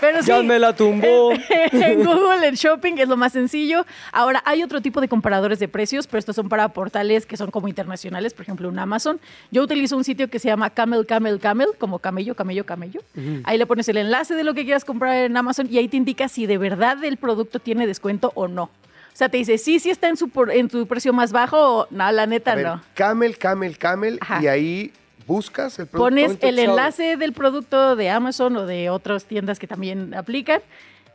Pero 0.01 0.23
sí, 0.23 0.29
Ya 0.29 0.43
me 0.43 0.59
la 0.59 0.75
tumbó. 0.75 1.33
en 1.51 2.05
Google 2.05 2.47
el 2.49 2.55
shopping 2.57 2.95
es 2.99 3.09
lo 3.09 3.17
más 3.17 3.33
sencillo. 3.33 3.85
Ahora, 4.13 4.43
hay 4.45 4.63
otro 4.63 4.81
tipo 4.81 5.01
de 5.01 5.09
comparadores 5.09 5.59
de 5.59 5.69
precios, 5.69 6.07
pero 6.07 6.19
estos 6.19 6.37
son 6.37 6.49
para 6.49 6.69
portales 6.69 7.27
que 7.27 7.37
son 7.37 7.51
como 7.51 7.69
internacionales, 7.69 8.35
por 8.35 8.43
ejemplo, 8.43 8.69
un 8.69 8.79
Amazon. 8.79 9.21
Yo 9.51 9.63
utilizo 9.63 9.97
un 9.97 10.05
sitio 10.05 10.29
que 10.29 10.39
se 10.39 10.49
llama 10.49 10.71
Camel, 10.71 11.07
Camel, 11.07 11.39
Camel, 11.41 11.69
como 11.79 11.99
camello, 11.99 12.35
camello, 12.35 12.65
camello. 12.67 13.01
Ahí 13.45 13.59
le 13.59 13.67
pones 13.67 13.89
el 13.89 13.97
enlace 13.97 14.35
de 14.35 14.45
lo 14.45 14.55
que 14.55 14.65
quieras 14.65 14.85
comprar 14.85 15.15
en 15.17 15.37
Amazon 15.37 15.67
y 15.71 15.79
ahí 15.79 15.89
te 15.89 15.97
indica 15.97 16.29
si 16.29 16.47
de 16.47 16.59
verdad 16.59 17.03
el 17.05 17.17
producto 17.17 17.47
tiene 17.59 17.86
descuento 17.86 18.32
o 18.34 18.49
no. 18.49 18.64
O 18.64 19.16
sea, 19.18 19.28
te 19.28 19.38
dice, 19.38 19.59
sí, 19.59 19.80
sí 19.80 19.90
está 19.90 20.09
en 20.09 20.16
su, 20.16 20.28
por- 20.28 20.51
en 20.53 20.68
tu 20.68 20.86
precio 20.86 21.12
más 21.12 21.32
bajo 21.32 21.57
o 21.80 21.86
no, 21.90 22.12
la 22.12 22.26
neta 22.26 22.53
A 22.53 22.55
ver, 22.55 22.66
no. 22.66 22.82
Camel, 22.94 23.36
Camel, 23.38 23.76
Camel, 23.78 24.18
Ajá. 24.20 24.40
y 24.42 24.46
ahí 24.46 24.92
buscas 25.26 25.78
el 25.78 25.86
producto. 25.86 26.05
Pones 26.05 26.38
el 26.40 26.59
enlace 26.59 27.16
del 27.16 27.32
producto 27.32 27.96
de 27.96 28.11
Amazon 28.11 28.57
o 28.57 28.66
de 28.66 28.90
otras 28.90 29.24
tiendas 29.24 29.59
que 29.59 29.66
también 29.66 30.14
aplican, 30.14 30.61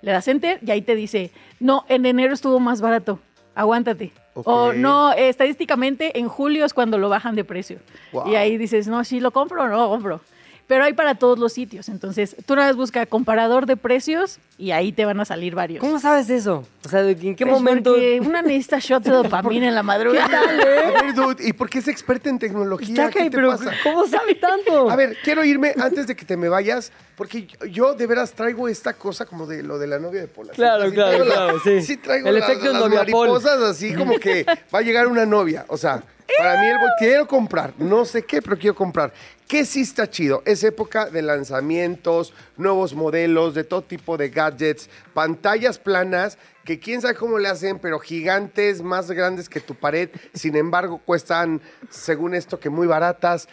le 0.02 0.12
das 0.12 0.28
enter 0.28 0.60
y 0.66 0.72
ahí 0.72 0.82
te 0.82 0.96
dice, 0.96 1.32
no, 1.62 1.86
en 1.88 2.06
enero 2.06 2.34
estuvo 2.34 2.60
más 2.60 2.82
barato, 2.82 3.20
aguántate. 3.56 4.12
O 4.36 4.74
no, 4.74 5.14
estadísticamente 5.14 6.20
en 6.20 6.28
julio 6.28 6.66
es 6.66 6.74
cuando 6.74 6.98
lo 6.98 7.08
bajan 7.08 7.36
de 7.36 7.44
precio. 7.44 7.78
Wow. 8.12 8.28
Y 8.32 8.36
ahí 8.36 8.58
dices, 8.58 8.88
no, 8.88 9.04
sí 9.04 9.20
lo 9.20 9.32
compro 9.32 9.64
o 9.64 9.68
no 9.68 9.78
lo 9.78 9.90
compro. 9.90 10.22
Pero 10.66 10.86
hay 10.86 10.94
para 10.94 11.16
todos 11.16 11.38
los 11.40 11.52
sitios. 11.52 11.90
Entonces, 11.90 12.36
tú 12.46 12.54
una 12.54 12.66
vez 12.68 12.76
busca 12.78 13.06
comparador 13.06 13.66
de 13.66 13.76
precios 13.76 14.40
y 14.58 14.72
ahí 14.72 14.94
te 14.94 15.04
van 15.04 15.20
a 15.20 15.26
salir 15.26 15.56
varios. 15.56 15.82
¿Cómo 15.82 16.00
sabes 16.00 16.30
eso? 16.30 16.66
O 16.86 16.90
sea, 16.90 17.04
¿de- 17.04 17.12
¿en 17.12 17.36
qué 17.36 17.46
Pues 17.46 17.54
momento? 17.54 17.92
porque 17.92 18.22
una 18.22 18.42
necesita 18.42 18.80
shots 18.80 19.06
de 19.06 19.12
dopamina 19.12 19.68
en 19.68 19.76
la 19.76 19.84
madrugada. 19.84 20.40
A 20.42 21.02
ver, 21.04 21.14
dude, 21.14 21.46
¿y 21.48 21.52
por 21.54 21.70
qué 21.70 21.80
es 21.80 21.88
experta 21.90 22.30
en 22.30 22.40
tecnología? 22.40 22.96
Chaca, 22.96 23.12
¿Qué 23.24 23.30
te 23.30 23.36
pero 23.36 23.50
pasa? 23.50 23.72
¿cómo 23.84 24.08
sabe 24.08 24.36
tanto? 24.36 24.90
A 24.90 24.96
ver, 24.96 25.18
quiero 25.24 25.44
irme 25.44 25.74
antes 25.78 26.08
de 26.08 26.16
que 26.16 26.24
te 26.24 26.38
me 26.38 26.48
vayas, 26.48 26.94
porque 27.18 27.46
yo- 27.70 27.94
de 27.94 28.08
veras 28.08 28.32
traigo 28.32 28.70
esta 28.70 28.94
cosa 28.94 29.26
como 29.26 29.46
de 29.46 29.64
lo 29.64 29.78
de 29.78 29.88
la 29.88 30.00
novia 30.00 30.22
de 30.22 30.28
Pola. 30.28 30.54
Claro, 30.54 30.84
Así 30.86 30.94
claro, 30.94 31.10
traigo 31.10 31.26
la- 31.26 31.34
claro, 31.36 31.60
sí. 31.64 31.82
Sí 31.82 31.98
traigo 31.98 32.28
El 32.30 32.40
la- 32.40 32.46
efecto 32.46 32.72
las 32.72 32.82
novia 32.82 33.06
Pol. 33.12 33.28
mariposas 33.30 33.62
así 33.64 33.94
como 33.94 34.18
que 34.18 34.46
va 34.74 34.80
a 34.80 34.82
llegar 34.82 35.08
una 35.08 35.26
novia. 35.26 35.66
O 35.68 35.76
sea, 35.78 36.02
para 36.38 36.60
mí 36.60 36.68
el 36.68 36.78
bo- 36.78 36.86
quiero 37.00 37.28
comprar, 37.28 37.74
no 37.78 38.06
sé 38.06 38.24
qué, 38.24 38.42
pero 38.42 38.58
quiero 38.58 38.76
comprar. 38.76 39.14
¿Qué 39.48 39.66
sí 39.66 39.82
está 39.82 40.10
chido? 40.10 40.42
Es 40.46 40.64
época 40.64 41.10
de 41.10 41.22
lanzamientos, 41.22 42.34
nuevos 42.58 42.94
modelos, 42.96 43.54
de 43.54 43.64
todo 43.64 43.82
tipo 43.84 44.18
de 44.18 44.30
gadgets, 44.30 44.90
pantallas 45.14 45.78
planas 45.78 46.38
que 46.66 46.80
quién 46.80 47.02
sabe 47.02 47.16
cómo 47.16 47.38
le 47.38 47.50
hacen, 47.50 47.78
pero 47.80 48.00
gigantes, 48.00 48.82
más 48.82 49.12
grandes 49.12 49.50
que 49.50 49.60
tu 49.60 49.76
pared. 49.76 50.10
Sin 50.34 50.56
embargo, 50.56 51.02
cuestan, 51.06 51.62
según 51.90 52.34
esto, 52.34 52.60
que 52.60 52.70
muy 52.70 52.88
baratas. 52.88 53.48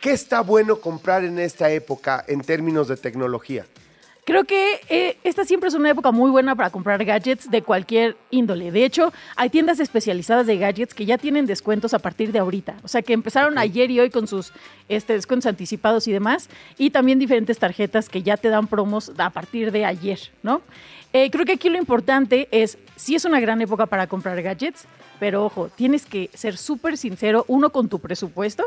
¿Qué 0.00 0.12
está 0.12 0.40
bueno 0.42 0.80
comprar 0.80 1.24
en 1.24 1.38
esta 1.38 1.70
época 1.70 2.24
en 2.28 2.42
términos 2.42 2.88
de 2.88 2.96
tecnología? 2.96 3.66
Creo 4.30 4.44
que 4.44 4.80
eh, 4.88 5.16
esta 5.24 5.44
siempre 5.44 5.66
es 5.66 5.74
una 5.74 5.90
época 5.90 6.12
muy 6.12 6.30
buena 6.30 6.54
para 6.54 6.70
comprar 6.70 7.04
gadgets 7.04 7.50
de 7.50 7.62
cualquier 7.62 8.16
índole. 8.30 8.70
De 8.70 8.84
hecho, 8.84 9.12
hay 9.34 9.50
tiendas 9.50 9.80
especializadas 9.80 10.46
de 10.46 10.56
gadgets 10.56 10.94
que 10.94 11.04
ya 11.04 11.18
tienen 11.18 11.46
descuentos 11.46 11.94
a 11.94 11.98
partir 11.98 12.30
de 12.30 12.38
ahorita. 12.38 12.76
O 12.84 12.86
sea, 12.86 13.02
que 13.02 13.12
empezaron 13.12 13.58
ayer 13.58 13.90
y 13.90 13.98
hoy 13.98 14.08
con 14.10 14.28
sus 14.28 14.52
este, 14.88 15.14
descuentos 15.14 15.46
anticipados 15.46 16.06
y 16.06 16.12
demás. 16.12 16.48
Y 16.78 16.90
también 16.90 17.18
diferentes 17.18 17.58
tarjetas 17.58 18.08
que 18.08 18.22
ya 18.22 18.36
te 18.36 18.50
dan 18.50 18.68
promos 18.68 19.10
a 19.18 19.30
partir 19.30 19.72
de 19.72 19.84
ayer, 19.84 20.20
¿no? 20.44 20.62
Eh, 21.12 21.30
creo 21.30 21.44
que 21.44 21.52
aquí 21.52 21.68
lo 21.68 21.78
importante 21.78 22.48
es, 22.52 22.78
sí 22.96 23.14
es 23.16 23.24
una 23.24 23.40
gran 23.40 23.60
época 23.60 23.86
para 23.86 24.06
comprar 24.06 24.40
gadgets, 24.42 24.84
pero 25.18 25.44
ojo, 25.44 25.68
tienes 25.74 26.06
que 26.06 26.30
ser 26.34 26.56
súper 26.56 26.96
sincero, 26.96 27.44
uno 27.48 27.70
con 27.70 27.88
tu 27.88 27.98
presupuesto, 27.98 28.64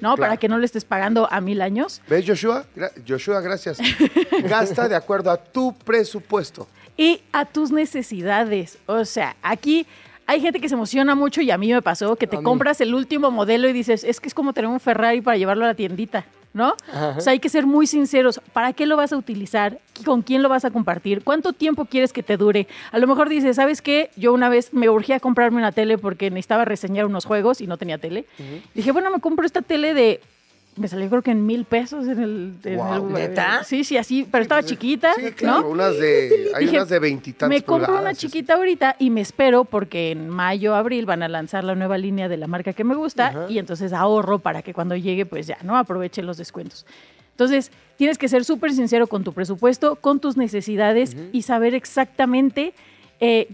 ¿no? 0.00 0.16
Para 0.16 0.36
que 0.38 0.48
no 0.48 0.58
le 0.58 0.64
estés 0.64 0.84
pagando 0.84 1.28
a 1.30 1.40
mil 1.40 1.60
años. 1.60 2.00
¿Ves, 2.08 2.24
Joshua? 2.26 2.64
Gra- 2.76 2.92
Joshua, 3.06 3.40
gracias. 3.40 3.78
Gasta 4.44 4.88
de 4.88 4.96
acuerdo 4.96 5.30
a 5.30 5.36
tu 5.36 5.74
presupuesto. 5.74 6.66
y 6.96 7.20
a 7.32 7.44
tus 7.44 7.70
necesidades. 7.72 8.78
O 8.86 9.04
sea, 9.04 9.36
aquí 9.42 9.86
hay 10.26 10.40
gente 10.40 10.60
que 10.60 10.68
se 10.68 10.74
emociona 10.74 11.14
mucho 11.14 11.40
y 11.42 11.50
a 11.50 11.58
mí 11.58 11.72
me 11.72 11.82
pasó 11.82 12.16
que 12.16 12.26
te 12.26 12.36
compras 12.42 12.80
el 12.80 12.94
último 12.94 13.30
modelo 13.30 13.68
y 13.68 13.72
dices, 13.72 14.04
es 14.04 14.20
que 14.20 14.28
es 14.28 14.34
como 14.34 14.52
tener 14.52 14.70
un 14.70 14.78
Ferrari 14.80 15.20
para 15.20 15.36
llevarlo 15.36 15.64
a 15.64 15.68
la 15.68 15.74
tiendita, 15.74 16.24
¿no? 16.54 16.74
O 17.16 17.20
sea, 17.20 17.32
hay 17.32 17.38
que 17.38 17.48
ser 17.48 17.66
muy 17.66 17.86
sinceros. 17.86 18.40
¿Para 18.52 18.72
qué 18.72 18.86
lo 18.86 18.96
vas 18.96 19.12
a 19.12 19.16
utilizar? 19.16 19.78
¿Con 20.04 20.22
quién 20.22 20.42
lo 20.42 20.48
vas 20.48 20.64
a 20.64 20.70
compartir? 20.70 21.22
¿Cuánto 21.22 21.52
tiempo 21.52 21.84
quieres 21.86 22.12
que 22.12 22.22
te 22.22 22.36
dure? 22.36 22.66
A 22.90 22.98
lo 22.98 23.06
mejor 23.06 23.28
dices, 23.28 23.56
¿sabes 23.56 23.82
qué? 23.82 24.10
Yo 24.16 24.32
una 24.32 24.48
vez 24.48 24.72
me 24.72 24.88
urgía 24.88 25.20
comprarme 25.20 25.58
una 25.58 25.72
tele 25.72 25.98
porque 25.98 26.30
necesitaba 26.30 26.64
reseñar 26.64 27.06
unos 27.06 27.24
juegos 27.24 27.60
y 27.60 27.66
no 27.66 27.76
tenía 27.76 27.98
tele. 27.98 28.26
Dije, 28.74 28.92
bueno, 28.92 29.10
me 29.10 29.20
compro 29.20 29.46
esta 29.46 29.62
tele 29.62 29.94
de... 29.94 30.20
Me 30.76 30.88
salió 30.88 31.10
creo 31.10 31.20
que 31.20 31.32
en 31.32 31.44
mil 31.44 31.66
pesos 31.66 32.06
en 32.08 32.18
el... 32.22 32.54
en 32.64 32.76
Guau. 32.76 33.06
el- 33.08 33.12
¿Neta? 33.12 33.62
Sí, 33.62 33.84
sí, 33.84 33.98
así, 33.98 34.26
pero 34.30 34.40
estaba 34.42 34.62
chiquita, 34.62 35.12
Sí, 35.14 35.30
claro, 35.32 35.60
¿no? 35.62 35.68
unas 35.68 35.98
de, 35.98 36.50
hay 36.54 36.64
Dije, 36.64 36.76
unas 36.78 36.88
de 36.88 36.98
veintitantos 36.98 37.48
Me 37.54 37.62
compro 37.62 37.98
una 38.00 38.14
chiquita 38.14 38.54
ahorita 38.54 38.96
y 38.98 39.10
me 39.10 39.20
espero 39.20 39.64
porque 39.64 40.12
en 40.12 40.30
mayo, 40.30 40.74
abril 40.74 41.04
van 41.04 41.22
a 41.22 41.28
lanzar 41.28 41.62
la 41.62 41.74
nueva 41.74 41.98
línea 41.98 42.26
de 42.28 42.38
la 42.38 42.46
marca 42.46 42.72
que 42.72 42.84
me 42.84 42.94
gusta 42.94 43.46
y 43.50 43.58
entonces 43.58 43.92
ahorro 43.92 44.38
para 44.38 44.62
que 44.62 44.72
cuando 44.72 44.96
llegue, 44.96 45.26
pues 45.26 45.46
ya, 45.46 45.58
¿no? 45.62 45.76
Aproveche 45.76 46.22
los 46.22 46.38
descuentos. 46.38 46.86
Entonces, 47.32 47.70
tienes 47.96 48.16
que 48.18 48.28
ser 48.28 48.44
súper 48.44 48.72
sincero 48.72 49.06
con 49.06 49.24
tu 49.24 49.32
presupuesto, 49.34 49.96
con 49.96 50.20
tus 50.20 50.36
necesidades 50.38 51.16
y 51.32 51.42
saber 51.42 51.74
exactamente 51.74 52.72
eh, 53.20 53.48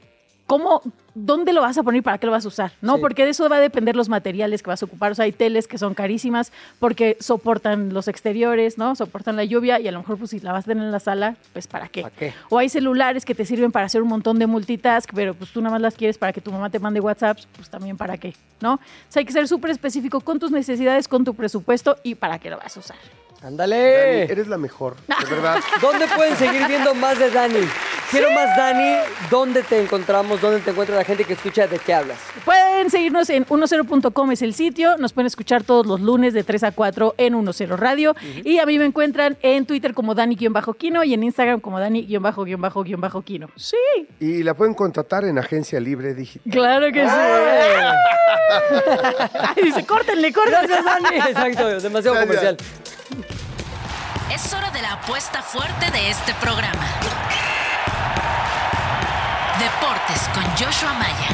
cómo, 0.47 0.83
dónde 1.25 1.53
lo 1.53 1.63
vas 1.63 1.79
a 1.79 1.83
poner 1.83 2.01
y 2.01 2.03
para 2.03 2.19
qué 2.19 2.27
lo 2.27 2.33
vas 2.33 2.45
a 2.45 2.49
usar, 2.49 2.73
¿no? 2.81 2.97
Sí. 2.97 3.01
Porque 3.01 3.25
de 3.25 3.31
eso 3.31 3.49
va 3.49 3.57
a 3.57 3.61
depender 3.61 3.97
los 3.97 4.09
materiales 4.09 4.63
que 4.63 4.71
vas 4.71 4.83
a 4.83 4.87
ocupar. 4.87 5.13
O 5.13 5.15
sea, 5.15 5.25
hay 5.25 5.33
teles 5.33 5.67
que 5.67 5.79
son 5.79 5.95
carísimas 5.95 6.53
porque 6.79 7.17
soportan 7.21 7.93
los 7.93 8.09
exteriores, 8.09 8.79
¿no? 8.79 8.95
Soportan 8.95 9.37
la 9.37 9.45
lluvia 9.45 9.81
y 9.81 9.89
a 9.89 9.93
lo 9.93 9.99
mejor, 9.99 10.19
pues 10.19 10.31
si 10.31 10.41
la 10.41 10.53
vas 10.53 10.65
a 10.65 10.69
tener 10.69 10.85
en 10.85 10.93
la 10.93 11.01
sala, 11.01 11.37
pues 11.53 11.67
¿para 11.67 11.89
qué? 11.89 12.03
¿Para 12.03 12.15
qué? 12.15 12.35
O 12.51 12.59
hay 12.59 12.69
celulares 12.69 13.25
que 13.25 13.35
te 13.35 13.45
sirven 13.45 13.73
para 13.73 13.87
hacer 13.87 14.03
un 14.03 14.09
montón 14.09 14.39
de 14.39 14.47
multitask, 14.47 15.11
pero 15.15 15.35
pues 15.35 15.51
tú 15.53 15.61
nada 15.61 15.73
más 15.73 15.83
las 15.83 15.95
quieres 15.95 16.19
para 16.19 16.33
que 16.33 16.41
tu 16.41 16.53
mamá 16.53 16.71
te 16.71 16.79
mande 16.79 17.01
WhatsApp, 17.01 17.39
pues 17.57 17.69
también 17.69 17.97
para 17.97 18.17
qué, 18.17 18.35
¿no? 18.61 18.75
O 18.75 18.81
sea, 19.09 19.21
hay 19.21 19.27
que 19.27 19.33
ser 19.33 19.49
súper 19.49 19.71
específico 19.71 20.21
con 20.21 20.39
tus 20.39 20.51
necesidades, 20.51 21.09
con 21.09 21.25
tu 21.25 21.35
presupuesto 21.35 21.97
y 22.03 22.15
para 22.15 22.39
qué 22.39 22.51
lo 22.51 22.59
vas 22.59 22.77
a 22.77 22.81
usar. 22.81 22.97
Dani, 23.41 23.53
¡Ándale! 23.55 24.25
eres 24.25 24.49
la 24.49 24.59
mejor, 24.59 24.97
de 25.07 25.15
verdad. 25.35 25.61
¿Dónde 25.81 26.07
pueden 26.09 26.37
seguir 26.37 26.67
viendo 26.67 26.95
más 26.95 27.19
de 27.19 27.31
Dani? 27.31 27.61
Quiero 28.11 28.31
más, 28.31 28.57
Dani. 28.57 28.97
¿Dónde 29.31 29.63
te 29.63 29.83
encontramos? 29.83 30.41
¿Dónde 30.41 30.61
te 30.61 30.71
encuentra 30.71 30.97
la 30.97 31.05
gente 31.05 31.25
que 31.25 31.35
escucha 31.35 31.67
de 31.67 31.79
qué 31.79 31.93
hablas? 31.93 32.17
Pueden 32.43 32.89
seguirnos 32.89 33.29
en 33.29 33.45
10.com 33.45 34.33
es 34.33 34.41
el 34.41 34.55
sitio. 34.55 34.97
Nos 34.97 35.13
pueden 35.13 35.27
escuchar 35.27 35.63
todos 35.63 35.85
los 35.87 36.01
lunes 36.01 36.33
de 36.33 36.43
3 36.43 36.65
a 36.65 36.73
4 36.73 37.17
en 37.19 37.45
10 37.45 37.69
Radio. 37.79 38.17
Y 38.45 38.61
a 38.61 38.67
mí 38.67 38.79
me 38.79 38.87
encuentran 38.87 39.37
en 39.43 39.67
Twitter 39.67 39.93
como 39.93 40.15
Dani-Kino 40.15 41.05
y 41.05 41.13
en 41.13 41.23
Instagram 41.23 41.61
como 41.61 41.79
Dani-Kino. 41.79 43.51
Sí, 43.57 43.77
Y 44.21 44.43
la 44.43 44.55
pueden 44.55 44.73
contratar 44.73 45.27
en 45.27 45.39
Agencia 45.39 45.79
Libre 45.79 46.15
Digital. 46.15 46.51
claro 46.51 46.87
que 46.91 47.05
sí. 47.05 47.15
Ay, 49.55 49.63
dice, 49.65 49.85
córtenle, 49.85 50.33
córtenle. 50.33 50.67
Gracias, 50.67 50.85
Dani. 50.85 51.17
Exacto, 51.29 51.81
demasiado 51.81 52.21
comercial. 52.21 52.57
Es 54.45 54.53
hora 54.53 54.71
de 54.71 54.81
la 54.81 54.93
apuesta 54.93 55.43
fuerte 55.43 55.91
de 55.91 56.11
este 56.11 56.33
programa. 56.35 56.87
Deportes 59.59 60.29
con 60.33 60.45
Joshua 60.53 60.93
Maya. 60.95 61.29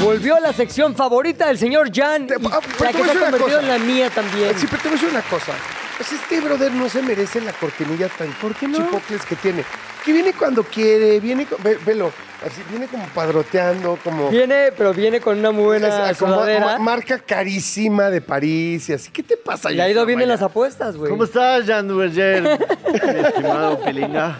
Volvió 0.00 0.38
la 0.38 0.52
sección 0.52 0.94
favorita 0.94 1.48
del 1.48 1.58
señor 1.58 1.90
Jan. 1.92 2.28
Te- 2.28 2.34
y 2.34 2.46
ah, 2.52 2.60
la 2.78 2.92
que 2.92 3.02
a 3.02 3.04
se 3.04 3.10
ha 3.10 3.20
convertido 3.20 3.58
en 3.60 3.68
la 3.68 3.78
mía 3.78 4.10
también. 4.10 4.56
Sí, 4.56 4.68
pero 4.70 4.80
te 4.82 4.88
voy 4.90 4.98
a 4.98 5.00
decir 5.00 5.08
una 5.10 5.22
cosa. 5.22 5.52
Pues 5.98 6.12
este 6.12 6.40
brother 6.40 6.72
no 6.72 6.88
se 6.88 7.02
merece 7.02 7.40
la 7.40 7.52
cortinilla 7.52 8.08
tan 8.08 8.28
¿Por 8.34 8.54
qué 8.54 8.68
no? 8.68 8.76
chipocles 8.78 9.24
que 9.26 9.34
tiene. 9.36 9.64
Que 10.04 10.12
viene 10.12 10.32
cuando 10.32 10.62
quiere, 10.62 11.18
viene, 11.18 11.44
ve- 11.58 11.78
velo, 11.84 12.12
así, 12.46 12.62
viene 12.70 12.86
como 12.86 13.04
padroteando, 13.08 13.98
como... 14.04 14.30
Viene, 14.30 14.70
pero 14.76 14.94
viene 14.94 15.20
con 15.20 15.36
una 15.38 15.50
muy 15.50 15.64
buena 15.64 16.08
es- 16.10 16.16
como 16.18 16.34
sudadera. 16.36 16.64
ma- 16.66 16.78
marca 16.78 17.18
carísima 17.18 18.10
de 18.10 18.20
París 18.20 18.88
y 18.88 18.92
así. 18.92 19.10
¿Qué 19.10 19.24
te 19.24 19.36
pasa? 19.36 19.70
Le 19.70 19.82
ha 19.82 19.90
ido 19.90 20.06
bien 20.06 20.20
en 20.22 20.28
las 20.28 20.40
apuestas, 20.40 20.96
güey. 20.96 21.10
¿Cómo 21.10 21.24
estás, 21.24 21.66
Jan 21.66 21.88
Duverger? 21.88 22.42
Mi 22.92 23.20
estimado 23.20 23.84
Pilinga. 23.84 24.38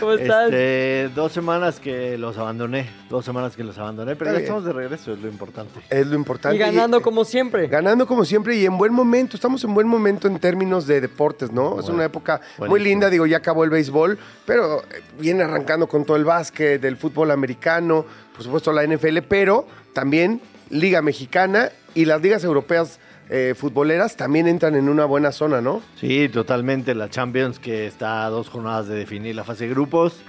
¿Cómo 0.00 0.12
estás? 0.12 0.46
Este, 0.46 1.10
dos 1.14 1.32
semanas 1.32 1.80
que 1.80 2.18
los 2.18 2.36
abandoné. 2.38 2.88
Dos 3.08 3.24
semanas 3.24 3.56
que 3.56 3.64
los 3.64 3.78
abandoné, 3.78 4.16
pero 4.16 4.32
ya 4.32 4.38
estamos 4.38 4.64
de 4.64 4.72
regreso, 4.72 5.12
es 5.12 5.20
lo 5.20 5.28
importante. 5.28 5.80
Es 5.90 6.06
lo 6.06 6.16
importante. 6.16 6.56
y 6.56 6.58
ganando 6.58 7.00
como 7.02 7.24
siempre. 7.24 7.66
Ganando 7.68 8.06
como 8.06 8.24
siempre 8.24 8.56
y 8.56 8.66
en 8.66 8.76
buen 8.78 8.92
momento. 8.92 9.36
Estamos 9.36 9.62
en 9.64 9.74
buen 9.74 9.88
momento 9.88 10.28
en 10.28 10.38
términos 10.38 10.86
de 10.86 11.00
deportes, 11.00 11.52
¿no? 11.52 11.80
es 11.80 11.88
una 11.88 12.04
época 12.04 12.40
muy 12.58 12.80
linda. 12.80 13.10
Digo, 13.10 13.26
ya 13.26 13.38
acabó 13.38 13.64
el 13.64 13.70
béisbol, 13.70 14.18
pero 14.44 14.82
eh, 14.82 15.02
viene 15.18 15.42
arrancando 15.44 15.88
con 15.88 16.04
todo 16.04 16.16
el 16.16 16.24
básquet, 16.24 16.84
el 16.84 16.96
fútbol 16.96 17.30
americano, 17.30 18.04
por 18.34 18.42
supuesto 18.42 18.72
la 18.72 18.86
NFL, 18.86 19.18
pero 19.28 19.66
también 19.92 20.40
Liga 20.70 21.02
Mexicana 21.02 21.70
y 21.94 22.04
las 22.04 22.20
ligas 22.20 22.44
europeas 22.44 22.98
eh, 23.28 23.54
futboleras 23.56 24.16
también 24.16 24.46
entran 24.46 24.74
en 24.76 24.88
una 24.88 25.04
buena 25.04 25.32
zona, 25.32 25.60
¿no? 25.60 25.82
Sí, 26.00 26.28
totalmente. 26.28 26.94
La 26.94 27.10
Champions, 27.10 27.58
que 27.58 27.86
está 27.86 28.24
a 28.26 28.30
dos 28.30 28.48
jornadas 28.48 28.86
de 28.88 28.94
definir 28.94 29.34
la 29.34 29.44
fase 29.44 29.64
de 29.64 29.70
grupos. 29.70 30.20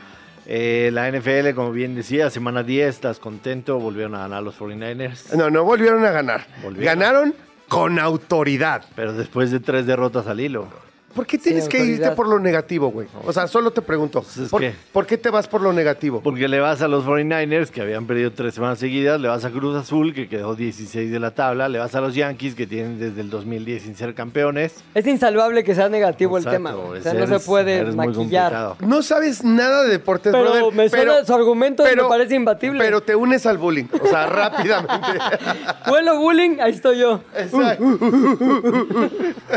Eh, 0.45 0.89
la 0.93 1.11
NFL, 1.11 1.53
como 1.53 1.71
bien 1.71 1.93
decía, 1.93 2.29
semana 2.29 2.63
10, 2.63 2.87
estás 2.87 3.19
contento. 3.19 3.79
Volvieron 3.79 4.15
a 4.15 4.19
ganar 4.19 4.43
los 4.43 4.57
49ers. 4.59 5.35
No, 5.35 5.49
no 5.49 5.63
volvieron 5.63 6.05
a 6.05 6.11
ganar. 6.11 6.47
Volvieron. 6.63 6.99
Ganaron 6.99 7.35
con 7.67 7.99
autoridad. 7.99 8.85
Pero 8.95 9.13
después 9.13 9.51
de 9.51 9.59
tres 9.59 9.85
derrotas 9.85 10.25
al 10.27 10.39
hilo. 10.39 10.67
¿Por 11.13 11.25
qué 11.25 11.37
tienes 11.39 11.63
Sí, 11.63 11.69
que 11.71 11.83
irte 11.83 12.11
por 12.11 12.27
lo 12.27 12.37
negativo, 12.37 12.89
güey? 12.91 13.07
O 13.25 13.33
sea, 13.33 13.47
solo 13.47 13.71
te 13.71 13.81
pregunto, 13.81 14.21
Pues 14.21 14.37
es 14.37 14.49
¿por, 14.49 14.61
que- 14.61 14.73
por 14.91 15.07
qué 15.07 15.17
te 15.17 15.29
vas 15.31 15.47
por 15.47 15.61
lo 15.61 15.73
negativo? 15.73 16.21
Porque 16.21 16.47
le 16.47 16.59
vas 16.59 16.81
a 16.83 16.87
los 16.87 17.05
49ers, 17.05 17.69
que 17.71 17.81
habían 17.81 18.05
perdido 18.05 18.31
tres 18.33 18.53
semanas 18.53 18.77
seguidas, 18.77 19.19
le 19.19 19.27
vas 19.27 19.43
a 19.43 19.49
Cruz 19.49 19.75
Azul, 19.75 20.13
que 20.13 20.27
quedó 20.29 20.53
16 20.53 21.09
de 21.11 21.19
la 21.19 21.31
tabla, 21.31 21.69
le 21.69 21.79
vas 21.79 21.95
a 21.95 22.01
los 22.01 22.13
Yankees, 22.13 22.53
que 22.53 22.67
tienen 22.67 22.99
desde 22.99 23.21
el 23.21 23.31
2010 23.31 23.81
sin 23.83 23.95
ser 23.95 24.13
campeones. 24.13 24.75
Es 24.93 25.07
insalvable 25.07 25.63
que 25.63 25.73
sea 25.73 25.89
negativo 25.89 26.37
Exacto, 26.37 26.55
el 26.57 26.63
tema. 26.63 26.71
güey. 26.73 26.99
O 26.99 27.03
sea, 27.03 27.13
no 27.13 27.25
se 27.25 27.39
puede 27.43 27.83
maquillar. 27.93 28.75
No 28.81 29.01
sabes 29.01 29.43
nada 29.43 29.83
de 29.83 29.89
deportes, 29.89 30.31
Pero 30.33 30.51
brother. 30.51 30.73
me 30.75 30.89
suena 30.89 31.25
su 31.25 31.33
argumento 31.33 31.83
y 31.91 31.95
me 31.95 32.03
parece 32.03 32.35
imbatible. 32.35 32.83
Pero 32.83 33.01
te 33.01 33.15
unes 33.15 33.45
al 33.47 33.57
bullying, 33.57 33.85
o 33.99 34.05
sea, 34.07 34.25
rápidamente. 34.27 35.17
Vuelo 35.87 36.19
bullying, 36.19 36.59
ahí 36.61 36.73
estoy 36.73 36.99
yo. 36.99 37.21
Exacto. 37.35 37.83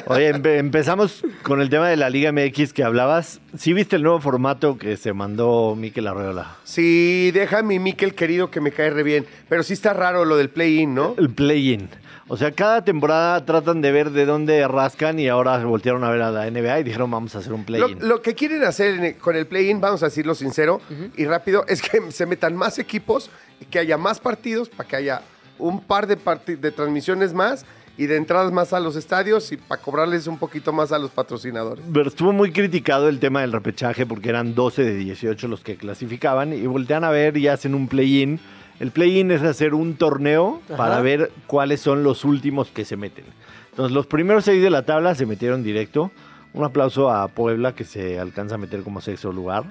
Oye, 0.06 0.32
empe- 0.34 0.58
empezamos 0.58 1.22
con 1.42 1.60
el 1.60 1.70
tema 1.70 1.88
de 1.88 1.96
la 1.96 2.10
Liga 2.10 2.32
MX 2.32 2.72
que 2.72 2.84
hablabas. 2.84 3.40
¿Sí 3.56 3.72
viste 3.72 3.96
el 3.96 4.02
nuevo 4.02 4.20
formato 4.20 4.76
que 4.78 4.96
se 4.96 5.12
mandó 5.12 5.74
Miquel 5.76 6.06
Arreola? 6.06 6.56
Sí, 6.64 7.30
deja 7.32 7.58
a 7.58 7.62
mi 7.62 7.78
Miquel 7.78 8.14
querido 8.14 8.50
que 8.50 8.60
me 8.60 8.72
cae 8.72 8.90
re 8.90 9.02
bien. 9.02 9.26
Pero 9.48 9.62
sí 9.62 9.72
está 9.72 9.92
raro 9.92 10.24
lo 10.24 10.36
del 10.36 10.50
play-in, 10.50 10.94
¿no? 10.94 11.14
El 11.18 11.30
play-in. 11.30 11.88
O 12.28 12.36
sea, 12.36 12.52
cada 12.52 12.84
temporada 12.84 13.44
tratan 13.44 13.80
de 13.80 13.90
ver 13.90 14.10
de 14.10 14.24
dónde 14.24 14.66
rascan 14.68 15.18
y 15.18 15.26
ahora 15.28 15.58
voltearon 15.64 16.04
a 16.04 16.10
ver 16.10 16.22
a 16.22 16.30
la 16.30 16.46
NBA 16.48 16.80
y 16.80 16.84
dijeron 16.84 17.10
vamos 17.10 17.34
a 17.34 17.38
hacer 17.38 17.52
un 17.52 17.64
play-in. 17.64 17.98
lo 18.06 18.22
que 18.22 18.34
quieren 18.34 18.62
hacer 18.62 19.00
el- 19.00 19.16
con 19.16 19.34
el 19.34 19.46
play-in, 19.46 19.80
vamos 19.80 20.02
a 20.04 20.06
decirlo 20.06 20.34
sincero 20.36 20.80
y 21.16 21.24
rápido, 21.24 21.64
es 21.66 21.82
que 21.82 22.12
se 22.12 22.26
metan 22.26 22.54
más 22.54 22.78
equipos 22.78 23.30
y 23.60 23.64
que 23.64 23.80
haya 23.80 23.96
más 23.96 24.20
partidos 24.20 24.68
para 24.68 24.88
que 24.88 24.96
haya 24.96 25.22
un 25.58 25.80
par 25.82 26.06
de, 26.06 26.16
de 26.56 26.70
transmisiones 26.70 27.34
más 27.34 27.66
y 28.00 28.06
de 28.06 28.16
entradas 28.16 28.50
más 28.50 28.72
a 28.72 28.80
los 28.80 28.96
estadios 28.96 29.52
y 29.52 29.58
para 29.58 29.82
cobrarles 29.82 30.26
un 30.26 30.38
poquito 30.38 30.72
más 30.72 30.90
a 30.90 30.98
los 30.98 31.10
patrocinadores. 31.10 31.84
Pero 31.92 32.08
estuvo 32.08 32.32
muy 32.32 32.50
criticado 32.50 33.10
el 33.10 33.18
tema 33.18 33.42
del 33.42 33.52
repechaje 33.52 34.06
porque 34.06 34.30
eran 34.30 34.54
12 34.54 34.84
de 34.84 34.94
18 34.94 35.48
los 35.48 35.60
que 35.60 35.76
clasificaban 35.76 36.54
y 36.54 36.66
voltean 36.66 37.04
a 37.04 37.10
ver 37.10 37.36
y 37.36 37.48
hacen 37.48 37.74
un 37.74 37.88
play-in. 37.88 38.40
El 38.78 38.90
play-in 38.90 39.30
es 39.30 39.42
hacer 39.42 39.74
un 39.74 39.96
torneo 39.96 40.62
Ajá. 40.64 40.78
para 40.78 41.02
ver 41.02 41.30
cuáles 41.46 41.82
son 41.82 42.02
los 42.02 42.24
últimos 42.24 42.68
que 42.68 42.86
se 42.86 42.96
meten. 42.96 43.26
Entonces, 43.68 43.94
los 43.94 44.06
primeros 44.06 44.46
seis 44.46 44.62
de 44.62 44.70
la 44.70 44.86
tabla 44.86 45.14
se 45.14 45.26
metieron 45.26 45.62
directo. 45.62 46.10
Un 46.54 46.64
aplauso 46.64 47.10
a 47.10 47.28
Puebla 47.28 47.74
que 47.74 47.84
se 47.84 48.18
alcanza 48.18 48.54
a 48.54 48.58
meter 48.58 48.82
como 48.82 49.02
sexto 49.02 49.30
lugar. 49.30 49.64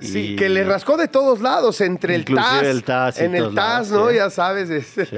Sí, 0.00 0.34
Y- 0.34 0.36
que 0.36 0.48
le 0.48 0.62
rascó 0.62 0.96
de 0.96 1.08
todos 1.08 1.40
lados, 1.40 1.80
entre 1.80 2.14
el 2.14 2.24
TAS, 2.24 2.62
el 2.62 2.84
TAS 2.84 3.20
y 3.20 3.24
en 3.24 3.34
el 3.34 3.54
TAS, 3.54 3.90
lados, 3.90 3.90
¿no? 3.90 4.08
sí. 4.10 4.14
Ya 4.14 4.30
sabes. 4.30 4.70
es- 4.70 4.86
Sí, 4.86 5.16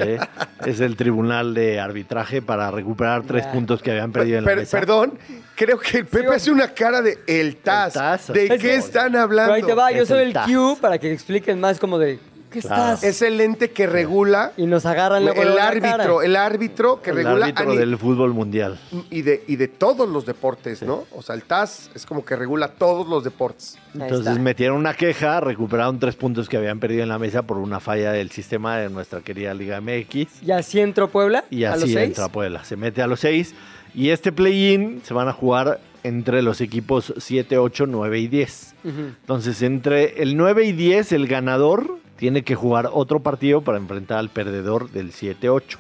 es 0.65 0.81
el 0.81 0.97
tribunal 0.97 1.53
de 1.53 1.79
arbitraje 1.79 2.41
para 2.41 2.71
recuperar 2.71 3.23
tres 3.25 3.47
puntos 3.49 3.83
que 3.83 3.91
habían 3.91 4.11
perdido 4.11 4.39
en 4.39 4.45
la 4.45 4.51
Per- 4.51 4.59
mesa. 4.61 4.79
perdón, 4.79 5.19
creo 5.55 5.79
que 5.79 5.99
el 5.99 6.07
Pepe 6.07 6.29
Sí, 6.29 6.35
hace 6.35 6.51
una 6.51 6.69
cara 6.69 7.03
de 7.03 7.19
el 7.27 7.57
TAS. 7.57 7.93
TAS, 7.93 8.33
¿De 8.33 8.47
es 8.47 8.61
qué 8.61 8.75
están 8.77 9.13
Pero 9.13 9.25
hablando? 9.25 9.53
ahí 9.53 9.63
te 9.63 9.75
va, 9.75 9.93
yo 9.93 10.03
Es 10.05 10.09
soy 10.09 10.23
el 10.23 10.35
el. 10.37 10.45
Q 10.47 10.79
para 10.81 10.99
que 10.99 11.13
expliquen 11.13 11.61
más 11.61 11.79
como 11.79 11.99
de, 11.99 12.19
¿qué 12.51 12.61
Claro. 12.61 12.95
estás? 12.95 13.05
Es 13.05 13.23
el 13.23 13.41
ente 13.41 13.71
que 13.71 13.87
regula 13.87 14.53
Y 14.57 14.67
nos 14.67 14.85
agarran 14.87 15.25
luego 15.25 15.41
el 15.41 15.49
luego 15.49 15.59
la 15.61 15.69
árbitro, 15.69 16.17
cara. 16.17 16.27
el 16.27 16.37
árbitro 16.37 17.03
que 17.03 17.11
el 17.11 17.17
regula 17.17 17.47
a 17.47 17.49
árbitro 17.49 17.71
ni- 17.73 17.77
del 17.79 17.97
fútbol 17.97 18.35
mundial. 18.35 18.79
y 19.11 19.23
de, 19.23 19.45
y 19.47 19.57
de 19.57 19.69
todos 19.69 20.09
los 20.09 20.27
deportes, 20.27 20.83
¿no? 20.83 21.05
O 21.15 21.23
sea, 21.23 21.35
el 21.35 21.45
TAS 21.45 21.91
es 21.95 22.05
como 22.07 22.25
que 22.25 22.37
regula 22.37 22.69
todos 22.69 23.09
los 23.09 23.25
deportes. 23.25 23.77
Ahí 23.95 24.03
Entonces 24.03 24.27
está. 24.29 24.41
metieron 24.41 24.77
una 24.77 24.95
queja, 24.95 25.41
recuperaron 25.41 25.99
tres 25.99 26.17
puntos 26.17 26.49
que 26.49 26.57
habían 26.57 26.81
perdido 26.81 27.03
en 27.03 27.09
la 27.09 27.19
mesa 27.19 27.43
por 27.43 27.59
una 27.59 27.81
falla 27.81 28.13
del 28.13 28.31
sistema 28.31 28.77
de 28.79 28.91
nuestra 28.91 29.21
querida 29.21 29.55
Liga 29.55 29.81
MX. 29.81 30.43
Y 30.43 30.51
así 30.51 30.81
entró 30.81 31.09
Puebla 31.09 31.45
Y 31.51 31.65
a 31.65 31.71
los 31.75 31.85
así 31.85 31.95
seis. 31.95 32.09
entra 32.09 32.29
Puebla. 32.29 32.65
Se 32.65 32.77
mete 32.77 33.03
a 33.03 33.07
los 33.07 33.21
seis. 33.21 33.55
Y 33.95 34.11
este 34.11 34.31
play-in 34.33 35.01
se 35.05 35.15
van 35.15 35.27
a 35.29 35.33
jugar 35.33 35.81
entre 36.05 36.41
los 36.43 36.61
equipos 36.61 37.13
7, 37.19 37.59
8, 37.59 37.87
9 37.87 38.21
y 38.21 38.29
10. 38.29 38.75
Ujú. 38.85 38.91
Entonces, 39.21 39.61
entre 39.63 40.23
el 40.23 40.37
9 40.37 40.65
y 40.65 40.73
10, 40.73 41.13
el 41.13 41.27
ganador 41.27 41.99
tiene 42.21 42.45
que 42.45 42.55
jugar 42.55 42.89
otro 42.93 43.21
partido 43.21 43.63
para 43.63 43.79
enfrentar 43.79 44.19
al 44.19 44.29
perdedor 44.29 44.91
del 44.91 45.11
7-8. 45.13 45.79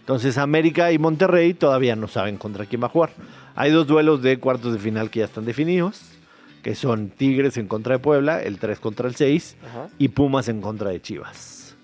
Entonces, 0.00 0.38
América 0.38 0.92
y 0.92 0.98
Monterrey 0.98 1.52
todavía 1.54 1.96
no 1.96 2.06
saben 2.06 2.36
contra 2.38 2.64
quién 2.66 2.80
va 2.80 2.86
a 2.86 2.90
jugar. 2.90 3.10
Hay 3.56 3.72
dos 3.72 3.86
duelos 3.88 4.22
de 4.22 4.38
cuartos 4.38 4.72
de 4.72 4.78
final 4.78 5.10
que 5.10 5.18
ya 5.18 5.24
están 5.24 5.44
definidos, 5.44 6.02
que 6.62 6.76
son 6.76 7.10
Tigres 7.10 7.56
en 7.56 7.66
contra 7.66 7.94
de 7.94 7.98
Puebla, 7.98 8.40
el 8.42 8.58
3 8.60 8.78
contra 8.78 9.08
el 9.08 9.16
6, 9.16 9.56
Ajá. 9.68 9.88
y 9.98 10.08
Pumas 10.08 10.48
en 10.48 10.60
contra 10.60 10.90
de 10.90 11.02
Chivas. 11.02 11.74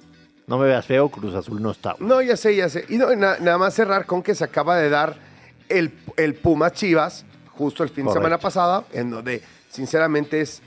No 0.46 0.58
me 0.58 0.66
veas 0.66 0.86
feo, 0.86 1.08
Cruz 1.08 1.34
Azul 1.34 1.60
no 1.60 1.72
está. 1.72 1.96
No, 1.98 2.22
ya 2.22 2.36
sé, 2.36 2.54
ya 2.54 2.68
sé. 2.68 2.84
Y 2.88 2.98
no, 2.98 3.14
na- 3.16 3.38
nada 3.40 3.58
más 3.58 3.74
cerrar 3.74 4.06
con 4.06 4.22
que 4.22 4.34
se 4.36 4.44
acaba 4.44 4.76
de 4.76 4.88
dar 4.90 5.16
el, 5.68 5.92
el 6.16 6.34
Puma 6.34 6.70
Chivas, 6.70 7.24
justo 7.50 7.82
el 7.82 7.88
fin 7.88 8.06
de 8.06 8.12
semana 8.12 8.38
pasada, 8.38 8.84
en 8.92 9.10
donde 9.10 9.42
sinceramente 9.70 10.40
es 10.40 10.62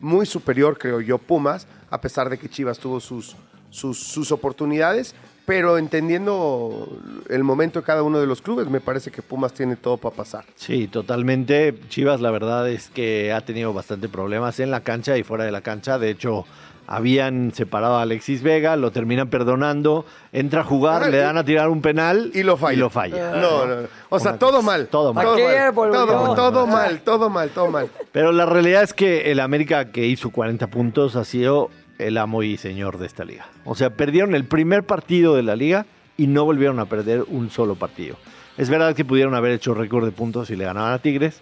muy 0.00 0.26
superior, 0.26 0.78
creo 0.78 1.00
yo, 1.00 1.18
Pumas, 1.18 1.66
a 1.90 2.00
pesar 2.00 2.28
de 2.30 2.38
que 2.38 2.48
Chivas 2.48 2.78
tuvo 2.78 3.00
sus, 3.00 3.36
sus, 3.70 4.32
oportunidades. 4.32 5.14
Pero 5.46 5.78
entendiendo 5.78 7.00
el 7.30 7.42
momento 7.42 7.80
de 7.80 7.86
cada 7.86 8.02
uno 8.02 8.20
de 8.20 8.26
los 8.26 8.42
clubes, 8.42 8.68
me 8.68 8.80
parece 8.80 9.10
que 9.10 9.22
Pumas 9.22 9.54
tiene 9.54 9.76
todo 9.76 9.96
para 9.96 10.14
pasar. 10.14 10.44
Sí, 10.56 10.88
totalmente. 10.88 11.74
Chivas, 11.88 12.20
la 12.20 12.30
verdad 12.30 12.68
es 12.68 12.90
que 12.90 13.32
ha 13.32 13.40
tenido 13.40 13.72
bastante 13.72 14.10
problemas 14.10 14.60
en 14.60 14.70
la 14.70 14.82
cancha 14.82 15.16
y 15.16 15.22
fuera 15.22 15.44
de 15.44 15.50
la 15.50 15.62
cancha. 15.62 15.98
De 15.98 16.10
hecho, 16.10 16.44
habían 16.88 17.52
separado 17.54 17.96
a 17.96 18.02
Alexis 18.02 18.42
Vega, 18.42 18.74
lo 18.76 18.90
terminan 18.90 19.28
perdonando, 19.28 20.06
entra 20.32 20.62
a 20.62 20.64
jugar, 20.64 21.04
Ah, 21.04 21.08
le 21.10 21.18
dan 21.18 21.36
a 21.36 21.44
tirar 21.44 21.68
un 21.68 21.82
penal 21.82 22.30
Y 22.34 22.42
lo 22.42 22.56
falla. 22.56 22.72
Y 22.72 22.76
lo 22.76 22.90
falla. 22.90 23.32
No, 23.32 23.66
no, 23.66 23.82
no. 23.82 23.88
O 24.08 24.18
sea, 24.18 24.38
todo 24.38 24.62
mal. 24.62 24.88
todo 24.88 25.12
mal. 25.12 25.24
Todo 25.24 25.34
¿Para 25.34 25.46
qué 25.46 25.72
mal. 25.72 25.92
Todo, 25.92 26.34
todo 26.34 26.66
mal, 26.66 27.00
todo 27.00 27.30
mal, 27.30 27.50
todo 27.50 27.70
mal. 27.70 27.90
Pero 28.10 28.32
la 28.32 28.46
realidad 28.46 28.82
es 28.82 28.94
que 28.94 29.30
el 29.30 29.38
América 29.40 29.92
que 29.92 30.06
hizo 30.06 30.30
40 30.30 30.66
puntos 30.68 31.14
ha 31.14 31.24
sido 31.24 31.68
el 31.98 32.16
amo 32.16 32.42
y 32.42 32.56
señor 32.56 32.98
de 32.98 33.06
esta 33.06 33.24
liga. 33.24 33.46
O 33.66 33.74
sea, 33.74 33.90
perdieron 33.90 34.34
el 34.34 34.44
primer 34.46 34.84
partido 34.84 35.36
de 35.36 35.42
la 35.42 35.56
liga 35.56 35.84
y 36.16 36.26
no 36.26 36.44
volvieron 36.44 36.80
a 36.80 36.86
perder 36.86 37.24
un 37.28 37.50
solo 37.50 37.74
partido. 37.74 38.16
Es 38.56 38.70
verdad 38.70 38.94
que 38.94 39.04
pudieron 39.04 39.34
haber 39.34 39.52
hecho 39.52 39.74
récord 39.74 40.04
de 40.04 40.10
puntos 40.10 40.50
y 40.50 40.56
le 40.56 40.64
ganaban 40.64 40.92
a 40.92 40.98
Tigres, 40.98 41.40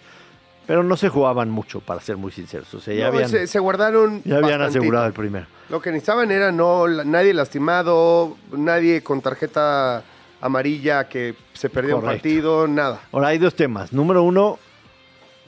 Pero 0.67 0.83
no 0.83 0.97
se 0.97 1.07
jugaban 1.09 1.49
mucho, 1.49 1.79
para 1.79 2.01
ser 2.01 2.17
muy 2.17 2.31
sinceros. 2.31 2.73
O 2.73 2.79
sea, 2.81 2.93
ya 2.93 3.03
No, 3.09 3.13
habían, 3.15 3.29
se, 3.29 3.47
se 3.47 3.59
guardaron. 3.59 4.21
ya 4.25 4.35
habían 4.35 4.51
bastantito. 4.59 4.79
asegurado 4.79 5.05
el 5.07 5.13
primero. 5.13 5.45
Lo 5.69 5.81
que 5.81 5.91
necesitaban 5.91 6.29
era 6.29 6.51
no 6.51 6.87
nadie 6.87 7.33
lastimado, 7.33 8.35
nadie 8.51 9.01
con 9.01 9.21
tarjeta 9.21 10.03
amarilla 10.41 11.07
que 11.07 11.35
se 11.53 11.69
perdió 11.69 11.97
un 11.97 12.03
partido, 12.03 12.67
nada. 12.67 13.01
Ahora 13.11 13.29
hay 13.29 13.37
dos 13.37 13.55
temas. 13.55 13.91
Número 13.93 14.23
uno, 14.23 14.59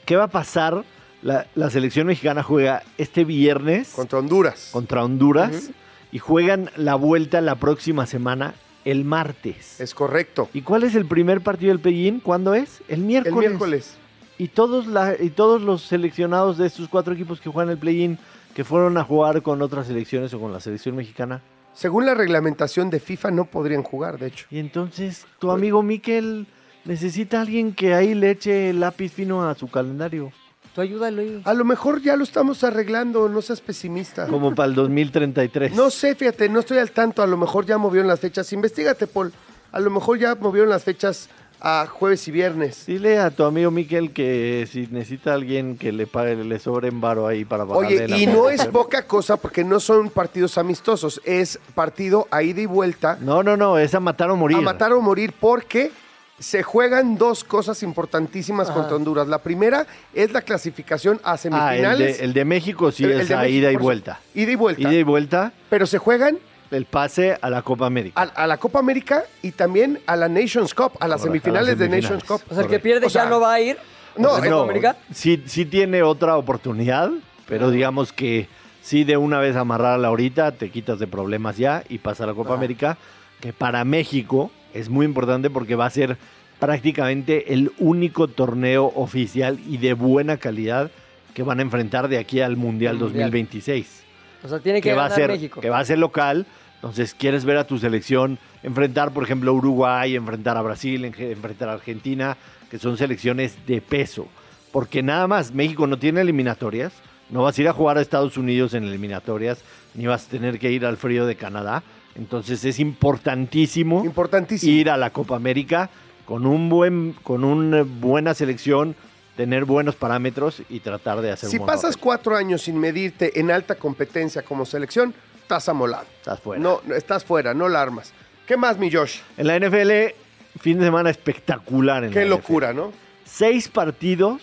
¿qué 0.06 0.16
va 0.16 0.24
a 0.24 0.28
pasar? 0.28 0.84
La, 1.22 1.46
la 1.54 1.68
selección 1.68 2.06
mexicana 2.06 2.42
juega 2.42 2.82
este 2.96 3.24
viernes 3.24 3.92
Contra 3.94 4.18
Honduras. 4.20 4.70
contra 4.72 5.04
Honduras 5.04 5.70
y 6.12 6.18
juegan 6.18 6.70
la 6.76 6.94
vuelta 6.94 7.42
la 7.42 7.56
próxima 7.56 8.06
semana, 8.06 8.54
el 8.86 9.04
martes. 9.04 9.78
Es 9.82 9.92
correcto. 9.94 10.48
¿Y 10.54 10.62
cuál 10.62 10.82
es 10.84 10.94
el 10.94 11.04
primer 11.04 11.42
partido 11.42 11.68
del 11.72 11.80
Pellín? 11.80 12.20
¿Cuándo 12.20 12.54
es? 12.54 12.80
El 12.88 13.00
El 13.00 13.04
miércoles. 13.04 13.98
Y 14.40 14.48
todos, 14.48 14.86
la- 14.86 15.16
y 15.20 15.28
todos 15.28 15.60
los 15.60 15.82
seleccionados 15.82 16.56
de 16.56 16.66
estos 16.66 16.88
cuatro 16.88 17.12
equipos 17.12 17.40
que 17.42 17.50
juegan 17.50 17.70
el 17.70 17.76
play-in, 17.76 18.18
que 18.54 18.64
fueron 18.64 18.96
a 18.96 19.04
jugar 19.04 19.42
con 19.42 19.60
otras 19.60 19.86
selecciones 19.86 20.32
o 20.32 20.40
con 20.40 20.50
la 20.50 20.60
selección 20.60 20.96
mexicana. 20.96 21.42
Según 21.74 22.06
la 22.06 22.14
reglamentación 22.14 22.88
de 22.88 23.00
FIFA 23.00 23.32
no 23.32 23.44
podrían 23.44 23.82
jugar, 23.82 24.18
de 24.18 24.28
hecho. 24.28 24.46
Y 24.50 24.58
entonces 24.58 25.26
tu 25.38 25.50
amigo 25.50 25.82
Miquel 25.82 26.46
necesita 26.86 27.36
a 27.38 27.42
alguien 27.42 27.74
que 27.74 27.92
ahí 27.92 28.14
le 28.14 28.30
eche 28.30 28.70
el 28.70 28.80
lápiz 28.80 29.10
fino 29.12 29.46
a 29.46 29.54
su 29.54 29.68
calendario. 29.68 30.32
Tú 30.74 30.80
ayúdalo 30.80 31.20
ahí. 31.20 31.42
A 31.44 31.52
lo 31.52 31.66
mejor 31.66 32.00
ya 32.00 32.16
lo 32.16 32.24
estamos 32.24 32.64
arreglando, 32.64 33.28
no 33.28 33.42
seas 33.42 33.60
pesimista. 33.60 34.26
Como 34.26 34.54
para 34.54 34.70
el 34.70 34.74
2033. 34.74 35.74
No 35.76 35.90
sé, 35.90 36.14
fíjate, 36.14 36.48
no 36.48 36.60
estoy 36.60 36.78
al 36.78 36.92
tanto, 36.92 37.22
a 37.22 37.26
lo 37.26 37.36
mejor 37.36 37.66
ya 37.66 37.76
movieron 37.76 38.08
las 38.08 38.20
fechas. 38.20 38.50
Investígate, 38.54 39.06
Paul. 39.06 39.32
A 39.72 39.78
lo 39.80 39.90
mejor 39.90 40.18
ya 40.18 40.34
movieron 40.34 40.70
las 40.70 40.82
fechas 40.82 41.28
a 41.60 41.86
jueves 41.86 42.26
y 42.26 42.30
viernes. 42.30 42.86
Dile 42.86 43.18
a 43.18 43.30
tu 43.30 43.44
amigo 43.44 43.70
Miquel 43.70 44.12
que 44.12 44.66
si 44.70 44.88
necesita 44.90 45.34
alguien 45.34 45.76
que 45.76 45.92
le 45.92 46.06
pague, 46.06 46.34
le 46.36 46.58
sobre 46.58 46.88
en 46.88 47.00
varo 47.00 47.26
ahí 47.26 47.44
para 47.44 47.66
pagarle 47.66 47.86
Oye, 47.96 48.08
la 48.08 48.16
y 48.16 48.26
no 48.26 48.48
es 48.48 48.64
poca 48.66 49.06
cosa 49.06 49.36
porque 49.36 49.62
no 49.62 49.78
son 49.80 50.10
partidos 50.10 50.56
amistosos, 50.58 51.20
es 51.24 51.58
partido 51.74 52.26
a 52.30 52.42
ida 52.42 52.60
y 52.62 52.66
vuelta. 52.66 53.18
No, 53.20 53.42
no, 53.42 53.56
no, 53.56 53.78
es 53.78 53.94
a 53.94 54.00
matar 54.00 54.30
o 54.30 54.36
morir. 54.36 54.56
A 54.56 54.60
matar 54.62 54.92
o 54.92 55.00
morir 55.02 55.34
porque 55.38 55.92
se 56.38 56.62
juegan 56.62 57.18
dos 57.18 57.44
cosas 57.44 57.82
importantísimas 57.82 58.70
contra 58.70 58.96
Honduras. 58.96 59.28
La 59.28 59.38
primera 59.42 59.86
es 60.14 60.32
la 60.32 60.40
clasificación 60.40 61.20
a 61.22 61.32
Ah, 61.32 61.34
el 61.34 61.38
semifinales. 61.40 62.18
de, 62.18 62.24
el 62.24 62.32
de 62.32 62.44
México 62.46 62.90
sí 62.90 63.04
El- 63.04 63.10
el 63.12 63.20
es 63.20 63.28
de 63.28 63.34
a 63.34 63.38
México, 63.40 63.58
ida 63.58 63.72
y 63.72 63.76
vuelta. 63.76 64.20
Ida 64.34 64.50
y 64.52 64.54
vuelta. 64.56 64.80
Ida 64.80 64.92
y 64.94 65.02
vuelta, 65.02 65.52
Pero 65.68 65.86
se 65.86 65.98
juegan 65.98 66.38
el 66.70 66.84
pase 66.84 67.36
a 67.40 67.50
la 67.50 67.62
Copa 67.62 67.86
América. 67.86 68.20
a, 68.20 68.24
a 68.42 68.46
la 68.46 68.56
Copa 68.58 68.78
América 68.78 69.24
y 69.42 69.52
también 69.52 69.98
a 70.06 70.16
la 70.16 70.28
Nations 70.28 70.72
Cup, 70.74 70.92
a 71.00 71.08
las 71.08 71.20
Correcto, 71.20 71.24
semifinales 71.48 71.68
a 71.68 71.70
las 71.72 71.78
de. 71.78 71.88
Nations 71.88 72.24
Cup. 72.24 72.40
O 72.48 72.54
sea, 72.54 72.62
el 72.64 72.68
que 72.70 72.78
pierde 72.78 73.06
O 73.06 73.10
sea, 73.10 73.24
ya 73.24 73.30
no 73.30 73.40
va 73.40 73.54
a 73.54 73.60
ir. 73.60 73.76
No, 74.16 74.34
¿A 74.34 74.40
la 74.40 74.50
Copa 74.50 74.62
América? 74.64 74.96
sí, 75.12 75.42
sí 75.46 75.64
tiene 75.64 76.02
otra 76.02 76.36
oportunidad, 76.36 77.10
pero 77.46 77.70
digamos 77.70 78.12
que 78.12 78.48
sí 78.82 79.04
de 79.04 79.16
una 79.16 79.38
vez 79.38 79.56
amarrarla 79.56 80.08
ahorita, 80.08 80.52
te 80.52 80.70
quitas 80.70 80.98
de 80.98 81.06
problemas 81.06 81.56
ya 81.56 81.84
y 81.88 81.98
pasa 81.98 82.24
a 82.24 82.26
la 82.26 82.34
Copa 82.34 82.54
América, 82.54 82.98
que 83.40 83.52
para 83.52 83.84
México 83.84 84.50
es 84.74 84.88
muy 84.88 85.06
importante 85.06 85.48
porque 85.50 85.74
va 85.76 85.86
a 85.86 85.90
ser 85.90 86.16
prácticamente 86.58 87.52
el 87.54 87.72
único 87.78 88.28
torneo 88.28 88.92
oficial 88.94 89.58
y 89.66 89.78
de 89.78 89.94
buena 89.94 90.36
calidad 90.36 90.90
que 91.34 91.42
van 91.42 91.58
a 91.58 91.62
enfrentar 91.62 92.08
de 92.08 92.18
aquí 92.18 92.40
al 92.40 92.56
Mundial 92.56 92.96
Al 92.96 93.00
Mundial. 93.02 93.30
2026 93.30 94.02
O 94.44 94.48
sea, 94.48 94.58
tiene 94.58 94.80
que, 94.82 94.90
que 94.90 94.94
va 94.94 95.06
a 95.06 95.08
ganar 95.08 95.18
ser 95.18 95.30
México. 95.30 95.60
que 95.60 95.70
va 95.70 95.78
a 95.78 95.84
ser 95.84 95.98
local. 95.98 96.46
Entonces, 96.82 97.14
quieres 97.14 97.44
ver 97.44 97.58
a 97.58 97.66
tu 97.66 97.78
selección 97.78 98.38
enfrentar, 98.62 99.12
por 99.12 99.22
ejemplo, 99.22 99.50
a 99.50 99.54
Uruguay, 99.54 100.16
enfrentar 100.16 100.56
a 100.56 100.62
Brasil, 100.62 101.04
en- 101.04 101.14
enfrentar 101.18 101.68
a 101.68 101.74
Argentina, 101.74 102.36
que 102.70 102.78
son 102.78 102.96
selecciones 102.96 103.54
de 103.66 103.82
peso. 103.82 104.26
Porque 104.72 105.02
nada 105.02 105.26
más, 105.26 105.52
México 105.52 105.86
no 105.86 105.98
tiene 105.98 106.22
eliminatorias, 106.22 106.92
no 107.28 107.42
vas 107.42 107.58
a 107.58 107.60
ir 107.60 107.68
a 107.68 107.72
jugar 107.74 107.98
a 107.98 108.00
Estados 108.00 108.36
Unidos 108.38 108.72
en 108.74 108.84
eliminatorias, 108.84 109.58
ni 109.94 110.06
vas 110.06 110.26
a 110.26 110.30
tener 110.30 110.58
que 110.58 110.70
ir 110.72 110.86
al 110.86 110.96
frío 110.96 111.26
de 111.26 111.36
Canadá. 111.36 111.82
Entonces 112.16 112.64
es 112.64 112.80
importantísimo 112.80 114.04
Importantísimo. 114.04 114.72
ir 114.72 114.90
a 114.90 114.96
la 114.96 115.10
Copa 115.10 115.36
América 115.36 115.90
con 116.24 116.46
un 116.46 116.68
buen, 116.68 117.14
con 117.22 117.44
una 117.44 117.82
buena 117.82 118.34
selección, 118.34 118.94
tener 119.36 119.64
buenos 119.64 119.96
parámetros 119.96 120.62
y 120.68 120.80
tratar 120.80 121.20
de 121.20 121.30
hacer 121.32 121.50
Si 121.50 121.56
un 121.56 121.60
buen 121.66 121.74
pasas 121.74 121.92
papel. 121.96 122.02
cuatro 122.04 122.36
años 122.36 122.62
sin 122.62 122.78
medirte 122.78 123.38
en 123.38 123.50
alta 123.50 123.74
competencia 123.76 124.42
como 124.42 124.64
selección, 124.64 125.14
estás 125.50 125.68
amolado. 125.68 126.06
Estás 126.20 126.38
fuera. 126.38 126.62
No, 126.62 126.80
no, 126.86 126.94
estás 126.94 127.24
fuera, 127.24 127.54
no 127.54 127.68
la 127.68 127.82
armas. 127.82 128.12
¿Qué 128.46 128.56
más, 128.56 128.78
mi 128.78 128.88
Josh? 128.88 129.18
En 129.36 129.48
la 129.48 129.58
NFL, 129.58 130.14
fin 130.60 130.78
de 130.78 130.84
semana 130.84 131.10
espectacular. 131.10 132.04
En 132.04 132.12
Qué 132.12 132.20
la 132.22 132.30
locura, 132.30 132.72
NFL. 132.72 132.76
¿no? 132.76 132.92
Seis 133.24 133.68
partidos 133.68 134.40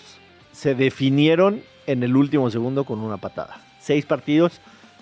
se 0.52 0.76
definieron 0.76 1.64
en 1.86 2.04
el 2.04 2.14
último 2.18 2.52
segundo 2.52 2.84
con 2.84 3.00
una 3.00 3.16
patada. 3.16 3.62
Seis 3.80 4.06
partidos. 4.06 4.60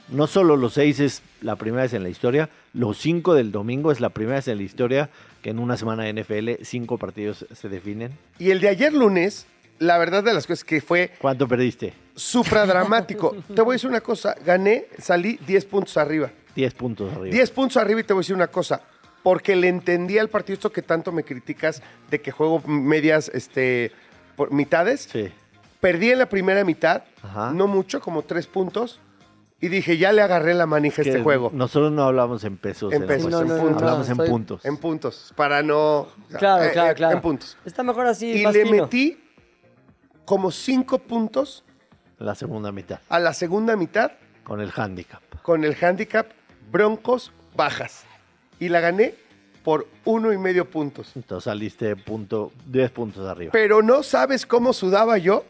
No 0.09 0.27
solo 0.27 0.55
los 0.55 0.73
seis 0.73 0.99
es 0.99 1.23
la 1.41 1.55
primera 1.55 1.81
vez 1.81 1.93
en 1.93 2.03
la 2.03 2.09
historia, 2.09 2.51
los 2.73 2.99
cinco 2.99 3.33
del 3.33 3.51
domingo 3.51 3.91
es 3.91 3.99
la 3.99 4.09
primera 4.09 4.35
vez 4.35 4.47
en 4.47 4.57
la 4.57 4.63
historia 4.63 5.09
que 5.41 5.49
en 5.49 5.57
una 5.57 5.75
semana 5.75 6.03
de 6.03 6.13
NFL 6.13 6.63
cinco 6.63 6.99
partidos 6.99 7.47
se 7.51 7.69
definen. 7.69 8.11
Y 8.37 8.51
el 8.51 8.61
de 8.61 8.69
ayer 8.69 8.93
lunes, 8.93 9.47
la 9.79 9.97
verdad 9.97 10.23
de 10.23 10.33
las 10.33 10.47
cosas 10.47 10.63
que 10.63 10.81
fue 10.81 11.11
¿Cuánto 11.19 11.47
perdiste? 11.47 11.93
supra 12.15 12.65
dramático. 12.65 13.35
te 13.55 13.61
voy 13.61 13.73
a 13.73 13.75
decir 13.75 13.89
una 13.89 14.01
cosa, 14.01 14.35
gané, 14.45 14.85
salí 14.99 15.39
10 15.45 15.65
puntos 15.65 15.97
arriba. 15.97 16.31
Diez 16.55 16.73
puntos 16.73 17.11
arriba. 17.11 17.33
10 17.33 17.51
puntos 17.51 17.77
arriba 17.77 17.99
y 17.99 18.03
te 18.03 18.13
voy 18.13 18.21
a 18.21 18.23
decir 18.23 18.35
una 18.35 18.47
cosa. 18.47 18.81
Porque 19.23 19.55
le 19.55 19.67
entendí 19.67 20.17
al 20.17 20.29
partido 20.29 20.53
esto 20.53 20.71
que 20.71 20.81
tanto 20.81 21.11
me 21.11 21.23
criticas 21.23 21.81
de 22.09 22.21
que 22.21 22.31
juego 22.31 22.61
medias, 22.67 23.29
este, 23.33 23.91
por 24.35 24.51
mitades. 24.53 25.09
Sí. 25.11 25.31
Perdí 25.81 26.11
en 26.11 26.19
la 26.19 26.29
primera 26.29 26.63
mitad, 26.63 27.03
Ajá. 27.23 27.51
no 27.51 27.67
mucho, 27.67 27.99
como 27.99 28.21
tres 28.21 28.47
puntos. 28.47 28.99
Y 29.59 29.67
dije, 29.67 29.97
ya 29.97 30.11
le 30.11 30.21
agarré 30.21 30.53
la 30.53 30.65
manija 30.65 31.01
a 31.01 31.05
este 31.05 31.17
Que 31.17 31.23
juego. 31.23 31.49
Nosotros 31.53 31.91
no 31.91 32.03
hablamos 32.03 32.43
en 32.43 32.57
pesos. 32.57 32.93
En 32.93 33.07
pesos, 33.07 33.33
en 33.33 33.47
puntos. 33.47 33.81
Hablamos 33.81 34.09
en 34.09 34.17
puntos. 34.17 34.65
En 34.65 34.77
puntos, 34.77 35.33
para 35.35 35.63
no... 35.63 36.07
Claro, 36.37 36.63
eh, 36.63 36.71
claro, 36.71 36.91
eh, 36.91 36.95
claro. 36.95 37.15
En 37.15 37.21
puntos. 37.21 37.57
Está 37.65 37.81
mejor 37.81 38.05
así, 38.05 38.39
Y 38.39 38.43
más 38.43 38.53
le 38.53 38.63
fino. 38.65 38.83
metí 38.83 39.24
como 40.25 40.51
cinco 40.51 40.99
puntos 40.99 41.63
La 42.19 42.35
segunda 42.35 42.71
mitad. 42.71 42.99
a 43.09 43.19
la 43.19 43.33
segunda 43.33 43.75
mitad 43.75 44.11
Con 44.43 44.59
el 44.61 44.71
handicap. 44.75 45.21
con 45.41 45.63
el 45.63 45.75
handicap 45.81 46.27
Broncos 46.71 47.31
bajas. 47.55 48.03
Y 48.59 48.69
la 48.69 48.79
gané 48.79 49.15
por 49.63 49.87
uno 50.03 50.31
y 50.33 50.37
medio 50.37 50.69
puntos. 50.69 51.11
Entonces 51.15 51.45
saliste 51.45 51.95
punto, 51.95 52.51
10 52.67 52.91
puntos 52.91 53.27
arriba. 53.27 53.51
Pero 53.51 53.81
no 53.81 54.03
sabes 54.03 54.45
cómo 54.45 54.73
sudaba 54.73 55.17
yo 55.17 55.43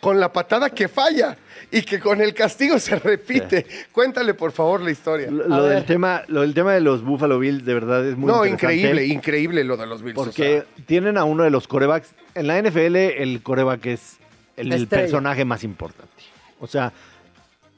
con 0.00 0.20
la 0.20 0.32
patada 0.32 0.70
que 0.70 0.88
falla 0.88 1.36
y 1.70 1.82
que 1.82 1.98
con 1.98 2.20
el 2.20 2.34
castigo 2.34 2.78
se 2.78 2.96
repite. 2.98 3.66
Cuéntale, 3.92 4.34
por 4.34 4.52
favor, 4.52 4.80
la 4.80 4.90
historia. 4.90 5.30
Lo, 5.30 5.64
del 5.64 5.84
tema, 5.84 6.22
lo 6.28 6.42
del 6.42 6.54
tema 6.54 6.72
de 6.72 6.80
los 6.80 7.02
Buffalo 7.02 7.38
Bills 7.38 7.64
de 7.64 7.74
verdad 7.74 8.06
es 8.06 8.16
muy 8.16 8.26
no, 8.28 8.46
interesante. 8.46 8.76
increíble, 8.76 9.06
increíble 9.06 9.64
lo 9.64 9.76
de 9.76 9.86
los 9.86 10.02
Bills. 10.02 10.18
o 10.18 10.24
Porque 10.24 10.64
sea, 10.66 10.84
tienen 10.86 11.18
a 11.18 11.24
uno 11.24 11.44
de 11.44 11.50
los 11.50 11.68
corebacks. 11.68 12.14
En 12.34 12.46
la 12.46 12.60
NFL, 12.62 12.96
el 12.96 13.42
coreback 13.42 13.86
es 13.86 14.18
el, 14.56 14.72
el 14.72 14.86
personaje 14.86 15.44
más 15.44 15.64
importante. 15.64 16.12
O 16.60 16.66
sea, 16.66 16.92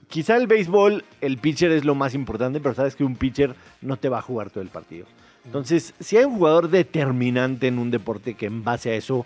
quizá 0.08 0.36
el 0.36 0.46
béisbol, 0.46 1.04
el 1.20 1.38
pitcher 1.38 1.72
es 1.72 1.84
lo 1.84 1.94
más 1.94 2.14
importante, 2.14 2.60
pero 2.60 2.74
sabes 2.74 2.96
que 2.96 3.04
un 3.04 3.16
pitcher 3.16 3.54
no 3.80 3.96
te 3.96 4.08
va 4.08 4.18
a 4.18 4.22
jugar 4.22 4.50
todo 4.50 4.62
el 4.62 4.68
partido. 4.68 5.06
Entonces, 5.44 5.94
si 6.00 6.16
hay 6.18 6.24
un 6.24 6.36
jugador 6.36 6.68
determinante 6.68 7.66
en 7.66 7.78
un 7.78 7.90
deporte 7.90 8.34
que 8.34 8.46
en 8.46 8.62
base 8.62 8.90
a 8.90 8.94
eso 8.94 9.24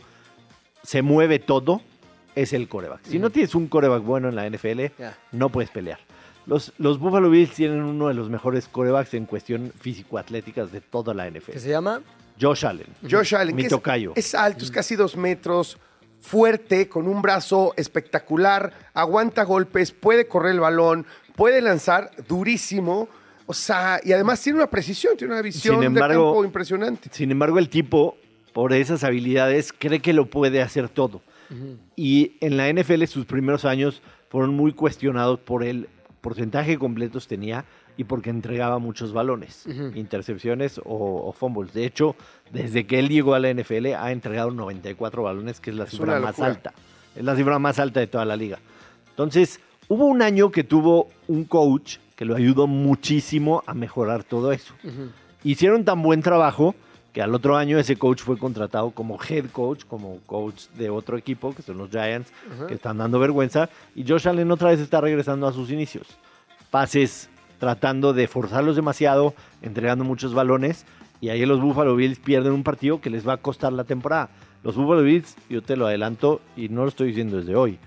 se 0.83 1.03
mueve 1.03 1.39
todo, 1.39 1.81
es 2.35 2.53
el 2.53 2.69
coreback. 2.69 3.01
Si 3.05 3.19
no 3.19 3.31
tienes 3.31 3.55
un 3.55 3.69
coreback 3.69 4.03
bueno 4.03 4.29
en 4.29 4.35
la 4.37 4.49
NFL, 4.49 4.87
no 5.33 5.49
puedes 5.51 5.71
pelear. 5.71 5.99
Los, 6.47 6.73
los 6.79 6.99
Buffalo 6.99 7.31
Bills 7.31 7.55
tienen 7.55 7.83
uno 7.83 8.09
de 8.09 8.15
los 8.15 8.29
mejores 8.29 8.69
corebacks 8.69 9.15
en 9.15 9.25
cuestión 9.25 9.73
físico-atléticas 9.81 10.71
de 10.73 10.81
toda 10.83 11.15
la 11.15 11.29
NFL. 11.31 11.53
¿Qué 11.53 11.61
se 11.61 11.71
llama? 11.71 12.03
Josh 12.41 12.67
Allen. 12.67 12.87
Josh 13.11 13.35
Allen, 13.35 13.55
Mi 13.57 13.63
que 13.63 13.67
es- 13.69 13.73
tocayo. 13.73 14.13
Es, 14.15 14.35
alto, 14.35 14.65
es 14.65 14.71
casi 14.71 14.95
dos 14.97 15.17
metros, 15.17 15.79
fuerte, 16.21 16.89
con 16.89 17.07
un 17.09 17.23
brazo 17.23 17.73
espectacular, 17.77 18.73
aguanta 18.93 19.45
golpes, 19.45 19.93
puede 19.93 20.27
correr 20.27 20.53
el 20.53 20.61
balón, 20.61 21.07
puede 21.37 21.61
lanzar 21.63 22.11
durísimo. 22.29 23.09
O 23.47 23.53
sea, 23.55 24.01
y 24.03 24.13
además 24.13 24.41
tiene 24.41 24.59
una 24.59 24.69
precisión, 24.71 25.17
tiene 25.17 25.33
una 25.35 25.43
visión 25.43 25.77
Sin 25.77 25.85
embargo- 25.85 26.09
de 26.09 26.29
campo 26.31 26.45
impresionante. 26.45 27.09
Sin 27.13 27.31
embargo, 27.31 27.59
el 27.59 27.69
tipo, 27.69 28.17
por 28.53 28.73
esas 28.73 29.05
habilidades, 29.05 29.73
cree 29.73 30.01
que 30.01 30.13
lo 30.13 30.27
puede 30.27 30.61
hacer 30.63 30.89
todo. 30.89 31.23
Y 31.97 32.33
en 32.41 32.57
la 32.57 32.73
NFL 32.73 33.05
sus 33.05 33.27
primeros 33.27 33.65
años 33.65 34.03
fueron 34.29 34.55
muy 34.55 34.73
cuestionados 34.73 35.39
por 35.41 35.63
el 35.63 35.89
porcentaje 36.21 36.79
completos 36.79 37.29
tenía 37.29 37.67
y 37.97 38.05
porque 38.05 38.31
entregaba 38.31 38.79
muchos 38.79 39.13
balones, 39.13 39.67
intercepciones 39.95 40.79
o, 40.79 41.29
o 41.29 41.33
fumbles. 41.33 41.75
De 41.75 41.85
hecho, 41.85 42.17
desde 42.51 42.87
que 42.87 42.99
él 42.99 43.09
llegó 43.09 43.35
a 43.35 43.39
la 43.39 43.53
NFL 43.53 43.95
ha 43.97 44.11
entregado 44.11 44.51
94 44.51 45.23
balones, 45.23 45.61
que 45.61 45.71
es 45.71 45.77
la 45.77 45.85
Es 45.85 45.91
cifra 45.91 46.19
más 46.19 46.41
alta. 46.41 46.73
Es 47.15 47.23
la 47.23 47.37
cifra 47.37 47.59
más 47.59 47.79
alta 47.79 48.01
de 48.01 48.07
toda 48.07 48.25
la 48.25 48.37
liga. 48.37 48.59
Entonces, 49.11 49.61
hubo 49.89 50.07
un 50.07 50.23
año 50.23 50.51
que 50.51 50.65
tuvo 50.65 51.11
un 51.29 51.45
coach 51.45 51.99
que 52.17 52.25
lo 52.25 52.35
ayudó 52.35 52.67
muchísimo 52.67 53.63
a 53.67 53.75
mejorar 53.75 54.25
todo 54.25 54.51
eso. 54.53 54.75
Hicieron 55.45 55.85
tan 55.85 56.03
buen 56.03 56.23
trabajo 56.23 56.75
que 57.15 57.23
al 57.23 57.33
otro 57.33 57.57
año 57.57 57.79
ese 57.79 57.95
coach 57.95 58.23
fue 58.23 58.37
contratado 58.37 58.91
como 58.91 59.19
head 59.23 59.47
coach, 59.53 59.85
como 59.85 60.19
coach 60.27 60.67
de 60.77 60.91
otro 60.91 61.17
equipo, 61.17 61.55
que 61.55 61.63
son 61.63 61.79
los 61.79 61.89
Giants, 61.91 62.33
que 62.67 62.75
están 62.75 62.99
dando 62.99 63.21
vergüenza, 63.21 63.71
y 63.95 64.05
Josh 64.07 64.29
Allen 64.29 64.51
otra 64.51 64.71
vez 64.71 64.81
está 64.81 65.01
regresando 65.01 65.47
a 65.47 65.53
sus 65.53 65.71
inicios. 65.71 66.09
Pases 66.73 67.31
tratando 67.61 68.13
de 68.15 68.27
forzarlos 68.27 68.75
demasiado, 68.75 69.33
entregando 69.63 70.03
muchos 70.03 70.35
balones, 70.35 70.87
y 71.21 71.29
ahí 71.29 71.47
los 71.47 71.61
Buffalo 71.61 71.95
Bills 71.95 72.19
pierden 72.19 72.53
un 72.53 72.65
partido 72.65 73.01
que 73.01 73.11
les 73.11 73.27
va 73.27 73.35
a 73.35 73.37
costar 73.37 73.73
la 73.73 73.85
temporada. 73.85 74.31
Los 74.65 74.75
Buffalo 74.75 75.03
Bills, 75.03 75.37
yo 75.49 75.63
te 75.63 75.77
lo 75.77 75.87
adelanto, 75.87 76.41
y 76.57 76.69
no 76.69 76.83
lo 76.83 76.89
estoy 76.89 77.09
diciendo 77.09 77.37
desde 77.37 77.55
hoy, 77.55 77.79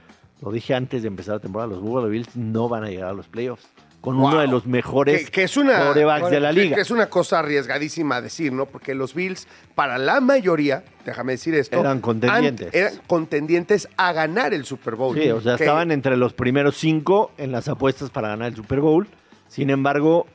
lo 0.42 0.54
dije 0.54 0.74
antes 0.74 1.02
de 1.02 1.10
empezar 1.10 1.36
la 1.36 1.42
temporada, 1.42 1.72
los 1.72 1.82
Buffalo 1.82 2.08
Bills 2.08 2.34
no 2.38 2.70
van 2.70 2.86
a 2.86 2.90
llegar 2.90 3.10
a 3.10 3.14
los 3.14 3.28
playoffs. 3.28 3.68
Con 4.08 4.20
uno 4.24 4.40
de 4.40 4.48
los 4.48 4.66
mejores 4.66 5.26
que, 5.26 5.32
que 5.32 5.44
es 5.44 5.58
una 5.58 5.80
quarterbacks 5.80 6.30
de 6.30 6.40
la 6.40 6.52
liga. 6.52 6.76
que 6.76 6.82
es 6.82 6.92
una 6.92 7.08
cosa 7.10 7.40
arriesgadísima 7.40 8.22
decir, 8.22 8.54
¿no? 8.54 8.66
Porque 8.66 8.96
los 8.96 9.14
Bills, 9.14 9.48
para 9.76 9.98
la 9.98 10.22
mayoría, 10.22 10.84
déjame 11.06 11.34
decir 11.34 11.54
esto, 11.56 11.80
Eran 11.80 12.00
contendientes. 12.00 12.74
eran 12.74 12.94
contendientes 13.08 13.90
a 13.98 14.14
ganar 14.14 14.54
el 14.54 14.66
Super 14.66 14.96
Bowl. 14.96 15.18
Sí, 15.20 15.30
o 15.30 15.42
sea, 15.42 15.56
estaban 15.56 15.92
entre 15.92 16.16
los 16.18 16.34
primeros 16.34 16.78
cinco 16.78 17.32
en 17.38 17.52
las 17.52 17.68
apuestas 17.68 18.10
para 18.10 18.30
ganar 18.30 18.48
el 18.50 18.56
Super 18.56 18.80
Bowl. 18.80 19.08
Sin 19.48 19.70
embargo, 19.70 20.26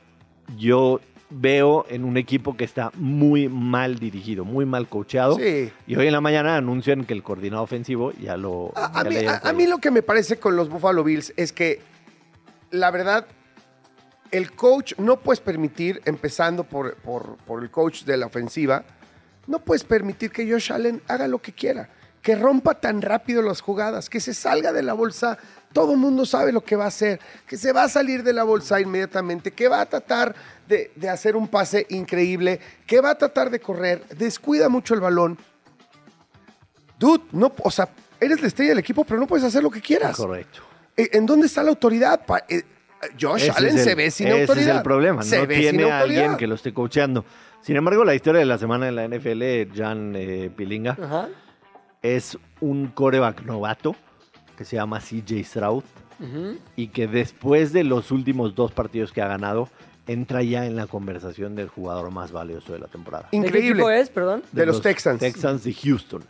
yo 0.57 0.99
veo 1.35 1.85
en 1.89 2.03
un 2.05 2.17
equipo 2.17 2.55
que 2.55 2.63
está 2.63 2.91
muy 2.95 3.49
mal 3.49 3.97
dirigido, 3.97 4.45
muy 4.45 4.65
mal 4.65 4.87
coacheado. 4.87 5.35
Sí. 5.37 5.71
Y 5.87 5.95
hoy 5.95 6.05
en 6.05 6.13
la 6.13 6.21
mañana 6.21 6.57
anuncian 6.57 7.05
que 7.05 7.13
el 7.13 7.23
coordinador 7.23 7.63
ofensivo 7.63 8.11
ya 8.13 8.37
lo. 8.37 8.71
A, 8.75 8.85
a 8.85 9.01
a- 9.01 9.49
a 9.49 9.53
mí 9.53 9.65
lo 9.65 9.79
que 9.79 9.89
me 9.89 10.03
parece 10.03 10.37
con 10.37 10.55
los 10.55 10.69
Buffalo 10.69 11.03
Bills 11.03 11.33
es 11.35 11.51
que, 11.51 11.81
la 12.69 12.91
verdad, 12.91 13.25
el 14.33 14.51
coach 14.53 14.93
no 14.97 15.19
puedes 15.21 15.39
permitir, 15.39 16.01
empezando 16.05 16.63
por, 16.65 16.95
por- 16.97 17.37
por 17.45 17.63
el 17.63 17.69
coach 17.71 18.03
de 18.03 18.17
la 18.17 18.25
ofensiva, 18.25 18.83
no 19.47 19.59
puedes 19.59 19.83
permitir 19.83 20.31
que 20.31 20.49
Josh 20.49 20.71
Allen 20.73 21.01
haga 21.07 21.27
lo 21.27 21.41
que 21.41 21.53
quiera, 21.53 21.89
que 22.21 22.35
rompa 22.35 22.73
tan 22.79 23.01
rápido 23.01 23.41
las 23.41 23.61
jugadas, 23.61 24.09
que 24.09 24.19
se 24.19 24.33
salga 24.33 24.71
de 24.73 24.81
la 24.81 24.93
bolsa. 24.93 25.37
Todo 25.73 25.91
el 25.93 25.97
mundo 25.97 26.25
sabe 26.25 26.51
lo 26.51 26.61
que 26.63 26.75
va 26.75 26.85
a 26.85 26.87
hacer, 26.87 27.19
que 27.45 27.57
se 27.57 27.71
va 27.73 27.83
a 27.83 27.89
salir 27.89 28.23
de 28.23 28.31
la 28.33 28.43
bolsa 28.43 28.79
inmediatamente, 28.79 29.51
que 29.51 29.67
va 29.67 29.81
a 29.81 29.85
tratar 29.85 30.33
de, 30.67 30.91
de 30.95 31.09
hacer 31.09 31.35
un 31.35 31.47
pase 31.47 31.85
increíble, 31.89 32.59
que 32.87 33.01
va 33.01 33.11
a 33.11 33.15
tratar 33.17 33.49
de 33.49 33.59
correr, 33.59 34.03
descuida 34.17 34.69
mucho 34.69 34.93
el 34.93 34.99
balón. 35.01 35.37
Dude, 36.97 37.23
no, 37.33 37.51
o 37.63 37.71
sea, 37.71 37.89
eres 38.19 38.39
la 38.41 38.47
estrella 38.47 38.69
del 38.71 38.79
equipo, 38.79 39.03
pero 39.03 39.19
no 39.19 39.27
puedes 39.27 39.43
hacer 39.45 39.61
lo 39.61 39.69
que 39.69 39.81
quieras. 39.81 40.15
Correcto. 40.15 40.61
Eh, 40.95 41.09
¿En 41.13 41.25
dónde 41.25 41.47
está 41.47 41.61
la 41.63 41.69
autoridad? 41.69 42.21
Josh 43.19 43.43
Ese 43.43 43.51
Allen 43.51 43.69
es 43.69 43.75
el- 43.77 43.83
se 43.83 43.95
ve 43.95 44.11
sin 44.11 44.27
ese 44.27 44.41
autoridad. 44.41 44.69
es 44.71 44.75
el 44.77 44.83
problema. 44.83 45.21
Se 45.23 45.39
no 45.39 45.47
tiene 45.47 45.91
a 45.91 45.99
alguien 45.99 46.37
que 46.37 46.47
lo 46.47 46.55
esté 46.55 46.73
coacheando. 46.73 47.25
Sin 47.61 47.75
embargo, 47.77 48.03
la 48.03 48.13
historia 48.15 48.39
de 48.39 48.45
la 48.45 48.57
semana 48.57 48.87
en 48.89 48.95
la 48.95 49.05
NFL, 49.05 49.69
Jan 49.75 50.13
eh, 50.15 50.51
Pilinga, 50.55 50.97
Ajá. 51.01 51.29
es 52.01 52.37
un 52.59 52.87
coreback 52.87 53.43
novato 53.43 53.95
que 54.57 54.65
se 54.65 54.75
llama 54.75 54.99
CJ 54.99 55.43
Stroud 55.43 55.83
y 56.75 56.87
que 56.87 57.07
después 57.07 57.73
de 57.73 57.83
los 57.83 58.09
últimos 58.11 58.55
dos 58.55 58.71
partidos 58.71 59.11
que 59.11 59.21
ha 59.21 59.27
ganado, 59.27 59.67
entra 60.07 60.41
ya 60.43 60.65
en 60.65 60.75
la 60.75 60.87
conversación 60.87 61.55
del 61.55 61.67
jugador 61.69 62.11
más 62.11 62.31
valioso 62.31 62.71
de 62.73 62.79
la 62.79 62.87
temporada. 62.87 63.25
¿De 63.25 63.29
qué 63.31 63.37
Increíble. 63.37 63.69
equipo 63.71 63.89
es, 63.89 64.09
perdón? 64.09 64.43
De 64.51 64.65
los 64.65 64.81
Texans. 64.81 65.19
Texans 65.19 65.63
de 65.63 65.73
Houston. 65.73 66.23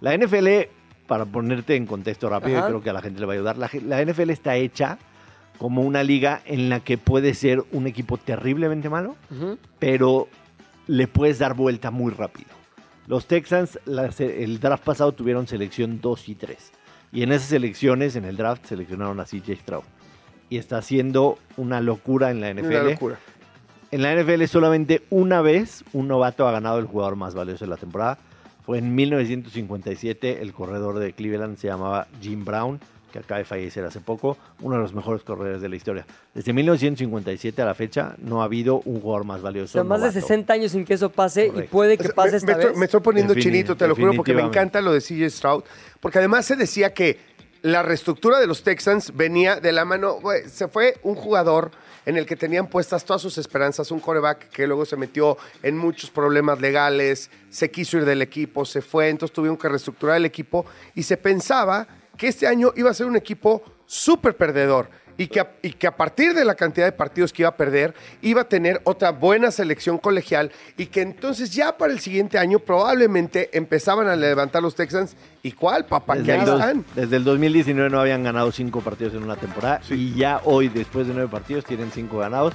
La 0.00 0.14
NFL, 0.16 0.68
para 1.06 1.24
ponerte 1.26 1.74
en 1.76 1.86
contexto 1.86 2.28
rápido, 2.28 2.58
y 2.58 2.62
creo 2.62 2.82
que 2.82 2.90
a 2.90 2.92
la 2.92 3.02
gente 3.02 3.20
le 3.20 3.26
va 3.26 3.32
a 3.32 3.36
ayudar, 3.36 3.56
la 3.58 4.00
NFL 4.02 4.30
está 4.30 4.56
hecha 4.56 4.98
como 5.60 5.82
una 5.82 6.02
liga 6.02 6.40
en 6.46 6.70
la 6.70 6.80
que 6.80 6.96
puede 6.96 7.34
ser 7.34 7.62
un 7.70 7.86
equipo 7.86 8.16
terriblemente 8.16 8.88
malo, 8.88 9.14
pero 9.78 10.26
le 10.86 11.06
puedes 11.06 11.38
dar 11.38 11.52
vuelta 11.52 11.90
muy 11.90 12.12
rápido. 12.12 12.48
Los 13.06 13.26
Texans, 13.26 13.78
el 13.86 14.58
draft 14.58 14.84
pasado 14.84 15.12
tuvieron 15.12 15.46
selección 15.46 16.00
2 16.00 16.28
y 16.30 16.34
3. 16.34 16.72
Y 17.12 17.24
en 17.24 17.32
esas 17.32 17.48
selecciones, 17.48 18.16
en 18.16 18.24
el 18.24 18.38
draft, 18.38 18.64
seleccionaron 18.64 19.20
a 19.20 19.24
CJ 19.24 19.56
Stroud. 19.56 19.84
Y 20.48 20.56
está 20.56 20.78
haciendo 20.78 21.38
una 21.58 21.82
locura 21.82 22.30
en 22.30 22.40
la 22.40 22.54
NFL. 22.54 22.66
Una 22.66 22.82
locura. 22.82 23.18
En 23.90 24.00
la 24.00 24.14
NFL 24.14 24.44
solamente 24.44 25.02
una 25.10 25.42
vez 25.42 25.84
un 25.92 26.08
novato 26.08 26.48
ha 26.48 26.52
ganado 26.52 26.78
el 26.78 26.86
jugador 26.86 27.16
más 27.16 27.34
valioso 27.34 27.66
de 27.66 27.70
la 27.70 27.76
temporada. 27.76 28.16
Fue 28.64 28.78
en 28.78 28.94
1957, 28.94 30.40
el 30.40 30.54
corredor 30.54 31.00
de 31.00 31.12
Cleveland 31.12 31.58
se 31.58 31.68
llamaba 31.68 32.06
Jim 32.22 32.46
Brown, 32.46 32.80
que 33.10 33.18
acaba 33.18 33.38
de 33.38 33.44
fallecer 33.44 33.84
hace 33.84 34.00
poco, 34.00 34.36
uno 34.60 34.76
de 34.76 34.82
los 34.82 34.92
mejores 34.94 35.22
corredores 35.22 35.60
de 35.60 35.68
la 35.68 35.76
historia. 35.76 36.06
Desde 36.34 36.52
1957 36.52 37.60
a 37.62 37.64
la 37.64 37.74
fecha 37.74 38.14
no 38.18 38.42
ha 38.42 38.44
habido 38.44 38.80
un 38.84 39.00
jugador 39.00 39.24
más 39.24 39.40
O 39.40 39.42
valioso. 39.42 39.72
sea, 39.72 39.84
más 39.84 40.00
de 40.00 40.06
novato. 40.08 40.20
60 40.26 40.52
años 40.52 40.72
sin 40.72 40.84
que 40.84 40.94
eso 40.94 41.10
pase 41.10 41.52
y 41.54 41.62
puede 41.62 41.96
que 41.96 42.04
O 42.04 42.06
sea, 42.06 42.14
pase 42.14 42.30
me, 42.32 42.36
esta 42.38 42.46
me 42.46 42.52
estoy, 42.52 42.68
vez. 42.70 42.78
me 42.78 42.84
estoy 42.86 43.00
poniendo 43.00 43.34
chinito, 43.34 43.76
te 43.76 43.86
lo 43.88 43.94
juro, 43.96 44.14
porque 44.14 44.34
me 44.34 44.42
encanta 44.42 44.80
lo 44.80 44.92
de 44.92 45.00
CJ 45.00 45.28
Stroud. 45.30 45.64
Porque 46.00 46.18
además 46.18 46.46
se 46.46 46.56
decía 46.56 46.94
que 46.94 47.18
la 47.62 47.82
reestructura 47.82 48.38
de 48.38 48.46
los 48.46 48.62
Texans 48.62 49.14
venía 49.14 49.56
de 49.60 49.72
la 49.72 49.84
mano. 49.84 50.18
se 50.46 50.68
fue 50.68 50.96
un 51.02 51.14
jugador 51.14 51.70
en 52.06 52.16
el 52.16 52.24
que 52.24 52.34
tenían 52.34 52.66
puestas 52.68 53.04
todas 53.04 53.20
sus 53.20 53.36
esperanzas, 53.36 53.90
un 53.90 54.00
coreback 54.00 54.48
que 54.48 54.66
luego 54.66 54.86
se 54.86 54.96
metió 54.96 55.36
en 55.62 55.76
muchos 55.76 56.08
problemas 56.10 56.58
legales, 56.58 57.30
se 57.50 57.70
quiso 57.70 57.98
ir 57.98 58.06
del 58.06 58.22
equipo, 58.22 58.64
se 58.64 58.80
fue, 58.80 59.10
entonces 59.10 59.34
tuvieron 59.34 59.58
que 59.58 59.68
reestructurar 59.68 60.16
el 60.16 60.24
equipo 60.24 60.64
y 60.94 61.02
se 61.02 61.18
pensaba 61.18 61.86
que 62.20 62.28
este 62.28 62.46
año 62.46 62.72
iba 62.76 62.90
a 62.90 62.94
ser 62.94 63.06
un 63.06 63.16
equipo 63.16 63.62
súper 63.86 64.36
perdedor. 64.36 64.90
Y 65.16 65.26
que, 65.26 65.40
a, 65.40 65.50
y 65.62 65.72
que 65.74 65.86
a 65.86 65.94
partir 65.94 66.32
de 66.32 66.46
la 66.46 66.54
cantidad 66.54 66.86
de 66.86 66.92
partidos 66.92 67.30
que 67.30 67.42
iba 67.42 67.50
a 67.50 67.56
perder, 67.56 67.92
iba 68.22 68.40
a 68.40 68.44
tener 68.48 68.80
otra 68.84 69.10
buena 69.10 69.50
selección 69.50 69.98
colegial 69.98 70.50
y 70.78 70.86
que 70.86 71.02
entonces 71.02 71.50
ya 71.52 71.76
para 71.76 71.92
el 71.92 72.00
siguiente 72.00 72.38
año 72.38 72.58
probablemente 72.58 73.50
empezaban 73.52 74.08
a 74.08 74.16
levantar 74.16 74.62
los 74.62 74.74
Texans. 74.74 75.16
¿Y 75.42 75.52
cuál, 75.52 75.84
papá? 75.84 76.16
Desde 76.16 76.36
el, 76.38 76.44
dos- 76.46 76.60
están. 76.60 76.84
desde 76.94 77.16
el 77.16 77.24
2019 77.24 77.90
no 77.90 78.00
habían 78.00 78.22
ganado 78.22 78.50
cinco 78.50 78.80
partidos 78.80 79.12
en 79.12 79.22
una 79.22 79.36
temporada 79.36 79.82
y 79.90 80.14
ya 80.14 80.40
hoy, 80.44 80.68
después 80.68 81.06
de 81.06 81.12
nueve 81.12 81.28
partidos, 81.30 81.66
tienen 81.66 81.90
cinco 81.92 82.18
ganados 82.18 82.54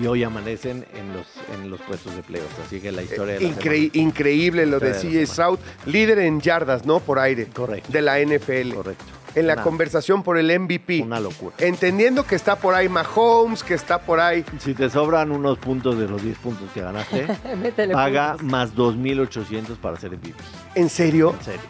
y 0.00 0.06
hoy 0.06 0.22
amanecen 0.24 0.84
en 0.94 1.12
los, 1.12 1.26
en 1.54 1.70
los 1.70 1.80
puestos 1.82 2.14
de 2.14 2.22
playoffs. 2.22 2.54
Así 2.66 2.80
que 2.80 2.92
la 2.92 3.02
historia 3.02 3.34
de 3.34 3.40
la 3.40 3.48
Increí- 3.48 3.90
increíble 3.94 4.66
lo 4.66 4.78
de 4.80 4.92
CJ 4.92 5.26
Stroud, 5.26 5.58
líder 5.86 6.18
en 6.20 6.40
yardas, 6.40 6.84
¿no? 6.84 7.00
Por 7.00 7.18
aire. 7.18 7.46
Correcto. 7.46 7.90
De 7.90 8.02
la 8.02 8.18
NFL. 8.20 8.74
Correcto. 8.74 9.04
En 9.34 9.46
la 9.46 9.52
Una- 9.54 9.62
conversación 9.62 10.22
por 10.22 10.38
el 10.38 10.50
MVP. 10.58 11.02
Una 11.02 11.20
locura. 11.20 11.54
Entendiendo 11.58 12.24
que 12.26 12.34
está 12.36 12.56
por 12.56 12.74
ahí 12.74 12.88
Mahomes, 12.88 13.62
que 13.62 13.74
está 13.74 13.98
por 14.00 14.18
ahí. 14.18 14.44
Si 14.60 14.72
te 14.72 14.88
sobran 14.88 15.30
unos 15.30 15.58
puntos 15.58 15.98
de 15.98 16.08
los 16.08 16.22
10 16.22 16.38
puntos 16.38 16.70
que 16.72 16.80
ganaste, 16.80 17.26
paga 17.92 18.32
puntos. 18.36 18.50
más 18.50 18.74
2.800 18.74 19.76
para 19.76 19.98
ser 20.00 20.12
MVP. 20.12 20.34
¿En 20.74 20.88
serio? 20.88 21.34
En 21.38 21.44
serio. 21.44 21.60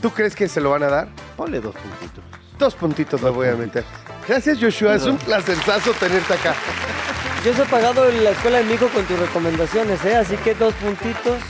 ¿Tú 0.00 0.10
crees 0.10 0.34
que 0.34 0.48
se 0.48 0.60
lo 0.60 0.70
van 0.70 0.82
a 0.84 0.88
dar? 0.88 1.08
Ponle 1.36 1.60
dos 1.60 1.74
puntitos. 1.74 2.24
Dos 2.58 2.74
puntitos 2.74 3.22
le 3.22 3.30
voy 3.30 3.48
a 3.48 3.56
meter. 3.56 3.84
Gracias, 4.26 4.58
Joshua. 4.60 4.94
Es 4.94 5.04
un 5.04 5.16
placerzazo 5.18 5.92
tenerte 5.92 6.32
acá. 6.34 6.54
Yo 7.44 7.50
os 7.50 7.58
he 7.58 7.64
pagado 7.64 8.08
la 8.08 8.30
escuela 8.30 8.58
de 8.58 8.64
mi 8.64 8.74
hijo 8.74 8.86
con 8.88 9.04
tus 9.04 9.18
recomendaciones, 9.18 10.04
¿eh? 10.04 10.14
Así 10.14 10.36
que 10.36 10.54
dos 10.54 10.72
puntitos. 10.74 11.40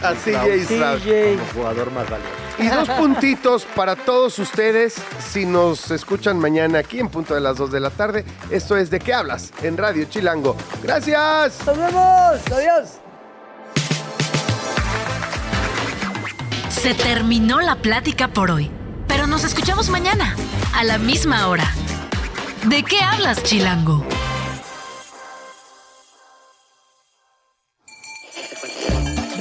A 0.00 0.14
CJ 0.14 0.64
Stroud. 0.64 0.98
CJ. 1.00 1.38
Como 1.38 1.52
jugador 1.54 1.90
más 1.90 2.08
valioso. 2.08 2.30
Y 2.58 2.68
dos 2.68 2.88
puntitos 2.98 3.64
para 3.74 3.96
todos 3.96 4.38
ustedes 4.38 4.94
si 5.18 5.44
nos 5.44 5.90
escuchan 5.90 6.38
mañana 6.38 6.78
aquí 6.78 7.00
en 7.00 7.08
punto 7.08 7.34
de 7.34 7.40
las 7.40 7.56
2 7.56 7.72
de 7.72 7.80
la 7.80 7.90
tarde. 7.90 8.24
Esto 8.48 8.76
es 8.76 8.90
De 8.90 9.00
qué 9.00 9.12
hablas 9.12 9.52
en 9.62 9.76
Radio 9.76 10.04
Chilango. 10.04 10.56
Gracias. 10.84 11.66
¡Nos 11.66 11.78
vemos! 11.78 12.52
¡Adiós! 12.52 12.90
Se 16.68 16.94
terminó 16.94 17.60
la 17.60 17.74
plática 17.76 18.28
por 18.28 18.52
hoy, 18.52 18.70
pero 19.08 19.26
nos 19.26 19.42
escuchamos 19.42 19.88
mañana, 19.88 20.36
a 20.74 20.84
la 20.84 20.98
misma 20.98 21.48
hora. 21.48 21.64
¿De 22.66 22.84
qué 22.84 23.00
hablas, 23.00 23.42
Chilango? 23.42 24.04